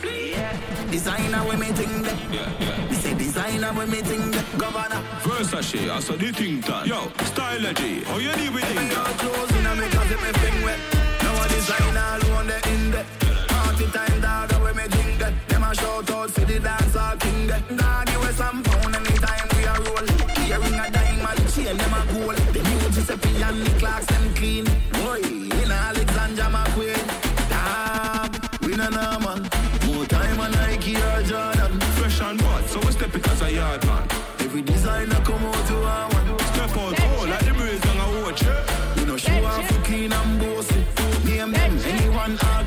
Designer 0.93 1.45
with 1.49 1.59
me 1.59 1.67
ting 1.73 2.03
that. 2.03 2.17
Yeah, 2.33 2.49
yeah. 2.61 2.89
Me 2.89 2.95
say 2.95 3.15
designer 3.15 3.73
with 3.73 3.91
me 3.91 4.03
ting 4.03 4.31
that. 4.31 4.47
Governor. 4.57 5.03
Versace, 5.23 5.91
I 5.91 5.99
saw 5.99 6.15
the 6.15 6.31
thing 6.31 6.61
done. 6.61 6.87
Yo, 6.87 7.11
stylegy, 7.25 8.05
how 8.05 8.15
oh, 8.15 8.19
you 8.19 8.33
deal 8.35 8.53
with 8.55 8.65
thing 8.65 8.89
girl 8.91 9.05
done? 9.05 9.19
clothes 9.19 9.51
in 9.59 9.67
a 9.67 9.75
me 9.75 9.89
closet 9.89 10.23
me 10.23 10.31
fling 10.31 10.63
wet. 10.63 10.79
Now 11.23 11.43
a 11.43 11.49
designer 11.49 12.07
alone 12.23 12.47
the 12.47 12.69
in 12.71 12.91
that. 12.93 13.07
Party 13.49 13.87
time 13.91 14.21
dog 14.21 14.63
when 14.63 14.77
me 14.77 14.87
drink 14.87 15.19
that. 15.19 15.49
Them 15.49 15.65
a 15.65 15.75
shout 15.75 16.09
out 16.09 16.31
for 16.31 16.45
the 16.45 16.61
dance 16.61 16.95
all 16.95 17.17
king 17.17 17.49
that. 17.49 17.69
You 18.13 18.21
with 18.21 18.37
some 18.37 18.63
Giuseppe 23.07 23.43
and 23.43 23.61
the 23.61 23.79
Clarks 23.79 24.07
them 24.07 24.35
clean. 24.35 24.65
Boy, 24.93 25.21
in 25.21 25.71
Alexander 25.71 26.49
McQueen. 26.55 27.05
Dog, 27.51 28.61
we 28.63 28.77
no 28.77 28.89
know 28.89 29.19
man. 29.21 29.43
More 29.87 30.07
time 30.07 30.41
a 30.41 30.49
Nike 30.49 30.97
or 30.97 31.23
Jordan. 31.23 31.79
Fresh 31.99 32.23
and 32.23 32.41
hot, 32.41 32.65
so 32.67 32.81
we 32.81 32.93
step 32.93 33.13
because 33.13 33.43
a 33.43 33.53
yard 33.53 33.85
man. 33.85 34.09
Every 34.41 34.63
designer 34.63 35.21
come 35.21 35.45
out 35.45 35.67
to 35.67 35.77
our 35.85 36.09
one. 36.15 36.39
Step 36.55 36.77
out 36.79 36.97
cold 36.97 37.29
like 37.29 37.45
the 37.45 37.53
breeze 37.53 37.85
on 37.91 37.99
a 37.99 38.25
watch. 38.25 38.43
We 38.97 39.05
no 39.05 39.19
show 39.19 39.45
off 39.45 39.67
for 39.69 39.83
clean 39.83 40.11
and 40.11 40.41
bossy. 40.41 40.83
Name 41.27 41.53
them 41.53 41.79
anyone 41.85 42.39
all 42.41 42.64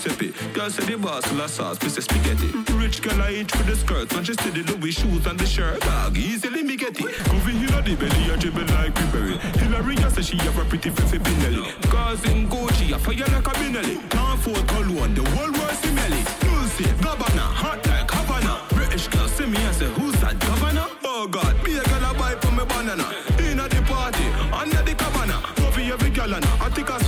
Giuseppe. 0.00 0.32
Girl 0.54 0.70
say 0.70 0.84
the 0.84 0.96
boss 0.96 1.24
full 1.26 1.40
of 1.40 1.50
sauce, 1.50 1.78
piece 1.78 1.98
of 1.98 2.04
spaghetti. 2.04 2.48
Rich 2.74 3.02
girl 3.02 3.20
I 3.20 3.32
eat 3.32 3.52
with 3.56 3.66
the 3.66 3.76
skirts, 3.76 4.14
and 4.16 4.26
she 4.26 4.32
see 4.34 4.50
the 4.50 4.62
Louis 4.72 4.92
shoes 4.92 5.26
and 5.26 5.38
the 5.38 5.44
shirt. 5.44 5.80
Dog, 5.80 6.16
easily 6.16 6.62
me 6.62 6.76
get 6.76 6.98
it. 6.98 7.14
Coffee 7.24 7.52
here 7.52 7.76
on 7.76 7.84
the 7.84 7.94
belly, 7.96 8.30
and 8.30 8.40
dribble 8.40 8.64
like 8.76 8.94
Ribery. 8.94 9.36
Hillary, 9.60 9.98
I 9.98 10.08
say 10.08 10.22
she 10.22 10.36
have 10.38 10.56
a 10.56 10.64
pretty 10.64 10.90
fiffy 10.90 11.18
Pinelli. 11.18 11.64
Cause 11.90 12.24
in 12.24 12.48
Gucci, 12.48 12.94
I 12.94 12.98
fire 12.98 13.28
like 13.28 13.46
a 13.46 13.52
Benelli. 13.60 13.96
Can't 14.08 14.38
afford 14.38 14.66
cologne, 14.68 15.14
the 15.14 15.24
whole 15.36 15.52
world 15.52 15.76
see 15.82 15.92
melly. 15.92 16.22
Lucy, 16.48 16.84
governor, 17.02 17.48
hot 17.60 17.84
like 17.86 18.10
Havana. 18.10 18.56
British 18.70 19.08
girl 19.08 19.28
see 19.28 19.46
me 19.46 19.58
and 19.58 19.74
say, 19.74 19.90
who's 20.00 20.14
that 20.22 20.38
governor? 20.40 20.86
Oh 21.04 21.28
God, 21.28 21.62
be 21.62 21.76
a 21.76 21.82
girl 21.84 22.04
I 22.04 22.12
buy 22.16 22.34
for 22.40 22.52
me 22.52 22.64
banana. 22.64 23.04
Inna 23.38 23.68
the 23.68 23.82
party, 23.82 24.24
under 24.52 24.82
the 24.82 24.94
cabana. 24.94 25.42
Coffee 25.56 25.92
every 25.92 26.08
and 26.08 26.44
I 26.44 26.68
think 26.70 26.90
I 26.90 26.98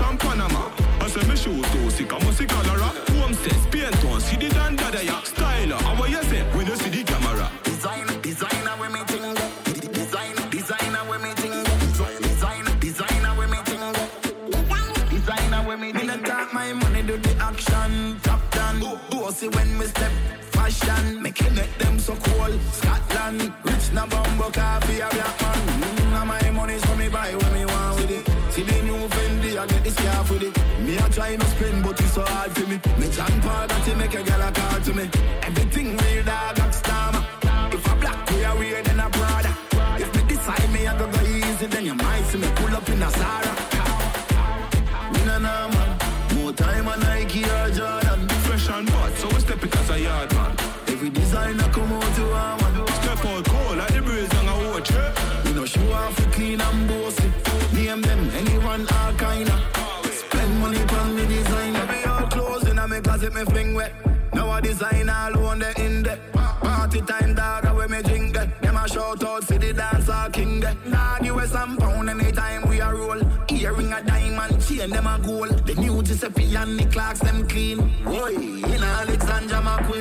Designer 64.82 65.30
alone 65.32 65.60
the 65.60 65.80
in 65.80 66.02
the 66.02 66.18
Party 66.32 67.02
time 67.02 67.34
dog 67.34 67.76
when 67.76 67.90
me 67.92 68.02
drink 68.02 68.34
that. 68.34 68.60
Them 68.62 68.76
a 68.76 68.88
shout 68.88 69.22
out 69.22 69.44
for 69.44 69.56
the 69.56 69.72
dancer 69.72 70.28
king 70.32 70.58
that. 70.58 70.76
Dog 70.90 71.30
with 71.36 71.50
some 71.50 71.76
pound 71.76 72.10
anytime 72.10 72.68
we 72.68 72.80
a 72.80 72.92
roll. 72.92 73.20
Earring 73.48 73.92
a 73.92 74.02
diamond 74.02 74.60
chain 74.66 74.90
them 74.90 75.06
a 75.06 75.20
gold. 75.24 75.50
The 75.66 75.74
new 75.76 76.02
Giuseppe 76.02 76.56
and 76.56 76.80
the 76.80 76.86
Clarks 76.86 77.20
them 77.20 77.46
clean. 77.46 77.78
Boy, 78.02 78.34
in 78.34 78.82
Alexander 78.82 79.60
McQueen. 79.62 79.91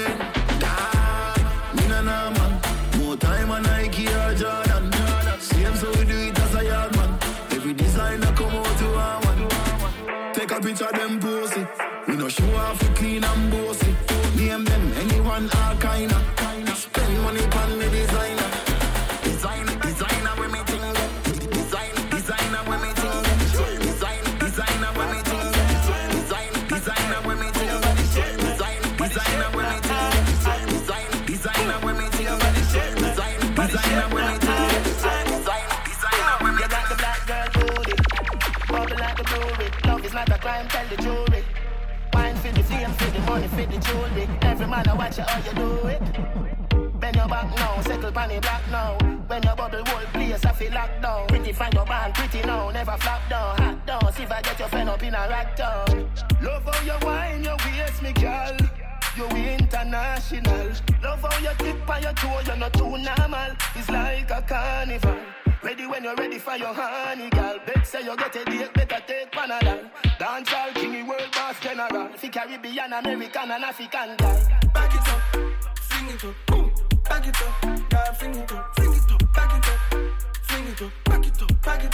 You 45.21 45.27
how 45.27 45.49
you 45.49 45.53
do 45.55 45.87
it. 45.87 46.99
Bend 46.99 47.15
your 47.15 47.27
back 47.27 47.55
now, 47.55 47.81
settle 47.81 48.11
pan 48.11 48.29
the 48.29 48.39
black 48.39 48.63
now. 48.71 48.97
When 49.27 49.43
your 49.43 49.55
bubble 49.55 49.83
whole 49.85 50.05
place, 50.13 50.45
I 50.45 50.51
feel 50.53 50.73
locked 50.73 51.01
down. 51.01 51.27
Pretty 51.27 51.51
find 51.53 51.73
your 51.73 51.85
band, 51.85 52.13
pretty 52.13 52.41
now, 52.45 52.69
never 52.71 52.97
flop 52.97 53.21
down. 53.29 53.57
Hot 53.57 53.85
down, 53.85 54.13
see 54.13 54.23
if 54.23 54.31
I 54.31 54.41
get 54.41 54.59
your 54.59 54.67
friend 54.67 54.89
up 54.89 55.03
in 55.03 55.13
a 55.13 55.27
rack 55.29 55.55
down. 55.55 56.09
Love 56.41 56.63
how 56.65 56.83
you 56.83 57.05
wine, 57.05 57.43
your 57.43 57.57
waist, 57.65 58.01
me 58.01 58.13
girl. 58.13 58.57
You 59.15 59.25
international. 59.25 60.71
Love 61.03 61.21
how 61.21 61.39
you 61.39 61.55
tip 61.57 61.89
on 61.89 62.01
your 62.01 62.13
toe, 62.13 62.41
you're 62.45 62.55
not 62.55 62.73
too 62.73 62.97
normal. 62.97 63.51
It's 63.75 63.89
like 63.89 64.31
a 64.31 64.41
carnival. 64.41 65.17
Ready 65.63 65.85
when 65.85 66.03
you're 66.03 66.15
ready 66.15 66.39
for 66.39 66.55
your 66.55 66.73
honey, 66.73 67.29
girl. 67.29 67.59
Bet 67.67 67.85
say 67.85 68.03
you 68.03 68.17
get 68.17 68.35
a 68.35 68.45
date, 68.45 68.73
better 68.73 69.03
take 69.05 69.31
Panadol. 69.31 69.91
Dance 70.17 70.53
all 70.53 70.71
king, 70.73 71.05
world 71.07 71.29
boss 71.33 71.59
general. 71.59 72.09
Fi 72.15 72.29
Caribbean, 72.29 72.93
American, 72.93 73.51
and 73.51 73.63
African 73.63 74.15
girl. 74.17 74.41
Back 74.73 74.95
it 74.95 75.10
fling 76.01 76.15
it 76.15 76.23
up, 76.23 76.35
boom. 76.47 76.71
Back 77.03 77.27
it 77.27 77.41
up, 77.41 77.89
girl, 77.89 78.13
fling 78.13 78.35
it 78.35 78.51
up, 78.51 78.75
fling 78.75 78.93
it 78.93 79.11
up, 79.11 79.33
back 79.33 79.57
it 79.57 79.69
up, 79.69 79.79
fling 80.43 80.67
it 80.67 80.81
up, 80.81 80.91
back 81.05 81.27
it 81.27 81.41
up, 81.41 81.61
back 81.61 81.83
it 81.83 81.85
up, 81.85 81.90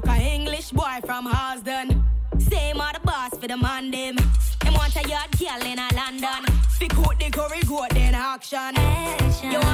broke 0.00 0.16
a 0.16 0.20
English 0.20 0.70
boy 0.70 1.00
from 1.04 1.26
Hosden. 1.26 2.04
Same 2.38 2.80
are 2.80 2.92
the 2.92 3.00
boss 3.00 3.30
for 3.30 3.48
the 3.48 3.56
man 3.56 3.90
them. 3.90 4.16
Them 4.62 4.74
want 4.74 4.96
a 4.96 5.08
yard 5.08 5.30
girl 5.38 5.62
in 5.66 5.78
a 5.78 5.88
London. 5.94 6.44
Pick 6.78 6.94
out 6.98 7.18
the 7.18 7.30
curry 7.30 7.60
goat 7.62 7.96
in 7.96 8.14
action. 8.14 8.76
action. 8.76 9.52
You 9.52 9.67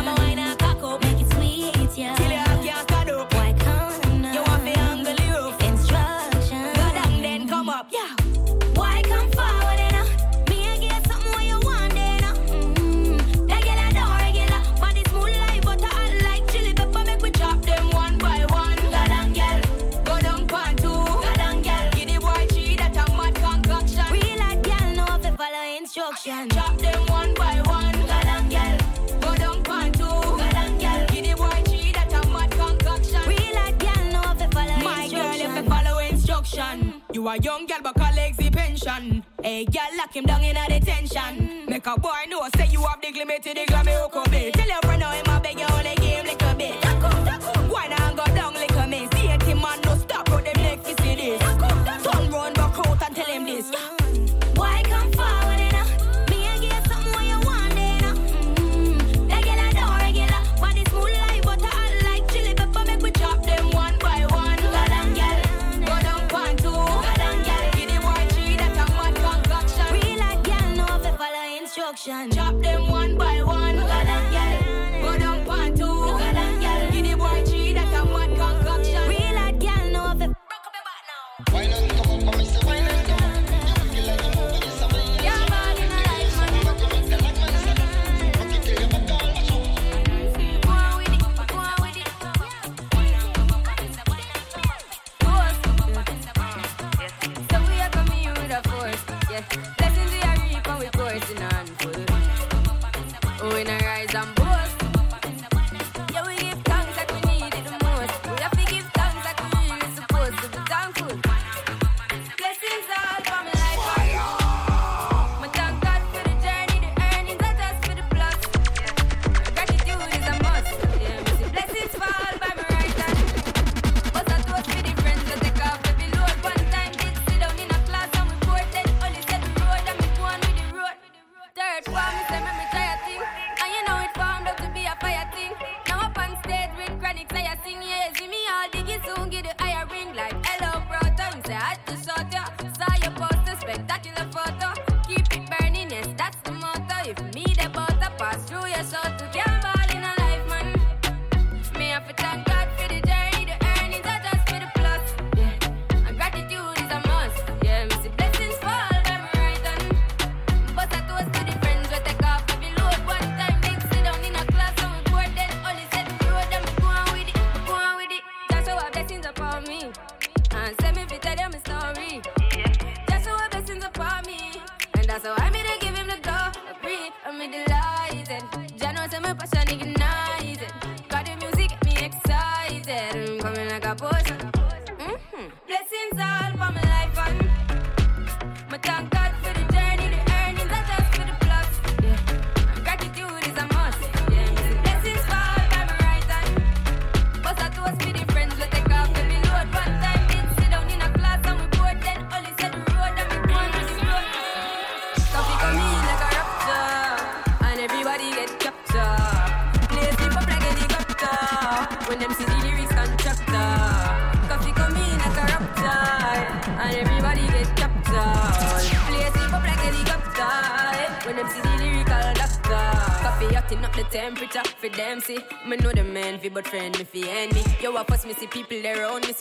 Girl, 39.73 39.97
lock 39.97 40.15
him 40.15 40.25
down 40.25 40.43
in 40.45 40.57
a 40.57 40.67
detention. 40.69 41.65
Make 41.67 41.87
a 41.87 41.99
boy 41.99 42.11
know, 42.29 42.47
say 42.57 42.67
you 42.67 42.84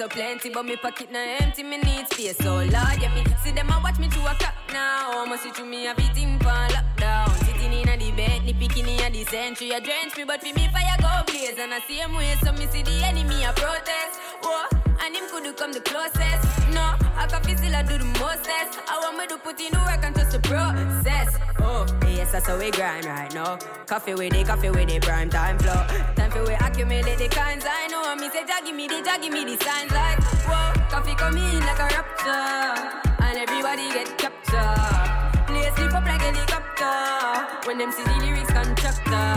so 0.04 0.10
plenty, 0.10 0.50
but 0.50 0.66
me 0.66 0.76
pocket 0.76 1.10
na 1.12 1.20
empty. 1.40 1.64
Me 1.64 1.78
need 1.78 2.08
space 2.10 2.38
so 2.38 2.56
Lord, 2.56 2.72
yeah 3.00 3.14
me 3.16 3.24
see 3.44 3.52
them 3.52 3.70
a 3.70 3.80
watch 3.82 4.00
me 4.00 4.08
to 4.10 4.20
a 4.20 4.36
clock 4.36 4.56
now. 4.74 5.24
Must 5.26 5.44
see 5.44 5.52
through 5.52 5.68
me 5.68 5.88
a 5.88 5.96
beating 5.96 6.38
for 6.40 6.60
lockdown. 6.76 7.32
Sitting 7.46 7.72
in 7.72 7.88
a 7.88 7.96
the 7.98 8.12
bed, 8.12 8.42
the 8.46 8.54
picking 8.54 8.88
in 8.88 9.00
a 9.00 9.10
the 9.10 9.24
century. 9.26 9.72
A 9.72 9.80
drench 9.80 10.18
me, 10.18 10.24
but 10.26 10.42
fi 10.42 10.52
me 10.54 10.68
fire 10.74 10.98
go 11.00 11.32
blaze. 11.32 11.58
And 11.58 11.74
I 11.74 11.80
same 11.88 12.16
way, 12.16 12.36
so 12.44 12.52
me 12.52 12.66
see 12.68 12.84
the 12.84 12.96
enemy 13.06 13.44
a 13.44 13.54
protest. 13.54 14.20
Whoa, 14.44 14.68
and 15.00 15.16
him 15.16 15.26
could 15.32 15.56
come 15.56 15.72
the 15.72 15.80
closest. 15.82 16.44
No, 16.76 16.96
I 17.16 17.26
can 17.30 17.42
feel 17.44 17.58
still 17.58 17.76
I 17.76 17.84
do 17.84 17.98
the 17.98 18.10
mostest. 18.20 18.80
I 18.92 19.00
want 19.04 19.18
me 19.18 19.28
to 19.28 19.38
put 19.38 19.60
in 19.62 19.72
the 19.72 19.80
work 19.80 20.04
and 20.04 20.14
trust 20.16 20.32
the 20.32 20.40
process. 20.40 21.38
Oh, 21.60 21.86
yes, 22.08 22.34
that's 22.34 22.48
how 22.48 22.58
we 22.58 22.72
grind 22.72 23.06
right 23.06 23.34
now. 23.34 23.58
Coffee 23.88 24.16
with 24.16 24.34
it, 24.34 24.48
coffee 24.48 24.70
with 24.70 24.92
it, 24.92 25.02
prime 25.02 25.30
time 25.30 25.58
flow. 25.60 25.80
Time 26.16 26.32
for 26.32 26.44
we 26.44 26.54
accumulate 26.56 27.18
the 27.18 27.30
kinds 27.30 27.64
I 27.66 27.83
know. 28.16 28.24
Me 28.24 28.30
say, 28.32 28.46
Jah 28.46 28.62
me 28.72 28.88
the, 28.88 29.02
Jah 29.02 29.18
me 29.18 29.44
the 29.44 29.64
signs 29.64 29.92
like, 29.92 30.22
whoa, 30.46 30.74
coffee 30.90 31.16
come 31.16 31.38
in 31.38 31.60
like 31.60 31.80
a 31.80 31.88
rapture. 31.94 33.04
And 33.24 33.38
everybody 33.38 33.90
get 33.90 34.18
captured. 34.18 35.48
Play 35.48 35.70
sleep 35.76 35.94
up 35.94 36.06
like 36.06 36.22
helicopter. 36.22 37.68
When 37.68 37.78
them 37.78 37.92
see 37.92 38.04
the 38.04 38.18
lyrics 38.22 38.52
constructor. 38.52 39.30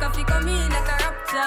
Coffee 0.00 0.24
come 0.24 0.48
in 0.48 0.70
like 0.70 0.88
a 0.88 0.96
rapture. 1.02 1.42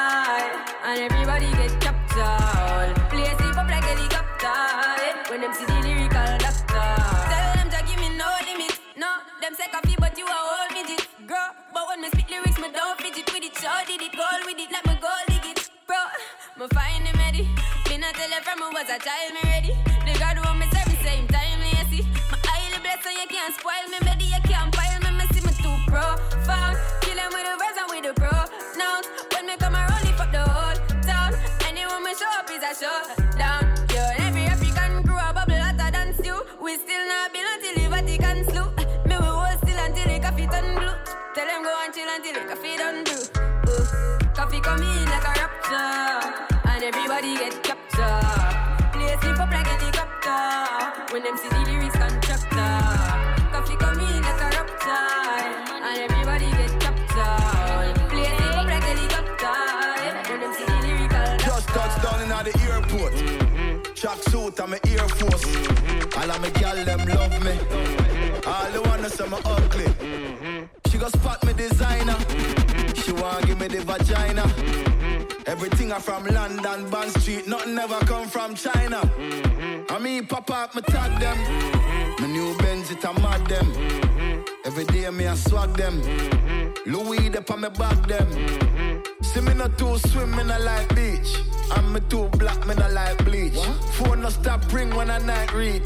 And 0.84 1.00
everybody 1.12 1.52
get 1.52 1.80
captured. 1.82 2.96
Play 3.10 3.32
sleep 3.38 3.58
up 3.58 3.70
like 3.70 3.84
a 3.84 3.94
helicopter. 3.96 5.32
When 5.32 5.42
them 5.42 5.54
see 5.54 5.66
the 5.66 5.80
lyrical 5.80 6.32
doctor. 6.44 6.90
Tell 7.32 7.54
them 7.56 7.70
Jah 7.72 7.84
me 8.02 8.10
no 8.18 8.28
limit. 8.46 8.80
No, 8.98 9.08
them 9.42 9.54
say 9.56 9.68
coffee, 9.72 9.96
but 10.00 10.18
you 10.18 10.26
a 10.26 10.32
whole 10.32 10.70
midget. 10.74 11.08
Girl, 11.28 11.52
but 11.74 11.88
when 11.88 12.02
me 12.02 12.08
spit 12.10 12.30
lyrics, 12.30 12.60
me 12.60 12.68
don't 12.72 13.00
fidget 13.00 13.32
with 13.32 13.44
it. 13.44 13.56
Show 13.56 13.80
did 13.88 14.02
it, 14.02 14.12
goal 14.12 14.42
with 14.46 14.60
it, 14.60 14.72
like 14.72 14.89
tell 18.20 18.30
you 18.30 18.44
from 18.44 18.60
me 18.60 18.68
was 18.76 18.90
a 18.92 19.00
child, 19.00 19.32
me 19.32 19.42
ready. 19.48 19.72
The 20.04 20.12
God 20.20 20.44
want 20.44 20.60
me 20.60 20.68
same 21.00 21.26
time, 21.32 21.64
see. 21.88 22.04
My 22.28 22.38
highly 22.44 22.80
blessed, 22.84 23.04
so 23.04 23.10
you 23.16 23.28
can't 23.32 23.56
spoil 23.56 23.88
me, 23.88 24.00
baby, 24.04 24.28
you 24.28 24.42
can't 24.44 24.68
pile 24.76 25.00
me, 25.00 25.12
me 25.16 25.26
see 25.32 25.40
me 25.40 25.54
too 25.64 25.72
profound. 25.88 26.76
Kill 27.00 27.16
with 27.32 27.46
the 27.48 27.56
verse 27.56 27.80
and 27.80 27.88
with 27.88 28.04
the 28.04 28.14
pronouns. 28.20 29.08
When 29.32 29.48
me 29.48 29.56
come 29.56 29.76
around, 29.80 30.04
lift 30.04 30.20
up 30.20 30.32
the 30.36 30.44
whole 30.44 30.76
town. 31.08 31.32
Anyone 31.64 32.04
me 32.04 32.12
show 32.20 32.28
up 32.36 32.52
is 32.52 32.60
a 32.60 32.72
showdown. 32.76 33.64
Yo, 33.96 34.04
every 34.28 34.52
African 34.52 35.08
crew 35.08 35.16
a 35.16 35.32
bubble 35.32 35.56
hotter 35.56 35.88
than. 35.88 36.12
We 36.60 36.76
still 36.76 37.08
not 37.08 37.32
until 37.32 37.72
the. 37.80 37.88
Me 39.08 39.16
hold 39.16 39.56
still 39.64 39.80
until 39.80 40.08
the 40.12 40.20
coffee 40.20 40.48
turn 40.52 40.76
blue. 40.76 40.96
Go 41.36 41.72
chill 41.96 42.10
until 42.12 42.36
the 42.36 42.44
coffee 42.52 42.76
done 42.76 43.00
brew. 43.08 43.24
Ooh. 43.72 44.36
Coffee 44.36 44.60
come 44.60 44.84
in 44.84 45.09
Track 64.70 64.86
suit 64.86 64.86
and 64.86 64.86
my 64.86 64.92
Air 64.92 65.08
Force. 65.10 65.46
Mm-hmm. 65.46 66.20
All 66.20 66.32
of 66.32 66.42
my 66.42 66.50
gal 66.50 66.86
them 66.86 67.00
love 67.08 67.44
me. 67.44 67.52
Mm-hmm. 67.52 68.50
All 68.50 68.72
the 68.72 68.82
wanna 68.90 69.10
say 69.10 69.28
me 69.28 69.38
ugly. 69.46 69.86
Mm-hmm. 69.86 70.90
She 70.90 70.98
go 70.98 71.08
spot 71.10 71.44
me 71.46 71.54
designer. 71.54 72.18
She 72.96 73.12
wanna 73.14 73.46
give 73.46 73.60
me 73.60 73.68
the 73.68 73.82
vagina. 73.82 74.44
Everything 75.46 75.92
I 75.92 76.00
from 76.00 76.26
London, 76.26 76.90
Bond 76.90 77.12
Street. 77.22 77.48
Nothing 77.48 77.78
ever 77.78 78.00
come 78.06 78.28
from 78.28 78.56
China. 78.56 79.02
I 79.90 80.00
mean, 80.00 80.28
pop 80.28 80.50
up, 80.52 80.76
me 80.76 80.82
tag 80.84 81.20
them. 81.20 81.38
My 82.20 82.28
new 82.28 82.56
Benz, 82.58 82.92
it 82.92 83.04
a 83.04 83.14
mad 83.14 83.46
them. 83.48 84.46
Every 84.66 84.86
day 84.86 85.10
me 85.10 85.26
I 85.28 85.36
swag 85.36 85.74
them. 85.76 86.02
Louis, 86.86 87.30
they 87.30 87.40
on 87.54 87.62
me 87.62 87.70
back 87.70 88.08
them. 88.08 88.69
See 89.22 89.42
me 89.42 89.54
not 89.54 89.78
too 89.78 89.98
swim, 89.98 90.32
me 90.32 90.44
not 90.44 90.62
like 90.62 90.94
beach. 90.96 91.38
And 91.76 91.94
me 91.94 92.00
too 92.10 92.28
black, 92.30 92.66
me 92.66 92.74
not 92.76 92.92
like 92.94 93.24
bleach. 93.26 93.54
Phone 93.94 94.22
no 94.22 94.30
stop 94.30 94.62
ring 94.74 94.90
when 94.96 95.12
I 95.12 95.20
night 95.20 95.54
reach. 95.54 95.84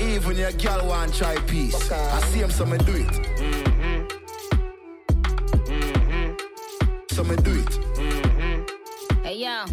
Even 0.00 0.36
your 0.36 0.52
girl 0.52 0.86
want 0.86 1.14
try 1.14 1.36
peace. 1.46 1.90
I 1.92 2.20
see 2.30 2.40
him, 2.40 2.50
so 2.50 2.64
me 2.64 2.78
do 2.78 2.94
it. 3.04 3.14
So 7.10 7.24
me 7.24 7.36
do 7.36 7.62
it. 7.62 7.78
Hey 9.22 9.36
yo, 9.36 9.64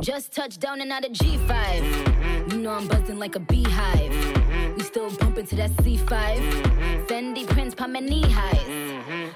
just 0.00 0.32
touched 0.32 0.60
down 0.60 0.80
and 0.82 0.92
out 0.92 1.04
of 1.04 1.12
G5. 1.12 2.52
You 2.52 2.58
know 2.58 2.72
I'm 2.72 2.86
buzzing 2.88 3.18
like 3.18 3.36
a 3.36 3.40
beehive. 3.40 4.12
We 4.76 4.82
still 4.82 5.10
bumping 5.16 5.46
to 5.46 5.56
that 5.56 5.70
C5. 5.78 7.06
Fendi 7.06 7.46
prints 7.46 7.74
pa 7.74 7.86
my 7.86 8.00
knee 8.00 8.28
highs. 8.28 8.91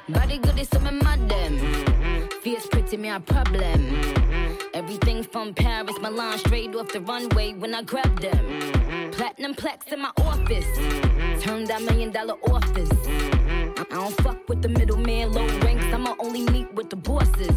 Body 0.09 0.39
good 0.39 0.59
is 0.59 0.68
so 0.68 0.78
me 0.81 0.90
mad 0.93 1.28
them. 1.28 2.28
Fierce 2.43 2.66
pretty 2.66 2.97
me 2.97 3.09
a 3.09 3.20
problem. 3.20 3.81
Everything 4.73 5.23
from 5.23 5.55
Paris, 5.55 5.97
Milan, 6.01 6.39
straight 6.39 6.74
off 6.77 6.93
the 6.93 7.01
runway 7.01 7.55
when 7.55 7.74
I 7.74 7.82
grab 7.82 8.20
them. 8.20 9.10
Platinum 9.12 9.55
plaques 9.55 9.93
in 9.93 10.01
my 10.01 10.12
office. 10.18 10.66
Turn 11.43 11.64
that 11.64 11.82
million 11.82 12.12
dollar 12.12 12.35
office. 12.51 12.90
I 13.06 13.85
don't 13.90 14.14
fuck 14.23 14.48
with 14.48 14.62
the 14.62 14.68
middleman, 14.68 15.32
low 15.32 15.47
ranks. 15.60 15.85
I'ma 15.86 16.14
only 16.20 16.43
meet 16.51 16.73
with 16.74 16.90
the 16.90 16.97
bosses. 16.97 17.56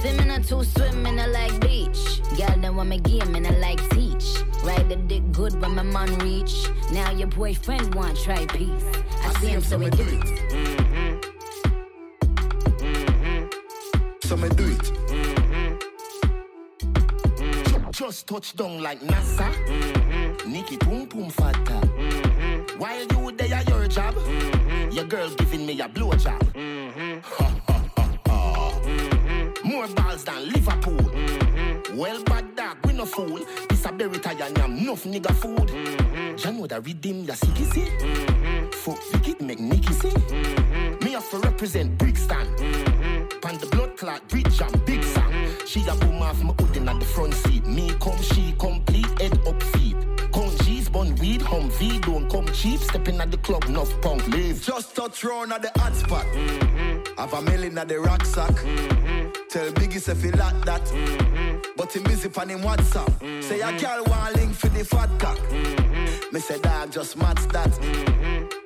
Swimming 0.00 0.30
or 0.30 0.42
two 0.42 0.64
swimming, 0.64 1.18
I 1.18 1.26
like 1.26 1.60
beach. 1.60 2.20
Girl, 2.36 2.56
then 2.60 2.76
want 2.76 2.88
me 2.90 2.98
game 2.98 3.34
and 3.34 3.46
I 3.46 3.50
like 3.58 3.80
teach. 3.90 4.42
Ride 4.62 4.88
the 4.88 4.96
dick 4.96 5.32
good 5.32 5.60
when 5.60 5.74
my 5.74 5.82
man 5.82 6.18
reach. 6.18 6.68
Now 6.92 7.10
your 7.10 7.28
boyfriend 7.28 7.94
want 7.94 8.18
try 8.18 8.44
peace. 8.46 8.84
I, 9.24 9.32
see 9.40 9.48
him, 9.48 9.60
so 9.60 9.78
we 9.78 9.90
do 9.90 10.04
it. 10.06 10.87
So 14.28 14.36
me 14.36 14.48
do 14.50 14.64
it. 14.66 14.92
Mm-hmm. 15.08 15.80
Just 17.90 18.26
touch 18.26 18.54
down 18.56 18.82
like 18.82 19.00
NASA. 19.00 19.48
Nikki 20.46 20.76
Pum 20.76 21.06
Pum 21.06 21.30
Fata. 21.30 21.80
Mm-hmm. 21.80 22.78
While 22.78 23.06
you 23.06 23.32
there 23.32 23.54
at 23.54 23.66
your 23.70 23.88
job, 23.88 24.14
mm-hmm. 24.16 24.90
your 24.90 25.06
girl 25.06 25.30
giving 25.36 25.64
me 25.64 25.80
a 25.80 25.88
blow 25.88 26.12
job. 26.12 26.42
mm-hmm, 26.52 27.20
mm-hmm. 28.28 29.66
More 29.66 29.88
balls 29.88 30.24
than 30.24 30.50
Liverpool. 30.52 31.10
Well, 31.96 32.22
bad 32.24 32.54
dog, 32.54 32.76
we 32.84 32.92
no 32.92 33.06
fool. 33.06 33.40
This 33.70 33.86
a 33.86 33.92
berry 33.92 34.18
tie 34.18 34.32
and 34.46 34.58
yam, 34.58 34.76
enough 34.76 35.04
nigga 35.04 35.32
food. 35.34 35.70
You 36.44 36.52
know 36.52 36.66
that 36.66 36.84
redeem 36.84 37.24
ya 37.24 37.32
sicky 37.34 37.64
see? 37.72 37.88
Fuck 38.76 39.02
Vicky 39.10 39.42
make 39.42 39.58
Nicky 39.58 39.94
see? 39.94 40.12
Me 41.02 41.14
a 41.14 41.20
for 41.22 41.40
represent 41.40 41.96
Brixton. 41.96 42.46
Mm-hmm. 42.56 43.40
Pan 43.40 43.56
the 43.58 43.66
blood 43.68 43.87
clot, 44.08 44.28
bridge 44.28 44.60
and 44.60 44.84
big 44.84 45.04
song. 45.04 45.32
She 45.66 45.86
a 45.86 45.94
boom 45.96 46.22
off 46.22 46.42
my 46.42 46.52
hoodin 46.54 46.88
at 46.88 46.98
the 47.00 47.06
front 47.06 47.34
seat. 47.34 47.66
Me 47.66 47.90
come, 48.00 48.20
she 48.22 48.54
complete, 48.58 49.20
head 49.20 49.38
up 49.46 49.62
feet. 49.62 49.96
Count 50.32 50.64
G's, 50.64 50.88
bun 50.88 51.14
weed, 51.16 51.42
hum 51.42 51.70
V, 51.70 51.98
don't 52.00 52.30
come 52.30 52.46
cheap. 52.52 52.80
Stepping 52.80 53.20
at 53.20 53.30
the 53.30 53.38
club, 53.38 53.64
enough 53.64 53.92
punk 54.00 54.26
leave. 54.28 54.62
Just 54.62 54.94
touch 54.94 55.24
round 55.24 55.52
at 55.52 55.62
the 55.62 55.72
hot 55.80 55.94
spot. 55.94 56.26
Mm-hmm. 56.26 57.18
Have 57.18 57.32
a 57.34 57.42
million 57.42 57.78
at 57.78 57.88
the 57.88 57.98
rucksack. 58.00 58.50
Mm-hmm. 58.50 59.30
Tell 59.50 59.72
Biggie 59.72 60.08
if 60.08 60.22
he 60.22 60.30
like 60.30 60.64
that. 60.64 60.84
Mm-hmm. 60.84 61.58
But 61.76 61.92
he 61.92 62.00
busy 62.00 62.30
on 62.36 62.48
him 62.48 62.60
WhatsApp. 62.60 63.42
Say 63.42 63.60
a 63.60 63.72
girl 63.78 64.04
want 64.06 64.36
link 64.36 64.54
for 64.54 64.68
the 64.68 64.84
fat 64.84 65.10
cock. 65.18 65.40
Me 66.32 66.40
say 66.40 66.58
dog 66.60 66.90
just 66.92 67.16
match 67.16 67.42
that. 67.48 67.72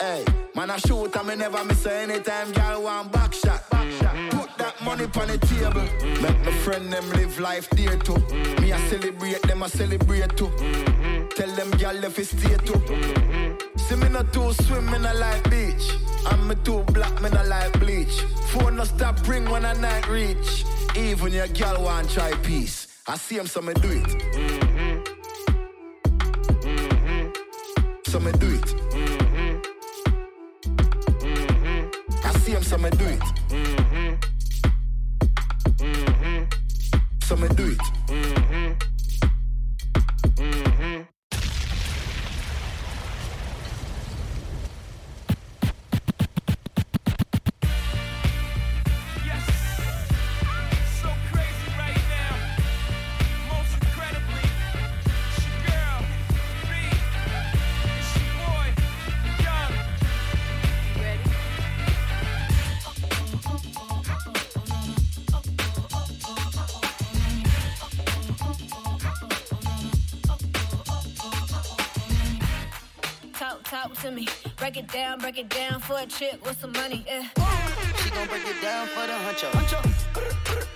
Hey, 0.01 0.25
man 0.55 0.71
I 0.71 0.77
shoot 0.79 1.15
and 1.15 1.29
me 1.29 1.37
never 1.37 1.65
miss 1.65 1.85
her 1.85 1.91
anytime 1.91 2.53
girl 2.53 2.83
want 2.83 3.13
back 3.13 3.32
shot. 3.32 3.32
Put 3.32 3.32
that 3.32 3.32
money 5.09 5.33
on 5.33 5.39
the 5.39 5.47
table. 5.47 5.87
Make 6.23 6.45
my 6.45 6.53
friend 6.63 6.93
them 6.93 7.09
live 7.11 7.39
life 7.41 7.69
there 7.71 7.97
too. 7.97 8.19
Me 8.61 8.73
I 8.73 8.79
celebrate 8.89 9.43
them 9.43 9.63
I 9.63 9.67
celebrate 9.69 10.37
too. 10.37 10.51
Tell 11.37 11.51
them 11.57 11.71
girl 11.73 12.05
if 12.05 12.19
it 12.19 12.27
stay 12.27 12.57
too. 12.59 12.81
See 13.77 13.97
me 13.97 14.09
not 14.09 14.33
too 14.33 14.53
swim 14.53 14.89
in 14.95 15.05
a 15.05 15.15
like 15.15 15.51
beach. 15.51 15.97
I'm 16.27 16.47
me 16.47 16.55
too 16.63 16.83
black, 16.93 17.21
me 17.21 17.31
not 17.31 17.47
like 17.49 17.79
bleach. 17.81 18.21
Phone 18.51 18.77
no 18.77 18.85
stop 18.85 19.27
ring 19.27 19.49
when 19.51 19.65
I 19.65 19.73
night 19.75 20.09
reach. 20.09 20.65
Even 20.97 21.33
your 21.33 21.49
girl 21.49 21.83
want 21.83 22.11
try 22.11 22.33
peace. 22.43 22.89
I 23.07 23.17
see 23.17 23.39
him, 23.39 23.47
so 23.47 23.61
me 23.61 23.75
do 23.75 23.89
it. 23.91 24.09
So 28.07 28.21
me 28.21 28.31
do 28.33 28.49
it. 28.55 28.75
I 32.25 32.33
see 32.39 32.53
him, 32.53 32.63
so 32.63 32.79
me 32.79 32.91
do 32.91 33.07
it. 33.07 33.82
So 37.33 37.39
me 37.39 37.49
do 37.57 37.65
it. 37.65 37.81
So 38.09 38.42
for 75.93 76.03
a 76.03 76.07
chick 76.07 76.45
with 76.45 76.59
some 76.59 76.73
money, 76.73 77.05
yeah. 77.07 77.23
She 78.03 78.11
gon' 78.11 78.27
break 78.29 78.47
it 78.47 78.61
down 78.63 78.87
for 78.89 79.07
the 79.07 79.13
huncho. 79.25 79.49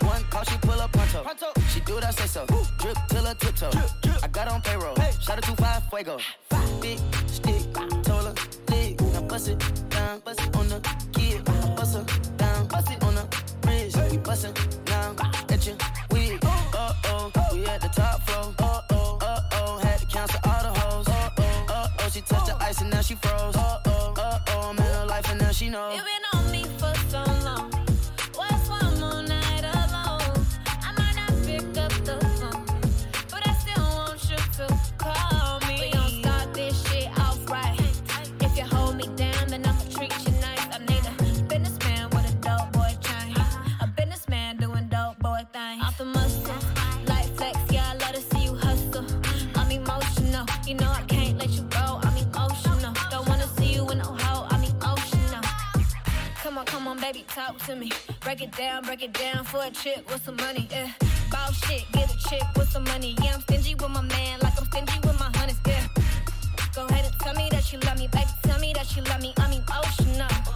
One 0.06 0.22
call, 0.24 0.44
she 0.44 0.58
pull 0.58 0.80
up 0.80 0.92
pronto. 0.92 1.24
She 1.68 1.80
do 1.80 1.94
what 1.94 2.04
I 2.04 2.10
say 2.10 2.26
so. 2.26 2.44
Drip 2.78 2.98
till 3.08 3.24
her 3.24 3.34
tiptoe. 3.34 3.70
I 4.22 4.28
got 4.28 4.48
on 4.48 4.60
payroll. 4.60 4.94
Shout 5.20 5.38
out 5.38 5.44
to 5.44 5.56
five 5.62 5.82
fuego. 5.88 6.18
Five. 6.50 6.80
Big 6.82 6.98
stick, 7.26 7.64
her 8.06 8.34
leg. 8.68 9.00
Now 9.12 9.22
bust 9.22 9.48
it 9.48 9.58
down, 9.88 10.20
bust 10.20 10.40
it 10.42 10.56
on 10.56 10.68
the 10.68 10.80
kid. 11.12 11.44
Bust 11.76 11.96
her 11.96 12.04
down, 12.36 12.66
bust 12.68 12.90
it 12.90 13.02
on 13.02 13.14
the 13.14 13.26
bridge. 13.62 13.96
We 14.10 14.18
bustin' 14.18 14.52
baby, 57.12 57.24
talk 57.28 57.56
to 57.58 57.76
me. 57.76 57.90
Break 58.20 58.42
it 58.42 58.52
down, 58.56 58.82
break 58.82 59.02
it 59.02 59.12
down 59.12 59.44
for 59.44 59.62
a 59.62 59.70
chick 59.70 60.02
with 60.10 60.24
some 60.24 60.36
money. 60.36 60.66
Yeah, 60.70 60.90
ball 61.30 61.52
shit, 61.52 61.84
get 61.92 62.12
a 62.12 62.18
chick 62.28 62.42
with 62.56 62.68
some 62.68 62.84
money. 62.84 63.14
Yeah, 63.22 63.34
I'm 63.34 63.40
stingy 63.42 63.74
with 63.74 63.90
my 63.90 64.02
man, 64.02 64.40
like 64.42 64.58
I'm 64.58 64.66
stingy 64.66 64.98
with 65.04 65.18
my 65.20 65.30
honeys. 65.36 65.60
Yeah, 65.66 65.86
go 66.74 66.86
ahead 66.86 67.04
and 67.04 67.14
tell 67.20 67.34
me 67.34 67.48
that 67.50 67.72
you 67.72 67.78
love 67.80 67.98
me, 67.98 68.08
baby. 68.08 68.30
Tell 68.42 68.58
me 68.58 68.72
that 68.74 68.96
you 68.96 69.02
love 69.04 69.22
me. 69.22 69.32
I'm 69.36 69.62
oh, 69.70 69.82
emotional. 69.82 70.55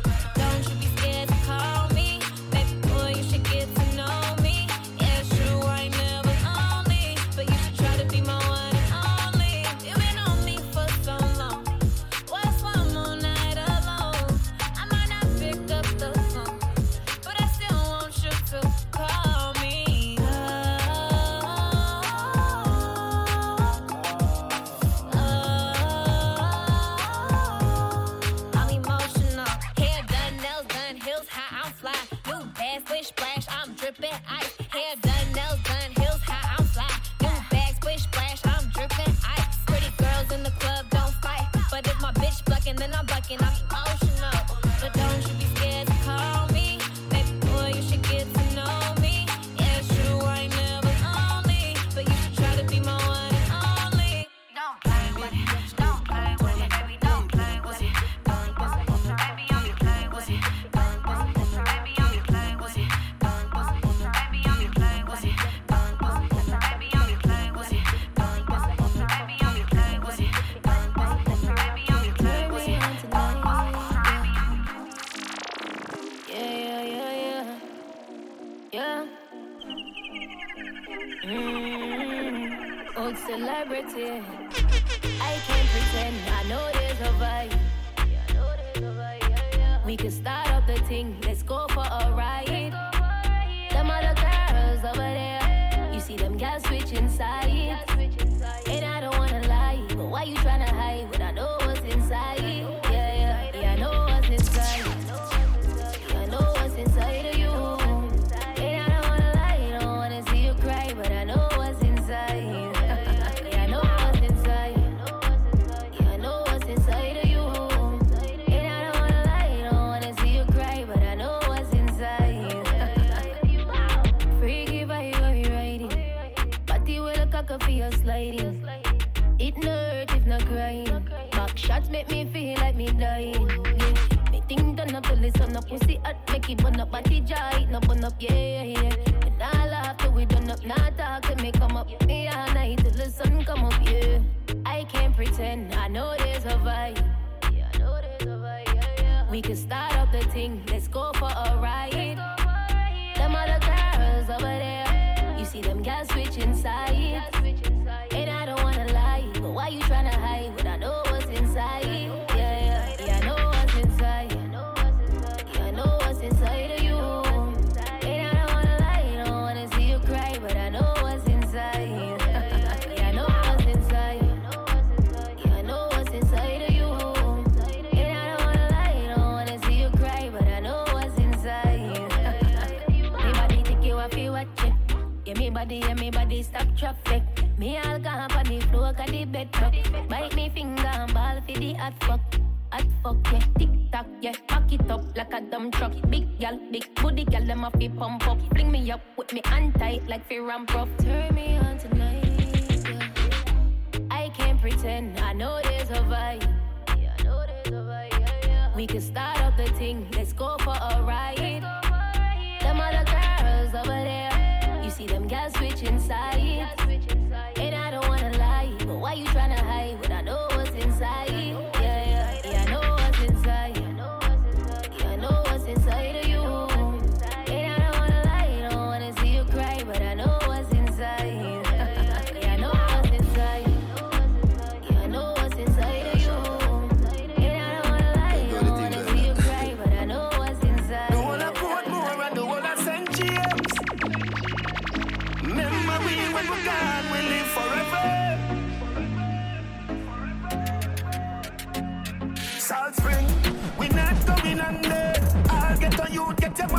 Hair 34.81 34.97
done, 35.03 35.33
nails 35.35 35.61
done, 35.65 35.93
heels 36.01 36.23
high, 36.23 36.57
I'm 36.57 36.65
fly. 36.65 36.89
New 37.21 37.29
bag, 37.51 37.75
splish 37.75 38.03
splash, 38.05 38.41
I'm 38.47 38.65
dripping 38.71 39.15
ice. 39.37 39.57
Pretty 39.67 39.93
girls 39.99 40.33
in 40.33 40.43
the 40.43 40.53
club 40.53 40.87
don't 40.89 41.13
fight, 41.21 41.47
but 41.71 41.87
if 41.87 42.01
my 42.01 42.13
bitch 42.13 42.43
bucking, 42.47 42.77
then 42.77 42.95
I'm 42.95 43.05
bucking. 43.05 43.37
I'm 43.43 43.70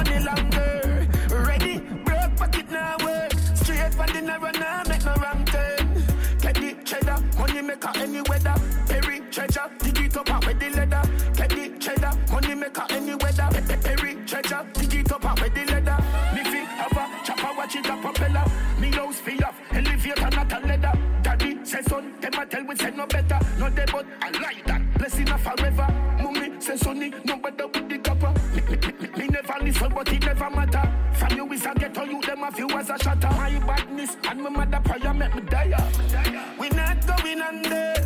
money 0.04 0.20
longer. 0.26 1.08
Ready, 1.30 1.80
broke 2.06 2.36
pocket 2.36 2.70
now 2.72 2.96
work. 3.04 3.32
Straight 3.56 3.94
from 3.94 4.08
the 4.14 4.22
narrow 4.22 4.52
now, 4.52 4.84
make 4.88 5.06
no 5.06 5.14
wrong 5.16 5.46
turn. 5.46 5.94
The 6.40 6.76
cheddar, 6.84 7.18
money 7.38 7.62
maker 7.62 7.92
any 7.96 8.22
weather. 8.22 8.56
Perry 8.88 9.22
treasure, 9.32 9.70
dig 9.80 10.00
it 10.00 10.18
up 10.18 10.30
out 10.30 10.46
with 10.46 10.60
the 10.60 10.70
leather. 10.70 11.02
The 11.36 11.78
cheddar, 11.80 12.12
money 12.32 12.56
maker 12.56 12.86
any 12.90 13.16
weather. 13.16 13.48
Pe- 13.52 13.68
pe- 13.68 13.82
Perry 13.82 14.16
treasure, 14.26 14.66
dig 14.74 14.94
it 14.96 15.12
up 15.12 15.26
out 15.26 15.42
with 15.42 15.54
the 15.54 15.66
leather. 15.66 15.98
Me 16.36 16.44
fi 16.44 16.60
have 16.82 16.98
a 16.98 17.26
chopper, 17.26 17.52
watch 17.58 17.76
it 17.76 17.86
a 17.86 17.98
propeller. 17.98 18.46
Me 18.80 18.92
house 18.92 19.20
fi 19.20 19.38
off, 19.44 19.58
elevator 19.72 20.30
not 20.36 20.52
a 20.52 20.68
leather. 20.68 20.94
Daddy 21.22 21.60
say 21.64 21.82
son, 21.84 22.14
them 22.22 22.34
a 22.34 22.46
tell 22.46 22.64
we 22.66 22.76
say 22.76 22.92
no 22.92 23.06
better. 23.06 23.40
No 23.60 23.70
they 23.70 23.86
but 23.92 24.06
A 31.82 31.84
ghetto, 31.86 32.04
you 32.04 32.22
them 32.22 32.44
a 32.44 32.52
few 32.52 32.70
as 32.70 32.92
a 32.92 32.98
shatter. 33.00 33.28
My 33.30 33.58
badness 33.66 34.16
and 34.30 34.44
my 34.44 34.50
mother 34.50 34.80
prayer 34.84 35.14
make 35.16 35.34
me 35.34 35.42
die. 35.42 36.54
We 36.60 36.70
not 36.70 37.08
going 37.08 37.42
under. 37.42 38.01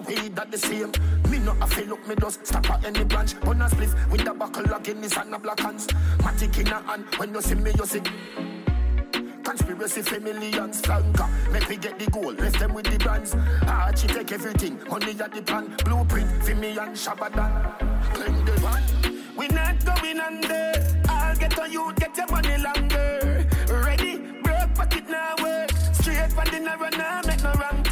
Weed 0.00 0.36
that 0.36 0.50
the 0.50 0.58
same. 0.58 0.92
Me 1.30 1.38
no 1.38 1.56
a 1.60 1.66
feel 1.66 1.92
up, 1.92 2.06
me 2.06 2.14
just 2.20 2.46
stop 2.46 2.70
at 2.70 2.84
any 2.84 3.04
branch. 3.04 3.34
On 3.42 3.60
a 3.60 3.68
spliff 3.68 4.10
with 4.10 4.24
the 4.24 4.34
buckle 4.34 4.72
of 4.72 4.82
Guinness 4.82 5.16
and 5.16 5.34
a 5.34 5.38
black 5.38 5.60
hands. 5.60 5.86
Matic 6.18 6.58
in 6.58 6.68
a 6.68 6.82
hand, 6.82 7.04
when 7.16 7.34
you 7.34 7.42
see 7.42 7.54
me, 7.54 7.72
you 7.78 7.86
see. 7.86 8.02
Conspiracy 9.42 10.02
for 10.02 10.20
millions, 10.20 10.82
flanker. 10.82 11.28
Make 11.52 11.68
me 11.68 11.76
get 11.76 11.98
the 11.98 12.10
goal, 12.10 12.32
left 12.34 12.58
them 12.58 12.74
with 12.74 12.86
the 12.86 12.98
brands. 12.98 13.34
Archie 13.66 14.08
take 14.08 14.32
everything, 14.32 14.78
money 14.88 15.16
at 15.20 15.32
the 15.32 15.42
plan. 15.42 15.74
Blueprint 15.84 16.42
for 16.44 16.54
me 16.54 16.70
and 16.78 16.96
Shabadan. 16.96 18.14
Claim 18.14 18.44
the 18.44 18.52
van. 18.60 18.82
We 19.36 19.48
not 19.48 19.84
going 19.84 20.20
under. 20.20 20.72
I'll 21.08 21.36
get 21.36 21.58
on 21.58 21.72
you, 21.72 21.92
get 21.96 22.16
your 22.16 22.26
money 22.28 22.58
longer. 22.58 23.46
Ready, 23.68 24.18
broke 24.42 24.74
pocket 24.74 25.08
now 25.08 25.34
work. 25.42 25.70
Straight 25.94 26.32
from 26.32 26.44
the 26.44 26.60
narrow 26.60 26.90
make 27.26 27.42
no 27.42 27.52
wrong 27.52 27.82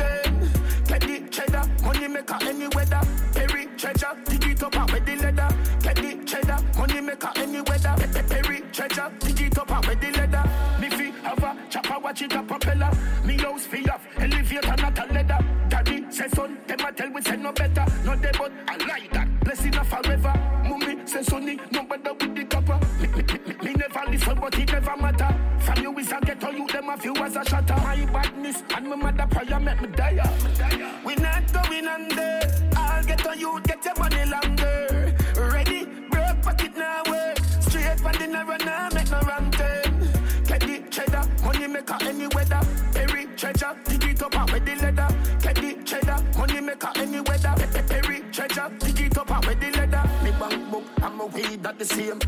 money 1.99 2.15
maker 2.15 2.39
any 2.43 2.69
weather. 2.69 3.01
Perry 3.35 3.66
treasure, 3.77 4.15
dig 4.25 4.45
it 4.47 4.62
up 4.62 4.93
with 4.93 5.05
the 5.05 5.16
leather. 5.16 5.49
Get 5.83 5.97
the 5.97 6.25
cheddar, 6.25 6.59
money 6.79 7.01
maker 7.01 7.31
any 7.37 7.61
weather. 7.62 7.95
Pe- 7.97 8.12
pe- 8.12 8.29
Perry 8.29 8.61
treasure, 8.73 9.11
dig 9.19 9.41
it 9.41 9.59
up 9.59 9.87
with 9.87 10.01
the 10.01 10.11
leather. 10.12 10.45
Fi 10.91 11.11
have 11.23 11.39
a 11.45 11.57
chopper, 11.70 11.99
watch 11.99 12.23
it 12.23 12.33
a 12.33 12.43
propeller. 12.43 12.91
Me 13.25 13.37
house 13.39 13.66
fi 13.66 13.85
off, 13.91 14.05
elevator 14.16 14.77
not 14.77 14.99
a 14.99 15.12
leather. 15.12 15.39
Daddy 15.69 16.05
say 16.11 16.29
son, 16.29 16.59
them 16.66 16.81
a 16.81 16.93
tell 16.93 17.11
we 17.11 17.23
say 17.23 17.37
no 17.37 17.53
better. 17.53 17.85
No 18.05 18.16
they 18.16 18.31
but 18.39 18.53
I 18.69 18.77
like 18.87 19.12
that. 19.12 19.41
Blessing 19.41 19.75
a 19.77 19.85
forever. 19.85 20.33
Mummy 20.69 21.07
say 21.07 21.23
sonny, 21.23 21.59
no 21.73 21.83
better 21.83 22.15
with 22.15 22.35
the 22.35 22.45
copper. 22.45 22.79
Me, 23.01 23.09
me, 23.09 23.23
me, 23.23 23.55
me, 23.65 23.75
never 23.75 24.11
listen, 24.11 24.39
but 24.41 24.59
it 24.59 24.73
never 24.73 24.97
matter. 24.97 25.35
From 25.61 25.83
you 25.83 25.99
is 25.99 26.12
a 26.12 26.20
ghetto, 26.20 26.51
you 26.51 26.66
them 26.89 26.98
a 26.98 27.01
few 27.01 27.15
as 27.16 27.36
a 27.36 27.44
shatter. 27.44 27.74
My 27.77 28.05
badness 28.06 28.62
and 28.74 28.89
my 28.89 28.97
mother 28.97 29.27
prayer 29.31 29.60
make 29.60 29.81
me 29.81 29.89
die. 29.89 31.01
We 31.05 31.15
not 31.16 31.52
going 31.52 31.86
under. 31.86 32.40
I'll 32.77 33.05
get 33.05 33.27
on 33.27 33.39
you, 33.39 33.60
get 33.65 33.85
your 33.85 33.94
money 33.98 34.24
longer. 34.24 35.15
Ready, 35.36 35.85
broke 36.10 36.43
pocket 36.43 36.77
now 36.77 37.02
work. 37.09 37.39
Straight 37.60 38.01
from 38.01 38.12
the 38.12 38.27
narrow 38.27 38.56
now, 38.59 38.89
make 38.94 39.10
no 39.10 39.20
wrong 39.20 39.51
turn. 39.51 40.09
Get 40.44 40.60
the 40.60 40.82
cheddar, 40.90 41.24
money 41.44 41.66
maker 41.66 41.98
any 42.02 42.27
weather. 42.28 42.60
Perry 42.93 43.27
treasure, 43.36 43.77
dig 43.85 44.05
it 44.05 44.23
up 44.23 44.36
out 44.36 44.52
with 44.52 44.65
the 44.65 44.74
leather. 44.77 45.09
Get 45.43 45.56
the 45.56 45.82
cheddar, 45.85 46.19
money 46.39 46.60
maker 46.60 46.90
any 46.97 47.20
weather. 47.20 47.55
Pe- 47.56 47.73
pe- 47.73 48.01
Perry 48.01 48.20
treasure, 48.32 48.70
dig 48.78 49.01
it 49.01 49.19
up 49.19 49.31
out 49.31 49.47
with 49.47 49.60
the 49.60 49.70
leather. 49.73 50.02
Me 50.24 50.31
bank 50.39 50.70
book, 50.70 50.85
I'm 51.02 51.20
a 51.20 51.27
weed 51.27 51.62
that 51.62 51.78
the 51.78 51.85
same. 51.85 52.19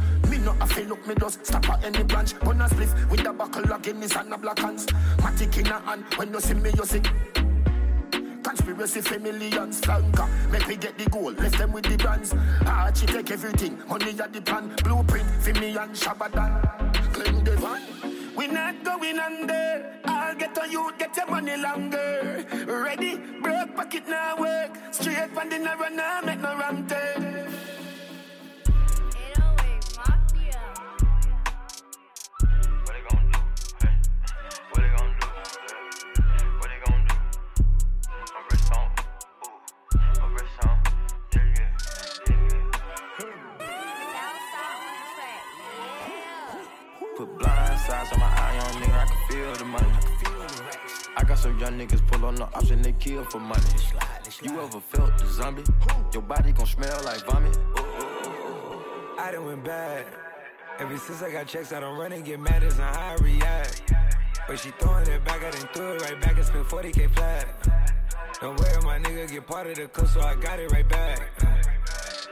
No 0.44 0.56
a 0.60 0.66
feel 0.66 0.86
look, 0.86 1.06
me 1.06 1.14
just 1.20 1.44
stop 1.44 1.68
at 1.68 1.84
any 1.84 2.02
branch. 2.02 2.34
On 2.42 2.60
a 2.60 2.68
spliff 2.68 3.10
with 3.10 3.22
the 3.22 3.32
buckle 3.32 3.72
of 3.72 3.82
Guinness 3.82 4.16
and 4.16 4.32
a 4.32 4.38
black 4.38 4.58
hands. 4.58 4.86
Matic 5.18 5.58
in 5.58 5.66
a 5.66 5.80
hand, 5.80 6.04
when 6.16 6.32
you 6.32 6.40
see 6.40 6.54
me, 6.54 6.70
you 6.76 6.84
see. 6.86 7.02
Conspiracy 8.42 9.00
for 9.02 9.18
millions, 9.18 9.80
flanker. 9.80 10.28
Make 10.50 10.66
me 10.66 10.76
get 10.76 10.96
the 10.96 11.08
goal, 11.10 11.32
left 11.32 11.58
them 11.58 11.72
with 11.72 11.84
the 11.84 11.96
brands. 11.96 12.34
Archie 12.66 13.06
take 13.06 13.30
everything, 13.30 13.78
money 13.86 14.18
at 14.18 14.32
the 14.32 14.40
plan. 14.40 14.74
Blueprint 14.82 15.28
for 15.42 15.52
me 15.60 15.76
and 15.76 15.92
Shabadan. 15.94 17.12
Claim 17.12 17.44
the 17.44 17.56
van. 17.56 17.82
We 18.36 18.46
not 18.46 18.82
going 18.82 19.18
under. 19.18 20.00
I'll 20.06 20.34
get 20.34 20.58
on 20.58 20.70
you, 20.70 20.90
get 20.98 21.16
your 21.16 21.26
money 21.26 21.56
longer. 21.58 22.46
Ready, 22.66 23.18
broke 23.42 23.76
pocket 23.76 24.08
now 24.08 24.36
work. 24.38 24.70
Straight 24.90 25.30
from 25.34 25.50
the 25.50 25.58
narrow 25.58 25.88
now, 25.90 26.20
make 26.22 26.40
no 26.40 26.56
wrong 26.56 26.86
turn. 26.88 27.59
I 51.16 51.24
got 51.24 51.38
some 51.38 51.58
young 51.58 51.78
niggas 51.78 52.06
pull 52.06 52.24
on 52.24 52.36
the 52.36 52.46
and 52.72 52.84
they 52.84 52.92
kill 52.92 53.24
for 53.24 53.40
money. 53.40 53.62
You 54.42 54.60
ever 54.60 54.80
felt 54.80 55.18
the 55.18 55.26
zombie? 55.26 55.64
Your 56.12 56.22
body 56.22 56.52
gon' 56.52 56.66
smell 56.66 57.00
like 57.04 57.24
vomit. 57.26 57.58
I 59.18 59.30
done 59.32 59.44
went 59.46 59.64
bad. 59.64 60.06
Ever 60.78 60.96
since 60.98 61.22
I 61.22 61.30
got 61.30 61.46
checks, 61.46 61.72
I 61.72 61.80
don't 61.80 61.98
run 61.98 62.12
and 62.12 62.24
get 62.24 62.40
mad 62.40 62.62
as 62.62 62.78
how 62.78 62.92
I 62.92 63.16
react. 63.22 63.92
But 64.46 64.58
she 64.58 64.70
throwing 64.78 65.06
it 65.08 65.24
back, 65.24 65.42
I 65.44 65.50
done 65.50 65.68
threw 65.74 65.92
it 65.92 66.02
right 66.02 66.20
back 66.20 66.36
and 66.36 66.46
spent 66.46 66.66
40k 66.68 67.14
flat. 67.14 67.46
Don't 68.40 68.58
worry, 68.58 68.82
my 68.82 68.98
nigga 68.98 69.30
get 69.30 69.46
part 69.46 69.66
of 69.66 69.76
the 69.76 69.88
cook, 69.88 70.06
so 70.06 70.20
I 70.20 70.34
got 70.36 70.58
it 70.58 70.70
right 70.72 70.88
back. 70.88 71.59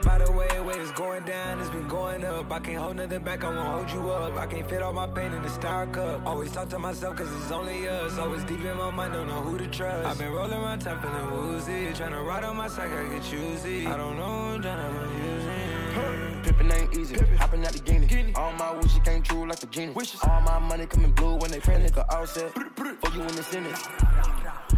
By 0.03 0.17
the 0.17 0.31
way, 0.31 0.47
weight 0.61 0.79
is 0.79 0.91
going 0.91 1.23
down, 1.25 1.59
it's 1.59 1.69
been 1.69 1.87
going 1.87 2.23
up. 2.23 2.51
I 2.51 2.59
can't 2.59 2.77
hold 2.77 2.95
nothing 2.95 3.21
back, 3.21 3.43
I 3.43 3.49
won't 3.49 3.67
hold 3.67 3.91
you 3.91 4.11
up. 4.11 4.37
I 4.37 4.47
can't 4.47 4.67
fit 4.69 4.81
all 4.81 4.93
my 4.93 5.07
pain 5.07 5.33
in 5.33 5.41
the 5.41 5.49
star 5.49 5.87
cup. 5.87 6.25
Always 6.25 6.51
talk 6.51 6.69
to 6.69 6.79
myself, 6.79 7.17
cause 7.17 7.31
it's 7.35 7.51
only 7.51 7.87
us. 7.87 8.17
Always 8.17 8.43
deep 8.45 8.63
in 8.63 8.77
my 8.77 8.91
mind, 8.91 9.13
don't 9.13 9.27
know 9.27 9.41
who 9.41 9.57
to 9.57 9.67
trust. 9.67 10.07
I've 10.07 10.17
been 10.17 10.31
rolling 10.31 10.53
around 10.53 10.79
time, 10.79 11.01
feeling 11.01 11.31
woozy. 11.31 11.93
Trying 11.93 12.11
to 12.11 12.21
ride 12.21 12.43
on 12.43 12.55
my 12.55 12.67
side, 12.67 12.91
I 12.91 13.09
get 13.09 13.23
choosy. 13.23 13.87
I 13.87 13.97
don't 13.97 14.17
know, 14.17 14.59
I'm 14.69 16.25
it. 16.25 16.28
Pippin' 16.59 16.73
ain't 16.73 16.97
easy, 16.97 17.15
hopping 17.37 17.65
out 17.65 17.71
the 17.71 17.79
guinea. 17.79 18.33
All 18.35 18.51
my 18.53 18.73
wishes 18.73 18.99
came 19.05 19.21
true 19.21 19.47
like 19.47 19.63
a 19.63 19.65
genie. 19.67 19.93
Wishes. 19.93 20.19
All 20.23 20.41
my 20.41 20.59
money 20.59 20.85
coming 20.85 21.11
blue 21.11 21.35
when 21.35 21.51
they 21.51 21.59
print 21.59 21.85
nigga 21.85 22.05
all 22.13 22.27
set. 22.27 22.51
For 22.51 23.15
you 23.15 23.21
in 23.21 23.35
the 23.35 23.43
Senate. 23.43 23.77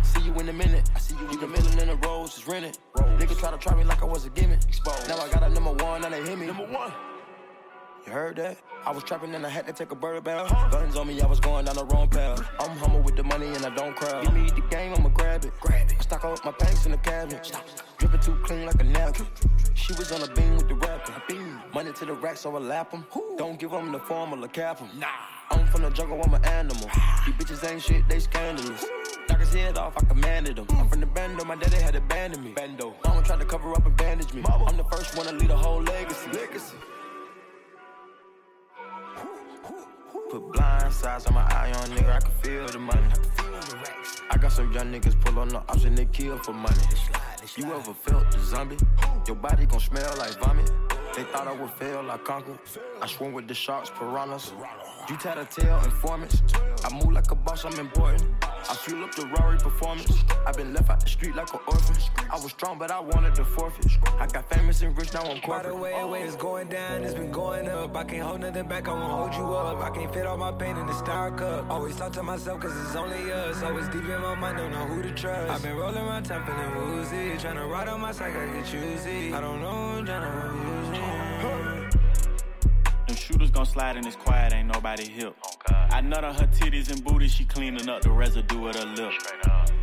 See 0.03 0.21
you 0.21 0.33
in 0.35 0.49
a 0.49 0.53
minute. 0.53 0.89
I 0.95 0.99
see 0.99 1.15
you 1.15 1.27
in 1.29 1.39
the 1.39 1.47
middle 1.47 1.79
in 1.79 1.87
the 1.87 1.95
roads, 2.07 2.35
just 2.35 2.47
rented. 2.47 2.77
Nigga 2.95 3.35
try 3.39 3.49
to 3.49 3.57
try 3.57 3.75
me 3.75 3.83
like 3.83 4.03
I 4.03 4.05
was 4.05 4.25
a 4.25 4.29
gimmick. 4.29 4.63
Exposed. 4.67 5.07
Now 5.09 5.17
I 5.17 5.29
got 5.29 5.41
a 5.41 5.49
number 5.49 5.71
one, 5.83 6.01
now 6.01 6.09
they 6.09 6.21
hit 6.21 6.37
me. 6.37 6.45
Number 6.45 6.67
one. 6.67 6.93
You 8.05 8.13
heard 8.13 8.35
that? 8.37 8.57
I 8.85 8.91
was 8.91 9.03
trapping 9.03 9.33
and 9.33 9.45
I 9.45 9.49
had 9.49 9.65
to 9.67 9.73
take 9.73 9.91
a 9.91 9.95
bird 9.95 10.23
bath. 10.23 10.51
Uh-huh. 10.51 10.69
Guns 10.69 10.95
on 10.95 11.07
me, 11.07 11.21
I 11.21 11.25
was 11.25 11.39
going 11.39 11.65
down 11.65 11.75
the 11.75 11.85
wrong 11.85 12.07
path. 12.07 12.43
I'm 12.59 12.77
humble 12.77 13.01
with 13.01 13.15
the 13.15 13.23
money 13.23 13.47
and 13.47 13.65
I 13.65 13.73
don't 13.73 13.95
cry. 13.95 14.21
Give 14.23 14.33
me 14.33 14.49
the 14.49 14.61
game, 14.69 14.93
I'ma 14.95 15.09
grab 15.09 15.45
it. 15.45 15.51
Grab 15.59 15.89
it. 15.89 15.97
I 15.99 16.01
stock 16.03 16.25
up 16.25 16.45
my 16.45 16.51
banks 16.51 16.85
in 16.85 16.91
the 16.91 16.97
cabinet. 16.97 17.51
Dripping 17.97 18.19
too 18.19 18.35
clean 18.43 18.65
like 18.65 18.81
a 18.81 18.83
napkin. 18.83 19.27
She 19.73 19.93
was 19.93 20.11
on 20.11 20.21
a 20.21 20.33
beam 20.33 20.55
with 20.55 20.67
the 20.67 20.75
rapper. 20.75 21.13
Money 21.73 21.93
to 21.93 22.06
the 22.06 22.14
rack, 22.14 22.35
so 22.35 22.53
I 22.53 22.60
lap 22.60 22.91
lap 22.91 22.93
'em. 22.93 23.06
Don't 23.38 23.57
give 23.57 23.72
'em 23.72 23.93
the 23.93 23.99
formula, 23.99 24.48
cap 24.49 24.81
'em. 24.81 24.89
Nah. 24.99 25.07
I'm 25.52 25.65
from 25.68 25.84
the 25.84 25.89
jungle, 25.89 26.22
I'm 26.22 26.34
an 26.34 26.43
animal. 26.43 26.89
These 27.26 27.35
bitches 27.35 27.69
ain't 27.69 27.81
shit, 27.81 28.07
they 28.10 28.19
scandalous. 28.19 28.85
Knock 29.30 29.39
his 29.39 29.53
head 29.53 29.77
off, 29.77 29.93
I 29.98 30.02
commanded 30.06 30.60
him. 30.60 30.68
I'm 30.72 30.89
from 30.89 30.99
the 30.99 31.06
bando, 31.06 31.45
my 31.45 31.56
daddy 31.56 31.77
had 31.77 31.95
abandoned 31.95 32.43
me. 32.43 32.52
Bando. 32.52 32.95
Mama 33.06 33.22
tried 33.22 33.22
to 33.22 33.23
try 33.23 33.38
to 33.38 33.45
cover 33.45 33.72
up 33.72 33.85
and 33.85 33.95
bandage 33.95 34.34
me. 34.34 34.41
Mama. 34.41 34.65
I'm 34.65 34.76
the 34.76 34.84
first 34.85 35.15
one 35.15 35.27
to 35.27 35.34
lead 35.34 35.49
a 35.49 35.56
whole 35.56 35.81
legacy. 35.81 36.30
Legacy. 36.31 36.76
Put 40.30 40.52
blind 40.53 40.93
sides 40.93 41.26
on 41.27 41.34
my 41.34 41.43
eye 41.43 41.72
on 41.73 41.88
nigga, 41.89 42.15
I 42.15 42.19
can 42.19 42.34
feel 42.41 42.68
the 42.68 42.80
money. 42.80 43.07
I 44.30 44.38
got 44.38 44.52
some 44.52 44.72
young 44.73 44.91
niggas 44.93 45.19
pull 45.22 45.39
on 45.39 45.49
the 45.49 45.61
and 45.85 45.98
they 45.98 46.06
kill 46.06 46.38
for 46.38 46.53
money. 46.53 46.81
You 47.57 47.65
ever 47.73 47.93
felt 47.93 48.31
the 48.31 48.39
zombie? 48.39 48.77
Your 49.27 49.35
body 49.35 49.65
gon' 49.65 49.81
smell 49.81 50.15
like 50.17 50.39
vomit. 50.39 50.71
They 51.15 51.23
thought 51.23 51.47
I 51.47 51.51
would 51.51 51.71
fail, 51.71 52.09
I 52.09 52.17
conquered. 52.17 52.57
I 53.01 53.07
swim 53.07 53.33
with 53.33 53.49
the 53.49 53.53
sharks, 53.53 53.89
piranhas. 53.89 54.53
You 55.09 55.17
tell 55.17 55.37
a 55.37 55.45
tail 55.45 55.79
informants. 55.83 56.41
I 56.85 56.93
move 56.93 57.11
like 57.11 57.29
a 57.31 57.35
boss, 57.35 57.65
I'm 57.65 57.77
important. 57.79 58.23
I 58.43 58.75
fuel 58.75 59.03
up 59.03 59.13
the 59.15 59.25
Rari 59.27 59.57
performance. 59.57 60.23
i 60.45 60.51
been 60.51 60.73
left 60.73 60.89
out 60.89 60.99
the 61.01 61.09
street 61.09 61.35
like 61.35 61.51
an 61.53 61.59
orphan. 61.67 61.95
I 62.29 62.35
was 62.35 62.51
strong, 62.51 62.77
but 62.77 62.91
I 62.91 62.99
wanted 62.99 63.35
to 63.35 63.43
forfeit. 63.43 63.97
I 64.19 64.27
got 64.27 64.49
famous 64.53 64.81
and 64.81 64.97
rich, 64.97 65.13
now 65.13 65.21
I'm 65.21 65.35
By 65.35 65.41
corporate. 65.41 65.73
the 65.73 65.75
way, 65.75 66.03
weight 66.03 66.25
is 66.25 66.35
going 66.35 66.69
down, 66.69 67.03
it's 67.03 67.13
been 67.13 67.31
going 67.31 67.67
up. 67.67 67.95
I 67.95 68.03
can't 68.03 68.21
hold 68.23 68.41
nothing 68.41 68.67
back, 68.67 68.87
I 68.87 68.93
won't 68.93 69.11
hold 69.11 69.33
you 69.33 69.53
up. 69.55 69.83
I 69.83 69.89
can't 69.89 70.13
fit 70.13 70.25
all 70.25 70.37
my 70.37 70.51
pain 70.51 70.77
in 70.77 70.85
the 70.85 70.93
star 70.93 71.31
cup. 71.31 71.69
Always 71.69 71.95
talk 71.95 72.13
to 72.13 72.23
myself, 72.23 72.61
cause 72.61 72.73
it's 72.85 72.95
only 72.95 73.31
us. 73.31 73.61
Always 73.63 73.87
deep 73.87 74.03
in 74.03 74.21
my 74.21 74.35
mind, 74.35 74.57
don't 74.57 74.71
know 74.71 74.85
who 74.85 75.01
to 75.01 75.11
trust. 75.11 75.51
I've 75.51 75.63
been 75.63 75.75
rolling 75.75 75.97
around 75.97 76.23
time, 76.23 76.45
feeling 76.45 76.75
woozy. 76.75 77.37
Tryna 77.37 77.69
ride 77.69 77.87
on 77.87 77.99
my 77.99 78.11
side, 78.11 78.35
I 78.35 78.53
get 78.53 78.65
choosy. 78.65 79.33
I 79.33 79.41
don't 79.41 79.61
know, 79.61 79.69
I'm 79.69 80.05
tryna 80.05 80.53
use 80.53 80.65
it. 80.67 80.70
Them 80.70 80.70
shooters 80.70 80.70
gon' 83.61 83.71
slide 83.71 83.95
in 83.95 84.01
this 84.01 84.15
quiet, 84.15 84.53
ain't 84.53 84.73
nobody 84.73 85.07
hip. 85.07 85.35
I 85.91 86.01
nut 86.01 86.23
on 86.23 86.33
her 86.33 86.47
titties 86.47 86.91
and 86.91 87.03
booty, 87.03 87.27
she 87.27 87.45
cleaning 87.45 87.88
up 87.89 88.01
the 88.01 88.09
residue 88.09 88.65
of 88.65 88.75
her 88.75 88.85
lip. 88.85 89.11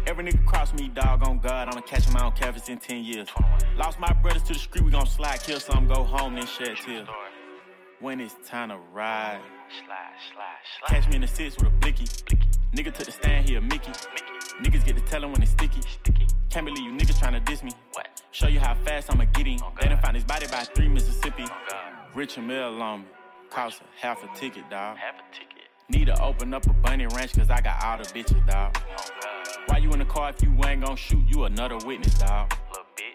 Every 0.05 0.25
nigga 0.25 0.45
cross 0.45 0.73
me, 0.75 0.89
dog 0.89 1.25
on 1.25 1.39
God, 1.39 1.69
I'ma 1.69 1.83
catch 1.83 2.05
him 2.05 2.17
out 2.17 2.25
on 2.25 2.33
canvas 2.33 2.69
in 2.69 2.79
10 2.79 3.05
years. 3.05 3.29
Lost 3.77 4.01
my 4.01 4.13
brothers 4.15 4.43
to 4.45 4.55
the 4.55 4.59
street, 4.59 4.85
we 4.85 4.91
gon' 4.91 5.07
slide, 5.07 5.41
kill 5.45 5.61
some, 5.61 5.87
go 5.87 6.03
home, 6.03 6.35
then 6.35 6.47
shed 6.47 6.77
tears. 6.85 7.07
When 8.01 8.21
it's 8.21 8.35
time 8.45 8.71
to 8.71 8.79
ride, 8.93 9.43
catch 10.89 11.07
me 11.09 11.15
in 11.15 11.21
the 11.21 11.29
six 11.29 11.57
with 11.57 11.69
a 11.69 11.71
blicky. 11.71 12.07
Nigga 12.75 12.93
took 12.93 13.07
the 13.07 13.13
stand, 13.13 13.49
here, 13.49 13.59
a 13.59 13.63
Mickey. 13.63 13.93
Niggas 14.61 14.85
get 14.85 14.97
to 14.97 15.03
tellin' 15.03 15.31
when 15.31 15.41
it's 15.41 15.53
sticky. 15.53 15.83
Can't 16.51 16.67
believe 16.67 16.83
you 16.83 16.93
niggas 16.95 17.21
tryna 17.23 17.45
diss 17.45 17.63
me. 17.63 17.71
What? 17.93 18.09
Show 18.33 18.49
you 18.49 18.59
how 18.59 18.75
fast 18.75 19.09
I'ma 19.13 19.27
get 19.27 19.47
him. 19.47 19.61
They 19.81 19.87
done 19.87 20.03
found 20.03 20.17
his 20.17 20.25
body 20.25 20.49
by 20.49 20.65
three 20.65 20.89
Mississippi. 20.89 21.45
Richard 22.13 22.43
Mille 22.43 22.83
on 22.83 23.03
me. 23.03 23.07
Cost 23.51 23.81
a 23.81 24.07
half 24.07 24.23
a 24.23 24.29
ticket, 24.37 24.69
dog. 24.71 24.97
Half 24.99 25.17
a 25.17 25.35
ticket. 25.35 25.65
Need 25.89 26.07
to 26.07 26.23
open 26.23 26.53
up 26.53 26.67
a 26.67 26.73
bunny 26.75 27.07
ranch, 27.07 27.35
cause 27.35 27.49
I 27.49 27.61
got 27.61 27.83
all 27.83 27.97
the 27.97 28.05
bitches, 28.05 28.47
dog. 28.47 28.77
Oh, 28.77 29.05
Why 29.67 29.79
you 29.79 29.91
in 29.93 30.01
the 30.01 30.05
car 30.05 30.31
if 30.31 30.43
you 30.43 30.55
ain't 30.67 30.85
gon' 30.85 30.97
shoot? 30.97 31.25
You 31.27 31.45
another 31.45 31.79
witness, 31.87 32.15
dog. 32.15 32.53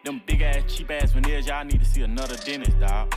Them 0.04 0.22
big 0.26 0.42
ass, 0.42 0.64
cheap 0.68 0.90
ass 0.92 1.12
veneers, 1.12 1.48
y'all 1.48 1.64
need 1.64 1.80
to 1.80 1.86
see 1.86 2.02
another 2.02 2.36
dentist, 2.38 2.80
dog. 2.80 3.16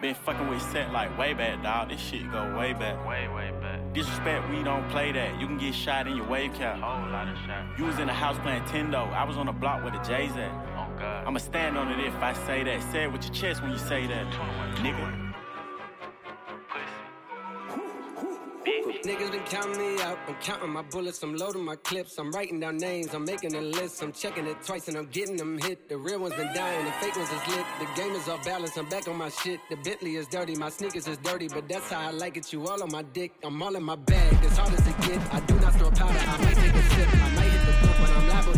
Been 0.00 0.14
fucking 0.14 0.48
with 0.48 0.62
set 0.72 0.92
like 0.92 1.16
way 1.18 1.34
back, 1.34 1.62
dog. 1.62 1.90
This 1.90 2.00
shit 2.00 2.30
go 2.32 2.56
way 2.58 2.72
back. 2.72 3.06
Way, 3.06 3.28
way 3.28 3.52
back. 3.60 3.80
Disrespect, 3.92 4.48
we 4.50 4.62
don't 4.62 4.88
play 4.90 5.12
that. 5.12 5.38
You 5.40 5.46
can 5.46 5.58
get 5.58 5.74
shot 5.74 6.06
in 6.06 6.16
your 6.16 6.26
wave 6.26 6.54
cap. 6.54 6.80
Whole 6.80 7.10
lot 7.10 7.28
of 7.28 7.36
shot. 7.46 7.78
You 7.78 7.84
was 7.84 7.98
in 7.98 8.06
the 8.06 8.12
house 8.12 8.38
playing 8.38 8.62
Tendo. 8.64 9.12
I 9.12 9.24
was 9.24 9.36
on 9.36 9.46
the 9.46 9.52
block 9.52 9.84
with 9.84 9.92
the 9.92 10.00
J's 10.00 10.32
at. 10.32 10.50
Oh, 10.50 10.88
God. 10.98 11.26
I'ma 11.26 11.38
stand 11.38 11.78
on 11.78 11.92
it 11.92 12.04
if 12.04 12.14
I 12.16 12.32
say 12.32 12.64
that. 12.64 12.82
Say 12.92 13.04
it 13.04 13.12
with 13.12 13.24
your 13.24 13.34
chest 13.34 13.62
when 13.62 13.70
you 13.72 13.78
say 13.78 14.06
that. 14.06 14.32
Twenty 14.32 14.56
one 14.56 14.74
Nigga. 14.76 15.25
Niggas 18.66 19.30
been 19.30 19.44
counting 19.44 19.78
me 19.78 20.02
out. 20.02 20.18
I'm 20.26 20.34
counting 20.36 20.70
my 20.70 20.82
bullets. 20.82 21.22
I'm 21.22 21.36
loading 21.36 21.64
my 21.64 21.76
clips. 21.76 22.18
I'm 22.18 22.32
writing 22.32 22.58
down 22.58 22.78
names. 22.78 23.14
I'm 23.14 23.24
making 23.24 23.54
a 23.54 23.60
list. 23.60 24.02
I'm 24.02 24.12
checking 24.12 24.46
it 24.46 24.56
twice 24.64 24.88
and 24.88 24.96
I'm 24.96 25.06
getting 25.06 25.36
them 25.36 25.56
hit. 25.58 25.88
The 25.88 25.96
real 25.96 26.18
ones 26.18 26.34
been 26.34 26.52
dying. 26.52 26.84
The 26.84 26.90
fake 26.92 27.16
ones 27.16 27.30
is 27.30 27.46
lit. 27.54 27.64
The 27.78 27.86
game 28.02 28.12
is 28.12 28.28
off 28.28 28.44
balance. 28.44 28.76
I'm 28.76 28.88
back 28.88 29.06
on 29.06 29.16
my 29.16 29.28
shit. 29.28 29.60
The 29.70 29.76
Bentley 29.76 30.16
is 30.16 30.26
dirty. 30.26 30.56
My 30.56 30.68
sneakers 30.68 31.06
is 31.06 31.18
dirty, 31.18 31.46
but 31.46 31.68
that's 31.68 31.90
how 31.90 32.08
I 32.08 32.10
like 32.10 32.36
it. 32.36 32.52
You 32.52 32.66
all 32.66 32.82
on 32.82 32.90
my 32.90 33.02
dick. 33.02 33.32
I'm 33.44 33.62
all 33.62 33.76
in 33.76 33.84
my 33.84 33.96
bag. 33.96 34.32
As 34.44 34.56
hard 34.56 34.72
as 34.72 34.86
it 34.86 35.00
get. 35.02 35.34
I 35.34 35.40
do 35.40 35.54
not 35.60 35.74
throw 35.74 35.90
powder. 35.90 36.18
I 36.18 36.44
might 36.44 36.56
take 36.56 36.74
a 36.74 36.82
sip. 36.82 37.08
I 37.14 37.35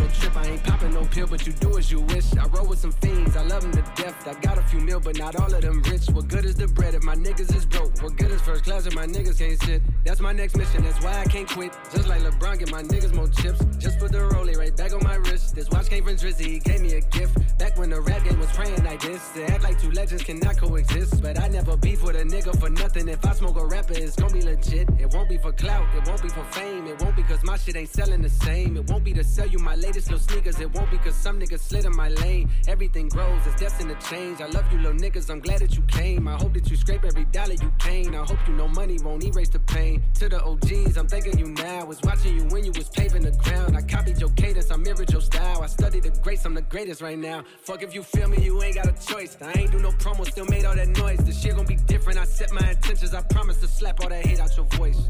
trip. 0.09 0.35
I 0.35 0.45
ain't 0.47 0.63
popping 0.63 0.93
no 0.93 1.05
pill, 1.05 1.27
but 1.27 1.45
you 1.45 1.53
do 1.53 1.77
as 1.77 1.91
you 1.91 2.01
wish. 2.01 2.35
I 2.35 2.45
roll 2.47 2.67
with 2.67 2.79
some 2.79 2.91
fiends. 2.91 3.35
I 3.35 3.43
love 3.43 3.61
them 3.61 3.71
to 3.71 3.83
death. 4.01 4.27
I 4.27 4.33
got 4.41 4.57
a 4.57 4.61
few 4.63 4.79
mil, 4.79 4.99
but 4.99 5.17
not 5.17 5.35
all 5.35 5.53
of 5.53 5.61
them 5.61 5.81
rich. 5.83 6.07
What 6.09 6.27
good 6.27 6.45
is 6.45 6.55
the 6.55 6.67
bread 6.67 6.93
if 6.93 7.03
my 7.03 7.15
niggas 7.15 7.55
is 7.55 7.65
broke? 7.65 8.01
What 8.01 8.15
good 8.17 8.31
is 8.31 8.41
first 8.41 8.63
class 8.63 8.85
if 8.85 8.95
my 8.95 9.05
niggas 9.05 9.39
can't 9.39 9.61
sit? 9.63 9.81
That's 10.05 10.19
my 10.19 10.31
next 10.31 10.57
mission. 10.57 10.83
That's 10.83 11.03
why 11.03 11.19
I 11.19 11.25
can't 11.25 11.47
quit. 11.47 11.77
Just 11.91 12.07
like 12.07 12.21
LeBron, 12.21 12.59
get 12.59 12.71
my 12.71 12.83
niggas 12.83 13.13
more 13.13 13.27
chips. 13.27 13.63
Just 13.77 13.99
put 13.99 14.11
the 14.11 14.19
rollie 14.19 14.57
right 14.57 14.75
back 14.75 14.93
on 14.93 15.03
my 15.03 15.15
wrist. 15.15 15.55
This 15.55 15.69
watch 15.69 15.89
came 15.89 16.03
from 16.03 16.15
Drizzy, 16.15 16.45
he 16.45 16.59
gave 16.59 16.81
me 16.81 16.93
a 16.93 17.01
gift. 17.01 17.57
Back 17.57 17.77
when 17.77 17.89
the 17.89 18.01
rap 18.01 18.23
game 18.23 18.39
was 18.39 18.51
praying 18.51 18.83
like 18.83 19.01
this. 19.01 19.29
They 19.29 19.45
act 19.45 19.63
like 19.63 19.79
two 19.81 19.91
legends 19.91 20.23
cannot 20.23 20.57
coexist. 20.57 21.21
But 21.21 21.39
I 21.39 21.47
never 21.47 21.75
beef 21.77 22.03
with 22.03 22.15
a 22.15 22.23
nigga 22.23 22.57
for 22.59 22.69
nothing. 22.69 23.07
If 23.07 23.25
I 23.25 23.33
smoke 23.33 23.57
a 23.57 23.65
rapper, 23.65 23.93
it's 23.93 24.15
gonna 24.15 24.33
be 24.33 24.41
legit. 24.41 24.89
It 24.99 25.13
won't 25.13 25.29
be 25.29 25.37
for 25.37 25.51
clout, 25.51 25.85
it 25.95 26.07
won't 26.07 26.21
be 26.21 26.29
for 26.29 26.43
fame. 26.45 26.87
It 26.87 27.01
won't 27.01 27.15
be 27.15 27.23
cause 27.23 27.43
my 27.43 27.57
shit 27.57 27.75
ain't 27.75 27.89
selling 27.89 28.21
the 28.21 28.29
same. 28.29 28.77
It 28.77 28.89
won't 28.89 29.03
be 29.03 29.13
to 29.13 29.23
sell 29.23 29.47
you 29.47 29.59
my 29.59 29.75
latest 29.75 29.98
little 30.05 30.19
sneakers. 30.19 30.59
It 30.59 30.73
won't 30.73 30.91
be 30.91 30.97
cause 30.97 31.15
some 31.15 31.39
niggas 31.39 31.59
slid 31.59 31.85
in 31.85 31.95
my 31.95 32.09
lane. 32.09 32.49
Everything 32.67 33.09
grows, 33.09 33.45
it's 33.45 33.59
destined 33.59 33.89
to 33.89 34.07
change. 34.07 34.41
I 34.41 34.47
love 34.47 34.71
you 34.71 34.79
little 34.79 34.99
niggas, 34.99 35.29
I'm 35.29 35.39
glad 35.39 35.59
that 35.59 35.75
you 35.75 35.81
came. 35.83 36.27
I 36.27 36.35
hope 36.35 36.53
that 36.53 36.69
you 36.69 36.77
scrape 36.77 37.03
every 37.05 37.25
dollar 37.25 37.53
you 37.53 37.71
came. 37.79 38.13
I 38.15 38.25
hope 38.25 38.39
you 38.47 38.53
know 38.53 38.67
money 38.67 38.97
won't 39.03 39.23
erase 39.23 39.49
the 39.49 39.59
pain. 39.59 40.03
To 40.15 40.29
the 40.29 40.43
OGs, 40.43 40.97
I'm 40.97 41.07
thanking 41.07 41.37
you 41.37 41.47
now. 41.47 41.85
Was 41.85 42.01
watching 42.03 42.35
you 42.37 42.43
when 42.45 42.65
you 42.65 42.71
was 42.71 42.89
paving 42.89 43.23
the 43.23 43.31
ground. 43.31 43.75
I 43.75 43.81
copied 43.81 44.19
your 44.19 44.29
cadence, 44.31 44.71
I 44.71 44.77
mirrored 44.77 45.11
your 45.11 45.21
style. 45.21 45.61
I 45.61 45.67
studied 45.67 46.03
the 46.03 46.11
greats, 46.21 46.45
I'm 46.45 46.53
the 46.53 46.61
greatest 46.61 47.01
right 47.01 47.17
now. 47.17 47.43
Fuck 47.63 47.83
if 47.83 47.93
you 47.93 48.03
feel 48.03 48.27
me, 48.27 48.43
you 48.43 48.61
ain't 48.63 48.75
got 48.75 48.87
a 48.87 49.07
choice. 49.07 49.37
I 49.41 49.53
ain't 49.59 49.71
do 49.71 49.79
no 49.79 49.91
promo, 49.91 50.25
still 50.25 50.45
made 50.45 50.65
all 50.65 50.75
that 50.75 50.89
noise. 50.89 51.19
The 51.19 51.33
shit 51.33 51.55
gon' 51.55 51.65
be 51.65 51.75
different. 51.75 52.19
I 52.19 52.25
set 52.25 52.51
my 52.51 52.69
intentions. 52.69 53.13
I 53.13 53.21
promise 53.21 53.57
to 53.61 53.67
slap 53.67 53.99
all 54.01 54.09
that 54.09 54.25
hate 54.25 54.39
out 54.39 54.55
your 54.55 54.65
voice. 54.65 55.09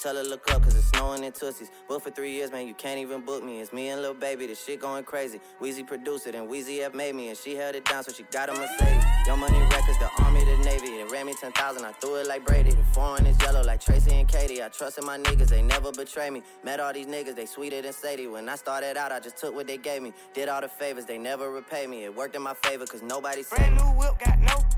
tell 0.00 0.16
her 0.16 0.22
look 0.22 0.50
up, 0.52 0.62
cause 0.62 0.74
it's 0.74 0.86
snowing 0.86 1.24
in 1.24 1.32
Tussies. 1.32 1.70
Booked 1.86 2.04
for 2.04 2.10
three 2.10 2.32
years, 2.32 2.50
man, 2.50 2.66
you 2.66 2.74
can't 2.74 2.98
even 2.98 3.20
book 3.20 3.44
me. 3.44 3.60
It's 3.60 3.72
me 3.72 3.88
and 3.88 4.00
Lil 4.00 4.14
Baby, 4.14 4.46
the 4.46 4.54
shit 4.54 4.80
going 4.80 5.04
crazy. 5.04 5.40
Weezy 5.60 5.86
produced 5.86 6.26
it, 6.26 6.34
and 6.34 6.48
Weezy 6.48 6.80
F 6.80 6.94
made 6.94 7.14
me, 7.14 7.28
and 7.28 7.36
she 7.36 7.54
held 7.54 7.74
it 7.74 7.84
down, 7.84 8.02
so 8.02 8.12
she 8.12 8.22
got 8.24 8.48
a 8.48 8.52
Mercedes. 8.52 9.04
Young 9.26 9.40
Money 9.40 9.58
Records, 9.58 9.98
the 9.98 10.10
Army, 10.24 10.44
the 10.44 10.56
Navy. 10.64 10.96
They 10.96 11.04
ran 11.12 11.26
me 11.26 11.34
10,000, 11.34 11.84
I 11.84 11.92
threw 11.92 12.16
it 12.16 12.26
like 12.26 12.46
Brady. 12.46 12.70
The 12.70 12.84
foreign 12.92 13.26
is 13.26 13.40
yellow 13.42 13.62
like 13.62 13.80
Tracy 13.80 14.12
and 14.12 14.26
Katie. 14.26 14.62
I 14.62 14.68
trusted 14.68 15.04
my 15.04 15.18
niggas, 15.18 15.48
they 15.48 15.62
never 15.62 15.92
betray 15.92 16.30
me. 16.30 16.42
Met 16.64 16.80
all 16.80 16.92
these 16.92 17.06
niggas, 17.06 17.36
they 17.36 17.46
sweeter 17.46 17.82
than 17.82 17.92
Sadie. 17.92 18.26
When 18.26 18.48
I 18.48 18.56
started 18.56 18.96
out, 18.96 19.12
I 19.12 19.20
just 19.20 19.36
took 19.36 19.54
what 19.54 19.66
they 19.66 19.76
gave 19.76 20.02
me. 20.02 20.12
Did 20.32 20.48
all 20.48 20.62
the 20.62 20.68
favors, 20.68 21.04
they 21.04 21.18
never 21.18 21.50
repay 21.50 21.86
me. 21.86 22.04
It 22.04 22.16
worked 22.16 22.34
in 22.34 22.42
my 22.42 22.54
favor, 22.62 22.86
cause 22.86 23.02
nobody 23.02 23.42
said 23.42 23.58
Brand 23.58 23.76
new 23.76 23.82
whip, 23.98 24.18
got 24.18 24.38
no 24.40 24.69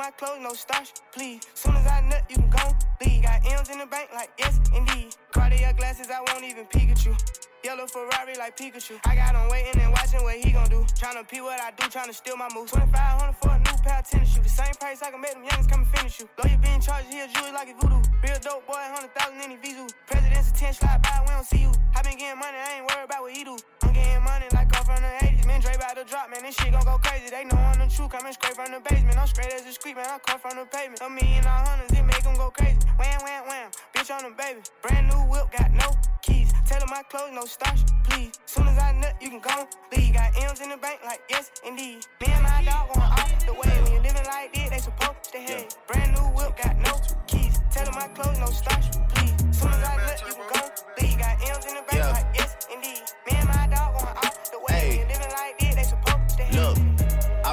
my 0.00 0.10
clothes, 0.12 0.40
no 0.40 0.54
starch, 0.54 0.92
please. 1.12 1.42
Soon 1.52 1.76
as 1.76 1.86
I 1.86 2.00
nut, 2.00 2.24
you 2.30 2.36
can 2.36 2.48
go 2.48 2.64
leave. 3.04 3.22
Got 3.22 3.44
M's 3.44 3.68
in 3.68 3.78
the 3.78 3.86
bank, 3.86 4.08
like 4.14 4.30
yes, 4.38 4.58
indeed. 4.74 5.14
Cartier 5.30 5.74
glasses, 5.76 6.08
I 6.08 6.20
won't 6.24 6.42
even 6.42 6.64
you. 7.04 7.16
Yellow 7.62 7.86
Ferrari 7.86 8.34
like 8.38 8.56
Pikachu. 8.56 8.96
I 9.04 9.14
got 9.14 9.36
him 9.36 9.48
waiting 9.50 9.78
and 9.78 9.92
watching 9.92 10.22
what 10.22 10.36
he 10.36 10.50
gon' 10.52 10.68
do. 10.70 10.80
Tryna 10.96 11.28
pee 11.28 11.42
what 11.42 11.60
I 11.60 11.70
do, 11.76 11.84
tryna 11.92 12.14
steal 12.14 12.36
my 12.36 12.48
moves. 12.54 12.72
2500 12.72 13.36
for 13.42 13.50
a 13.52 13.58
new 13.58 13.76
pair 13.84 13.98
of 13.98 14.08
tennis 14.08 14.32
shoes. 14.32 14.42
The 14.42 14.48
same 14.48 14.74
price 14.80 15.02
I 15.02 15.10
can 15.10 15.20
make 15.20 15.34
them 15.34 15.44
youngins 15.44 15.68
come 15.68 15.80
and 15.80 15.90
finish 15.92 16.20
you. 16.20 16.28
Lawyer 16.42 16.56
being 16.56 16.80
charged, 16.80 17.12
he 17.12 17.20
a 17.20 17.52
like 17.52 17.68
a 17.68 17.74
voodoo. 17.76 18.00
Real 18.24 18.40
dope 18.40 18.66
boy, 18.66 18.80
100,000 18.80 19.36
in 19.44 19.50
his 19.50 19.60
visu. 19.60 19.86
President's 20.06 20.50
attention, 20.50 20.80
slide 20.80 21.02
by, 21.02 21.20
we 21.20 21.28
don't 21.28 21.44
see 21.44 21.60
you. 21.60 21.72
I 21.94 22.00
been 22.00 22.16
getting 22.16 22.40
money, 22.40 22.56
I 22.56 22.80
ain't 22.80 22.86
worried 22.88 23.04
about 23.04 23.22
what 23.22 23.32
he 23.36 23.44
do. 23.44 23.56
I'm 23.82 23.92
getting 23.92 24.24
money 24.24 24.46
like 24.54 24.69
from 24.90 25.02
the 25.02 25.12
80s. 25.22 25.46
Man, 25.46 25.60
Dre 25.60 25.74
about 25.74 25.94
to 25.96 26.04
drop, 26.04 26.30
man, 26.30 26.42
this 26.42 26.54
shit 26.56 26.72
gon' 26.72 26.84
go 26.84 26.98
crazy. 26.98 27.30
They 27.30 27.44
know 27.44 27.56
I'm 27.56 27.78
the 27.78 27.86
truth, 27.94 28.10
coming 28.10 28.32
straight 28.32 28.54
from 28.56 28.72
the 28.72 28.80
basement. 28.80 29.18
I'm 29.18 29.26
straight 29.26 29.52
as 29.52 29.64
a 29.66 29.72
street, 29.72 29.96
man, 29.96 30.06
I 30.10 30.18
come 30.18 30.40
from 30.40 30.58
the 30.58 30.66
pavement. 30.66 31.00
A 31.02 31.08
million 31.08 31.46
all 31.46 31.62
hundreds, 31.66 31.92
it 31.94 32.02
make 32.02 32.22
them 32.22 32.34
go 32.34 32.50
crazy. 32.50 32.78
Wham, 32.98 33.20
wham, 33.22 33.42
wham, 33.46 33.70
bitch 33.94 34.10
on 34.10 34.22
the 34.26 34.34
baby. 34.34 34.60
Brand 34.82 35.06
new 35.08 35.22
whip, 35.30 35.46
got 35.54 35.70
no 35.72 35.94
keys. 36.22 36.50
Tailor 36.66 36.86
my 36.90 37.02
clothes, 37.10 37.32
no 37.34 37.44
starch, 37.46 37.80
please. 38.04 38.32
Soon 38.46 38.66
as 38.68 38.78
I 38.78 38.92
nut, 38.92 39.14
you 39.20 39.30
can 39.30 39.40
go 39.40 39.68
leave. 39.94 40.14
Got 40.14 40.34
M's 40.42 40.60
in 40.60 40.70
the 40.70 40.76
bank, 40.76 41.00
like 41.04 41.20
yes, 41.30 41.50
indeed. 41.66 42.06
Me 42.20 42.26
and 42.28 42.42
my 42.42 42.62
dog 42.64 42.88
going 42.94 43.06
off 43.06 43.46
the 43.46 43.52
way. 43.54 43.70
When 43.84 43.92
you 43.94 44.00
living 44.00 44.26
like 44.26 44.52
this, 44.54 44.70
they 44.70 44.78
supposed 44.78 45.30
to 45.32 45.38
hate. 45.38 45.76
Brand 45.86 46.14
new 46.14 46.26
whip, 46.34 46.56
got 46.56 46.76
no 46.78 46.94
keys. 47.26 47.58
Tailor 47.70 47.92
my 47.92 48.08
clothes, 48.08 48.38
no 48.38 48.46
starch, 48.46 48.86
please. 49.14 49.34
Soon 49.54 49.70
as 49.70 49.84
I 49.86 49.96
nut, 49.96 50.22
you 50.26 50.34
can 50.34 50.46
go 50.50 50.60
leave. 51.00 51.18
Got 51.18 51.36
M's 51.48 51.66
in 51.66 51.74
the 51.78 51.82
bank, 51.88 52.02
Yeah. 52.02 52.10
like 52.10 52.26
yes, 52.34 52.56
indeed. 52.72 53.02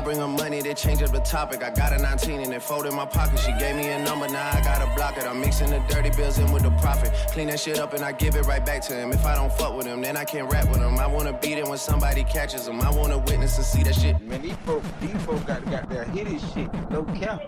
Bring 0.07 0.19
her 0.19 0.27
money 0.27 0.61
they 0.61 0.73
change 0.73 1.03
up 1.03 1.11
the 1.11 1.19
topic. 1.19 1.61
I 1.61 1.69
got 1.69 1.91
a 1.91 1.97
19 1.97 2.39
and 2.39 2.53
it 2.53 2.63
fold 2.63 2.85
in 2.85 2.95
my 2.95 3.05
pocket. 3.05 3.39
She 3.39 3.51
gave 3.59 3.75
me 3.75 3.89
a 3.89 3.99
number, 4.05 4.25
now 4.29 4.49
I 4.53 4.61
gotta 4.61 4.89
block 4.95 5.17
it. 5.17 5.25
I'm 5.25 5.41
mixing 5.41 5.69
the 5.69 5.79
dirty 5.89 6.11
bills 6.11 6.37
in 6.39 6.49
with 6.53 6.63
the 6.63 6.71
profit. 6.79 7.11
Clean 7.33 7.47
that 7.47 7.59
shit 7.59 7.77
up 7.77 7.93
and 7.93 8.05
I 8.05 8.13
give 8.13 8.35
it 8.35 8.45
right 8.45 8.65
back 8.65 8.81
to 8.83 8.93
him. 8.93 9.11
If 9.11 9.25
I 9.25 9.35
don't 9.35 9.51
fuck 9.51 9.75
with 9.75 9.85
him, 9.85 10.01
then 10.01 10.15
I 10.15 10.23
can't 10.23 10.49
rap 10.49 10.69
with 10.69 10.79
him. 10.79 10.97
I 10.97 11.07
wanna 11.07 11.33
beat 11.33 11.57
him 11.57 11.67
when 11.67 11.77
somebody 11.77 12.23
catches 12.23 12.69
him. 12.69 12.79
I 12.79 12.89
wanna 12.89 13.17
witness 13.17 13.57
and 13.57 13.65
see 13.65 13.83
that 13.83 13.95
shit. 13.95 14.21
Man, 14.21 14.41
these 14.41 14.55
folk, 14.65 14.81
these 15.01 15.21
folk 15.25 15.45
got, 15.45 15.69
got 15.69 15.89
their 15.89 16.05
hit 16.05 16.27
shit. 16.53 16.69
No 16.89 17.03
cap. 17.03 17.41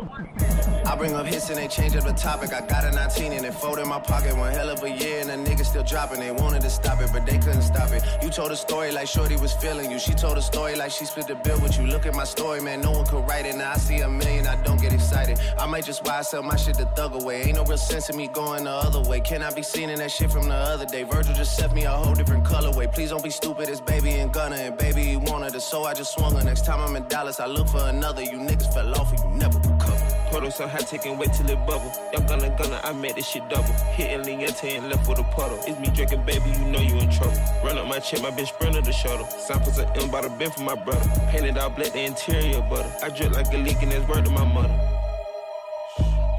I 0.86 0.96
bring 0.98 1.14
up 1.14 1.28
hits 1.28 1.50
and 1.50 1.60
they 1.60 1.70
change 1.70 1.96
up 1.96 2.04
the 2.04 2.14
topic. 2.14 2.52
I 2.52 2.60
got 2.66 2.84
a 2.84 2.92
19 2.92 3.32
and 3.32 3.46
it 3.46 3.54
fold 3.54 3.80
in 3.80 3.88
my 3.88 4.00
pocket. 4.00 4.36
One 4.36 4.52
hell 4.52 4.70
of 4.70 4.84
a 4.84 4.90
year 4.90 5.22
and 5.22 5.30
the 5.30 5.38
nigga 5.50 5.64
still 5.64 5.84
dropping. 5.84 6.20
They 6.20 6.32
wanted 6.32 6.62
to 6.64 6.70
stop 6.70 7.00
it, 7.00 7.12
but 7.14 7.26
they 7.26 7.38
couldn't 7.38 7.62
stop 7.62 7.92
it. 7.92 8.04
You 8.24 8.30
told 8.30 8.52
a 8.52 8.58
story 8.58 8.92
like 8.92 9.08
Shorty 9.08 9.38
was 9.38 9.54
feeling 9.54 9.92
you. 9.92 10.00
She 10.00 10.14
told 10.14 10.38
a 10.38 10.42
story 10.42 10.76
like 10.76 10.92
she 10.92 11.06
split 11.06 11.28
the 11.28 11.36
bill 11.36 11.62
with 11.62 11.78
you. 11.80 11.86
Look 11.86 12.08
at 12.08 12.16
my 12.16 12.24
story, 12.24 12.49
man. 12.58 12.82
No 12.82 12.92
one 12.92 13.06
could 13.06 13.28
write 13.28 13.46
it. 13.46 13.56
Now 13.56 13.72
I 13.72 13.78
see 13.78 14.00
a 14.00 14.10
million, 14.10 14.48
I 14.48 14.56
don't 14.64 14.82
get 14.82 14.92
excited. 14.92 15.40
I 15.58 15.68
might 15.68 15.86
just 15.86 16.04
why 16.06 16.22
sell 16.24 16.42
my 16.42 16.56
shit 16.56 16.76
to 16.76 16.86
thug 16.96 17.14
away. 17.22 17.44
Ain't 17.44 17.56
no 17.56 17.64
real 17.64 17.78
sense 17.78 18.10
in 18.10 18.18
me 18.18 18.28
going 18.28 18.64
the 18.64 18.72
other 18.72 19.02
way. 19.08 19.20
Can 19.20 19.44
I 19.44 19.52
be 19.52 19.62
seen 19.62 19.90
in 19.90 20.00
that 20.00 20.12
shit 20.12 20.32
from 20.32 20.50
the 20.50 20.56
other 20.56 20.86
day? 20.86 21.04
Virgil 21.04 21.36
just 21.36 21.56
set 21.56 21.74
me 21.74 21.84
a 21.84 21.92
whole 21.92 22.16
different 22.16 22.44
colorway. 22.44 22.92
Please 22.92 23.12
don't 23.12 23.24
be 23.24 23.30
stupid, 23.30 23.70
it's 23.70 23.82
baby 23.82 24.12
and 24.16 24.34
Gunna. 24.34 24.56
And 24.56 24.78
baby, 24.78 25.04
he 25.04 25.18
wanted 25.18 25.54
it, 25.54 25.62
so 25.62 25.84
I 25.84 25.94
just 25.94 26.14
swung 26.14 26.34
her. 26.36 26.44
Next 26.44 26.66
time 26.66 26.82
I'm 26.82 26.96
in 26.96 27.08
Dallas, 27.08 27.40
I 27.40 27.46
look 27.46 27.68
for 27.68 27.84
another. 27.88 28.24
You 28.24 28.40
niggas 28.40 28.74
fell 28.74 28.96
off 28.96 29.12
and 29.12 29.20
you 29.20 29.40
never 29.40 29.60
recover. 29.60 30.09
Puddle 30.32 30.52
so 30.52 30.68
high, 30.68 30.80
taking 30.80 31.18
wait 31.18 31.34
till 31.34 31.50
it 31.50 31.58
bubble. 31.66 31.92
Y'all 32.14 32.22
gonna 32.28 32.50
gonna, 32.58 32.80
I 32.84 32.94
made 32.94 33.16
this 33.16 33.28
shit 33.28 33.48
double. 33.50 33.74
Hitting 33.94 34.22
Liente 34.22 34.78
and 34.78 34.90
left 34.90 35.10
with 35.10 35.20
a 35.20 35.24
puddle. 35.24 35.60
It's 35.66 35.80
me 35.80 35.90
drinking, 35.90 36.24
baby, 36.24 36.50
you 36.52 36.66
know 36.66 36.80
you 36.80 36.98
in 36.98 37.10
trouble. 37.10 37.38
Run 37.64 37.78
up 37.78 37.88
my 37.88 38.00
chip, 38.00 38.22
my 38.22 38.30
bitch 38.30 38.50
sprinter 38.50 38.82
the 38.82 38.92
shuttle. 38.92 39.26
Samples 39.28 39.80
of 39.80 39.90
M 39.96 40.12
by 40.12 40.22
the 40.22 40.30
bin 40.30 40.52
for 40.52 40.62
my 40.62 40.76
brother. 40.76 41.10
Painted 41.32 41.58
all 41.58 41.70
black, 41.70 41.94
the 41.94 42.02
interior 42.02 42.62
butter. 42.62 42.92
I 43.02 43.10
drip 43.10 43.32
like 43.32 43.52
a 43.54 43.58
leak 43.58 43.82
and 43.82 43.92
it's 43.92 44.08
word 44.08 44.26
to 44.26 44.32
my 44.32 44.46
mother. 44.46 44.70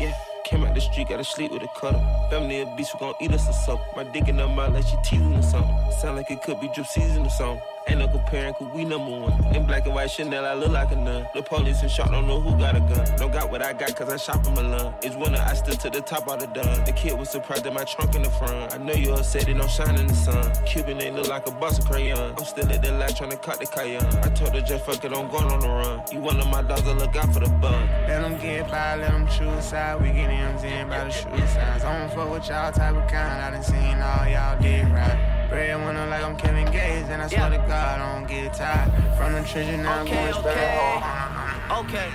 Yeah. 0.01 0.15
Came 0.45 0.65
out 0.65 0.75
the 0.75 0.81
street, 0.81 1.09
gotta 1.09 1.23
sleep 1.23 1.53
with 1.53 1.63
a 1.63 1.69
cutter. 1.69 2.01
Family 2.29 2.61
of 2.63 2.77
beast, 2.77 2.95
we 2.95 2.99
gon' 2.99 3.15
eat 3.21 3.31
us 3.31 3.49
a 3.49 3.53
something. 3.53 3.87
My 3.95 4.03
dick 4.03 4.27
in 4.27 4.37
her 4.39 4.49
mouth 4.49 4.75
like 4.75 4.85
she 4.85 4.97
teasing 5.05 5.35
or 5.37 5.43
something. 5.43 5.77
Sound 6.01 6.17
like 6.17 6.29
it 6.29 6.43
could 6.43 6.61
be 6.61 6.69
drip 6.75 6.87
season 6.87 7.25
or 7.25 7.31
something. 7.31 7.63
Ain't 7.91 7.99
no 7.99 8.07
comparing, 8.07 8.55
cause 8.55 8.69
we 8.73 8.85
number 8.85 9.11
one. 9.11 9.33
In 9.53 9.67
black 9.67 9.85
and 9.85 9.93
white 9.97 10.13
Chanel, 10.13 10.47
I 10.47 10.55
look 10.55 10.71
like 10.71 10.93
a 10.93 10.97
nun. 10.97 11.27
The 11.35 11.43
police 11.43 11.83
and 11.83 11.91
shot 11.91 12.13
don't 12.13 12.29
know 12.29 12.41
who 12.41 12.57
got 12.57 12.77
a 12.77 12.81
gun. 12.81 13.05
Don't 13.17 13.33
got 13.33 13.51
what 13.51 13.63
I 13.63 13.73
got, 13.73 13.97
cause 13.97 14.09
I 14.09 14.17
shop 14.17 14.47
in 14.47 14.55
Milan. 14.55 14.95
It's 15.03 15.17
winter, 15.17 15.43
I 15.45 15.55
stood 15.55 15.81
to 15.81 15.91
the 15.91 16.01
top 16.01 16.29
of 16.29 16.39
the 16.39 16.47
done. 16.47 16.85
The 16.85 16.93
kid 16.93 17.19
was 17.19 17.31
surprised 17.31 17.67
at 17.67 17.73
my 17.73 17.83
trunk 17.83 18.15
in 18.15 18.23
the 18.23 18.31
front. 18.31 18.73
I 18.73 18.79
know 18.79 18.93
you 18.93 19.11
all 19.11 19.25
said 19.25 19.49
it 19.49 19.55
don't 19.55 19.69
shine 19.69 19.99
in 19.99 20.07
the 20.07 20.15
sun. 20.15 20.53
Cuban 20.67 21.03
ain't 21.03 21.17
look 21.17 21.27
like 21.27 21.49
a 21.49 21.51
bus 21.51 21.81
of 21.81 21.87
crayon. 21.87 22.33
I'm 22.39 22.45
still 22.45 22.71
at 22.71 22.81
the 22.81 22.93
light 22.93 23.17
trying 23.17 23.31
to 23.31 23.37
cut 23.37 23.59
the 23.59 23.67
cayenne. 23.67 24.07
I 24.23 24.29
told 24.29 24.55
her 24.55 24.61
just 24.61 24.85
fuck 24.85 25.05
it, 25.05 25.13
I'm 25.13 25.29
going 25.29 25.51
on 25.51 25.59
the 25.59 25.69
run. 25.69 26.03
You 26.13 26.21
one 26.21 26.39
of 26.39 26.47
my 26.47 26.63
dogs, 26.63 26.87
I 26.87 26.93
look 26.93 27.17
out 27.17 27.35
for 27.35 27.41
the 27.41 27.51
bun. 27.51 27.89
Let 28.07 28.23
them 28.23 28.39
get 28.41 28.71
by, 28.71 28.95
let 28.95 29.11
them 29.11 29.27
choose 29.27 29.65
side. 29.65 30.01
We 30.01 30.13
get 30.13 30.31
M's 30.31 30.63
in 30.63 30.89
by 30.89 31.03
the 31.03 31.11
shoe 31.11 31.37
size. 31.49 31.83
I 31.83 31.99
don't 31.99 32.15
fuck 32.15 32.31
with 32.31 32.49
y'all 32.49 32.71
type 32.71 32.95
of 32.95 33.11
kind. 33.11 33.43
I 33.43 33.51
done 33.51 33.65
seen 33.65 33.99
all 33.99 34.29
y'all 34.29 34.63
did 34.63 34.89
right. 34.93 35.40
Bread 35.51 35.85
winner 35.85 36.07
like 36.07 36.23
I'm 36.23 36.37
Kevin 36.37 36.71
Gates, 36.71 37.09
and 37.09 37.21
I 37.21 37.27
swear 37.27 37.51
to 37.51 37.57
God, 37.57 38.01
I 38.01 38.15
don't 38.15 38.29
get 38.29 38.55
tired. 38.55 38.89
From 39.17 39.33
the 39.33 39.43
treasure, 39.43 39.77
now 39.79 40.03
Okay, 40.03 40.29
I'm 40.29 40.43
going 40.43 40.47
okay. 40.47 41.99
Okay. 41.99 42.11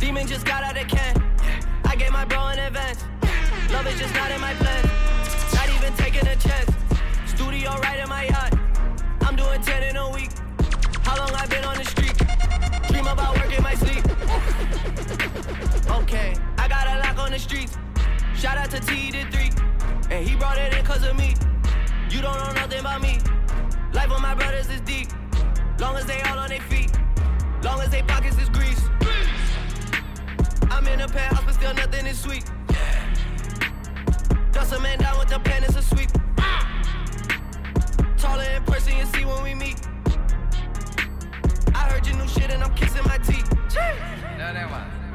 Demon 0.00 0.26
just 0.26 0.44
got 0.44 0.64
out 0.64 0.76
of 0.76 0.88
can. 0.88 1.14
I 1.84 1.94
gave 1.94 2.10
my 2.10 2.24
bro 2.24 2.48
an 2.48 2.58
advance. 2.58 3.04
Love 3.70 3.86
is 3.86 3.96
just 4.00 4.12
not 4.14 4.32
in 4.32 4.40
my 4.40 4.52
plan. 4.54 4.84
Not 5.54 5.68
even 5.76 5.92
taking 5.94 6.26
a 6.26 6.34
chance. 6.34 6.68
Studio 7.26 7.70
right 7.82 8.00
in 8.00 8.08
my 8.08 8.24
yacht. 8.24 8.58
I'm 9.20 9.36
doing 9.36 9.62
10 9.62 9.84
in 9.84 9.96
a 9.96 10.10
week. 10.10 10.30
How 11.02 11.16
long 11.18 11.32
I 11.36 11.46
been 11.46 11.64
on 11.64 11.76
the 11.76 11.84
street? 11.84 12.18
Dream 12.88 13.06
about 13.06 13.36
work 13.36 13.56
in 13.56 13.62
my 13.62 13.76
sleep. 13.76 14.04
Okay, 16.02 16.34
I 16.58 16.66
got 16.66 16.88
a 16.88 16.98
lock 16.98 17.16
on 17.16 17.30
the 17.30 17.38
streets. 17.38 17.78
Shout 18.34 18.58
out 18.58 18.72
to 18.72 18.80
T 18.80 19.12
did 19.12 19.32
three. 19.32 19.52
And 20.10 20.28
he 20.28 20.34
brought 20.34 20.58
it 20.58 20.76
in 20.76 20.84
cause 20.84 21.06
of 21.06 21.16
me. 21.16 21.36
You 22.10 22.22
don't 22.22 22.38
know 22.38 22.52
nothing 22.52 22.80
about 22.80 23.02
me. 23.02 23.18
Life 23.92 24.10
of 24.10 24.20
my 24.20 24.34
brothers 24.34 24.68
is 24.70 24.80
deep. 24.82 25.08
Long 25.78 25.96
as 25.96 26.06
they 26.06 26.20
all 26.22 26.38
on 26.38 26.48
their 26.48 26.60
feet. 26.60 26.90
Long 27.62 27.80
as 27.80 27.90
they 27.90 28.02
pockets 28.02 28.38
is 28.38 28.48
grease. 28.48 28.80
I'm 30.70 30.86
in 30.86 31.00
a 31.00 31.08
penthouse, 31.08 31.44
but 31.44 31.54
still 31.54 31.74
nothing 31.74 32.06
is 32.06 32.18
sweet. 32.18 32.44
Dust 34.52 34.72
a 34.72 34.80
man 34.80 34.98
down 34.98 35.18
with 35.18 35.28
the 35.28 35.40
pen, 35.40 35.64
it's 35.64 35.76
a 35.76 35.82
sweep. 35.82 36.10
Taller 38.16 38.44
in 38.44 38.62
person, 38.64 38.96
you 38.96 39.06
see 39.06 39.24
when 39.24 39.42
we 39.42 39.54
meet. 39.54 39.80
I 41.74 41.88
heard 41.90 42.06
your 42.06 42.16
new 42.16 42.28
shit 42.28 42.50
and 42.50 42.62
I'm 42.62 42.74
kissing 42.74 43.04
my 43.04 43.18
teeth. 43.18 43.50
No, 44.38 44.52
that 44.52 44.70
one. 44.70 45.05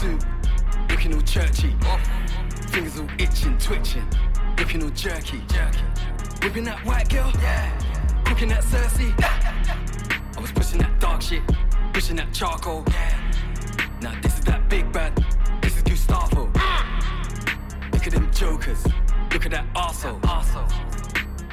Suit, 0.00 0.24
looking 0.88 1.12
all 1.14 1.20
churchy. 1.20 1.74
Fingers 2.70 2.98
all 2.98 3.08
itching, 3.18 3.58
twitching, 3.58 4.08
looking 4.56 4.82
all 4.82 4.88
jerky. 4.90 5.42
Whipping 6.42 6.64
that 6.64 6.80
white 6.86 7.10
girl, 7.10 7.30
cooking 8.24 8.48
that 8.48 8.64
Cersei. 8.64 9.12
I 10.36 10.40
was 10.40 10.52
pushing 10.52 10.78
that 10.78 10.98
dark 11.00 11.20
shit, 11.20 11.42
pushing 11.92 12.16
that 12.16 12.32
charcoal. 12.32 12.82
Now 14.00 14.18
this 14.22 14.38
is 14.38 14.44
that 14.46 14.70
big 14.70 14.90
bad, 14.90 15.12
this 15.60 15.76
is 15.76 15.82
Gustavo. 15.82 16.46
Look 17.92 18.06
at 18.06 18.12
them 18.14 18.32
jokers, 18.32 18.82
look 19.32 19.44
at 19.44 19.52
that 19.52 19.66
arsehole. 19.74 20.18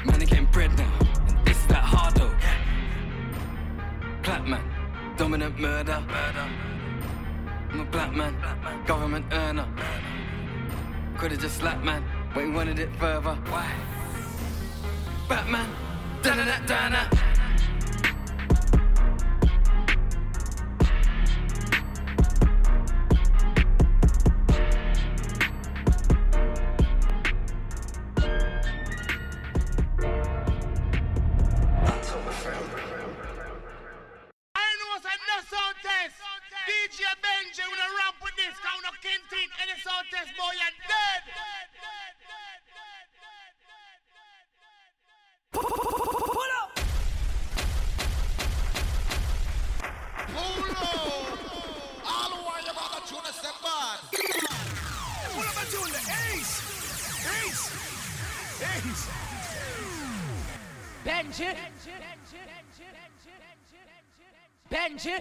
Man, 0.05 0.19
they 0.19 0.25
getting 0.25 0.45
bread 0.45 0.71
now, 0.77 0.93
and 1.27 1.45
this 1.45 1.57
is 1.57 1.67
that 1.67 1.83
hardo. 1.83 2.33
Clapman, 4.23 4.61
dominant 5.17 5.59
murder. 5.59 6.01
murder. 6.07 6.47
I'm 7.71 7.79
a 7.81 7.85
black 7.85 8.13
man, 8.13 8.35
government 8.85 9.25
earner. 9.31 9.67
Could've 11.17 11.39
just 11.39 11.57
slapped 11.57 11.83
man, 11.83 12.03
but 12.33 12.45
he 12.45 12.51
wanted 12.51 12.79
it 12.79 12.89
further. 12.97 13.35
Why? 13.49 13.69
Batman, 15.27 15.69
dana 16.21 16.45
dana 16.45 16.67
dana. 16.67 17.09
I 17.11 17.36
Test, 40.17 40.33
boy, 40.35 40.53
you're 40.57 40.77
dead. 40.87 41.21
Pull 45.53 45.63
up. 46.57 46.71
Pull 50.33 50.71
up. 50.71 50.97
All 52.07 52.31
who 52.33 52.39
are 52.49 52.61
you 52.61 52.73
tune 53.05 53.25
them 53.43 53.57
bad. 53.61 53.97
Pull 55.33 55.45
up 55.45 55.57
and 55.61 55.69
tune 55.69 55.91
the 55.91 56.01
Ace. 56.33 56.53
Ace. 57.45 57.65
Ace. 58.73 59.05
Benji. 61.05 61.49
Benji. 64.71 65.13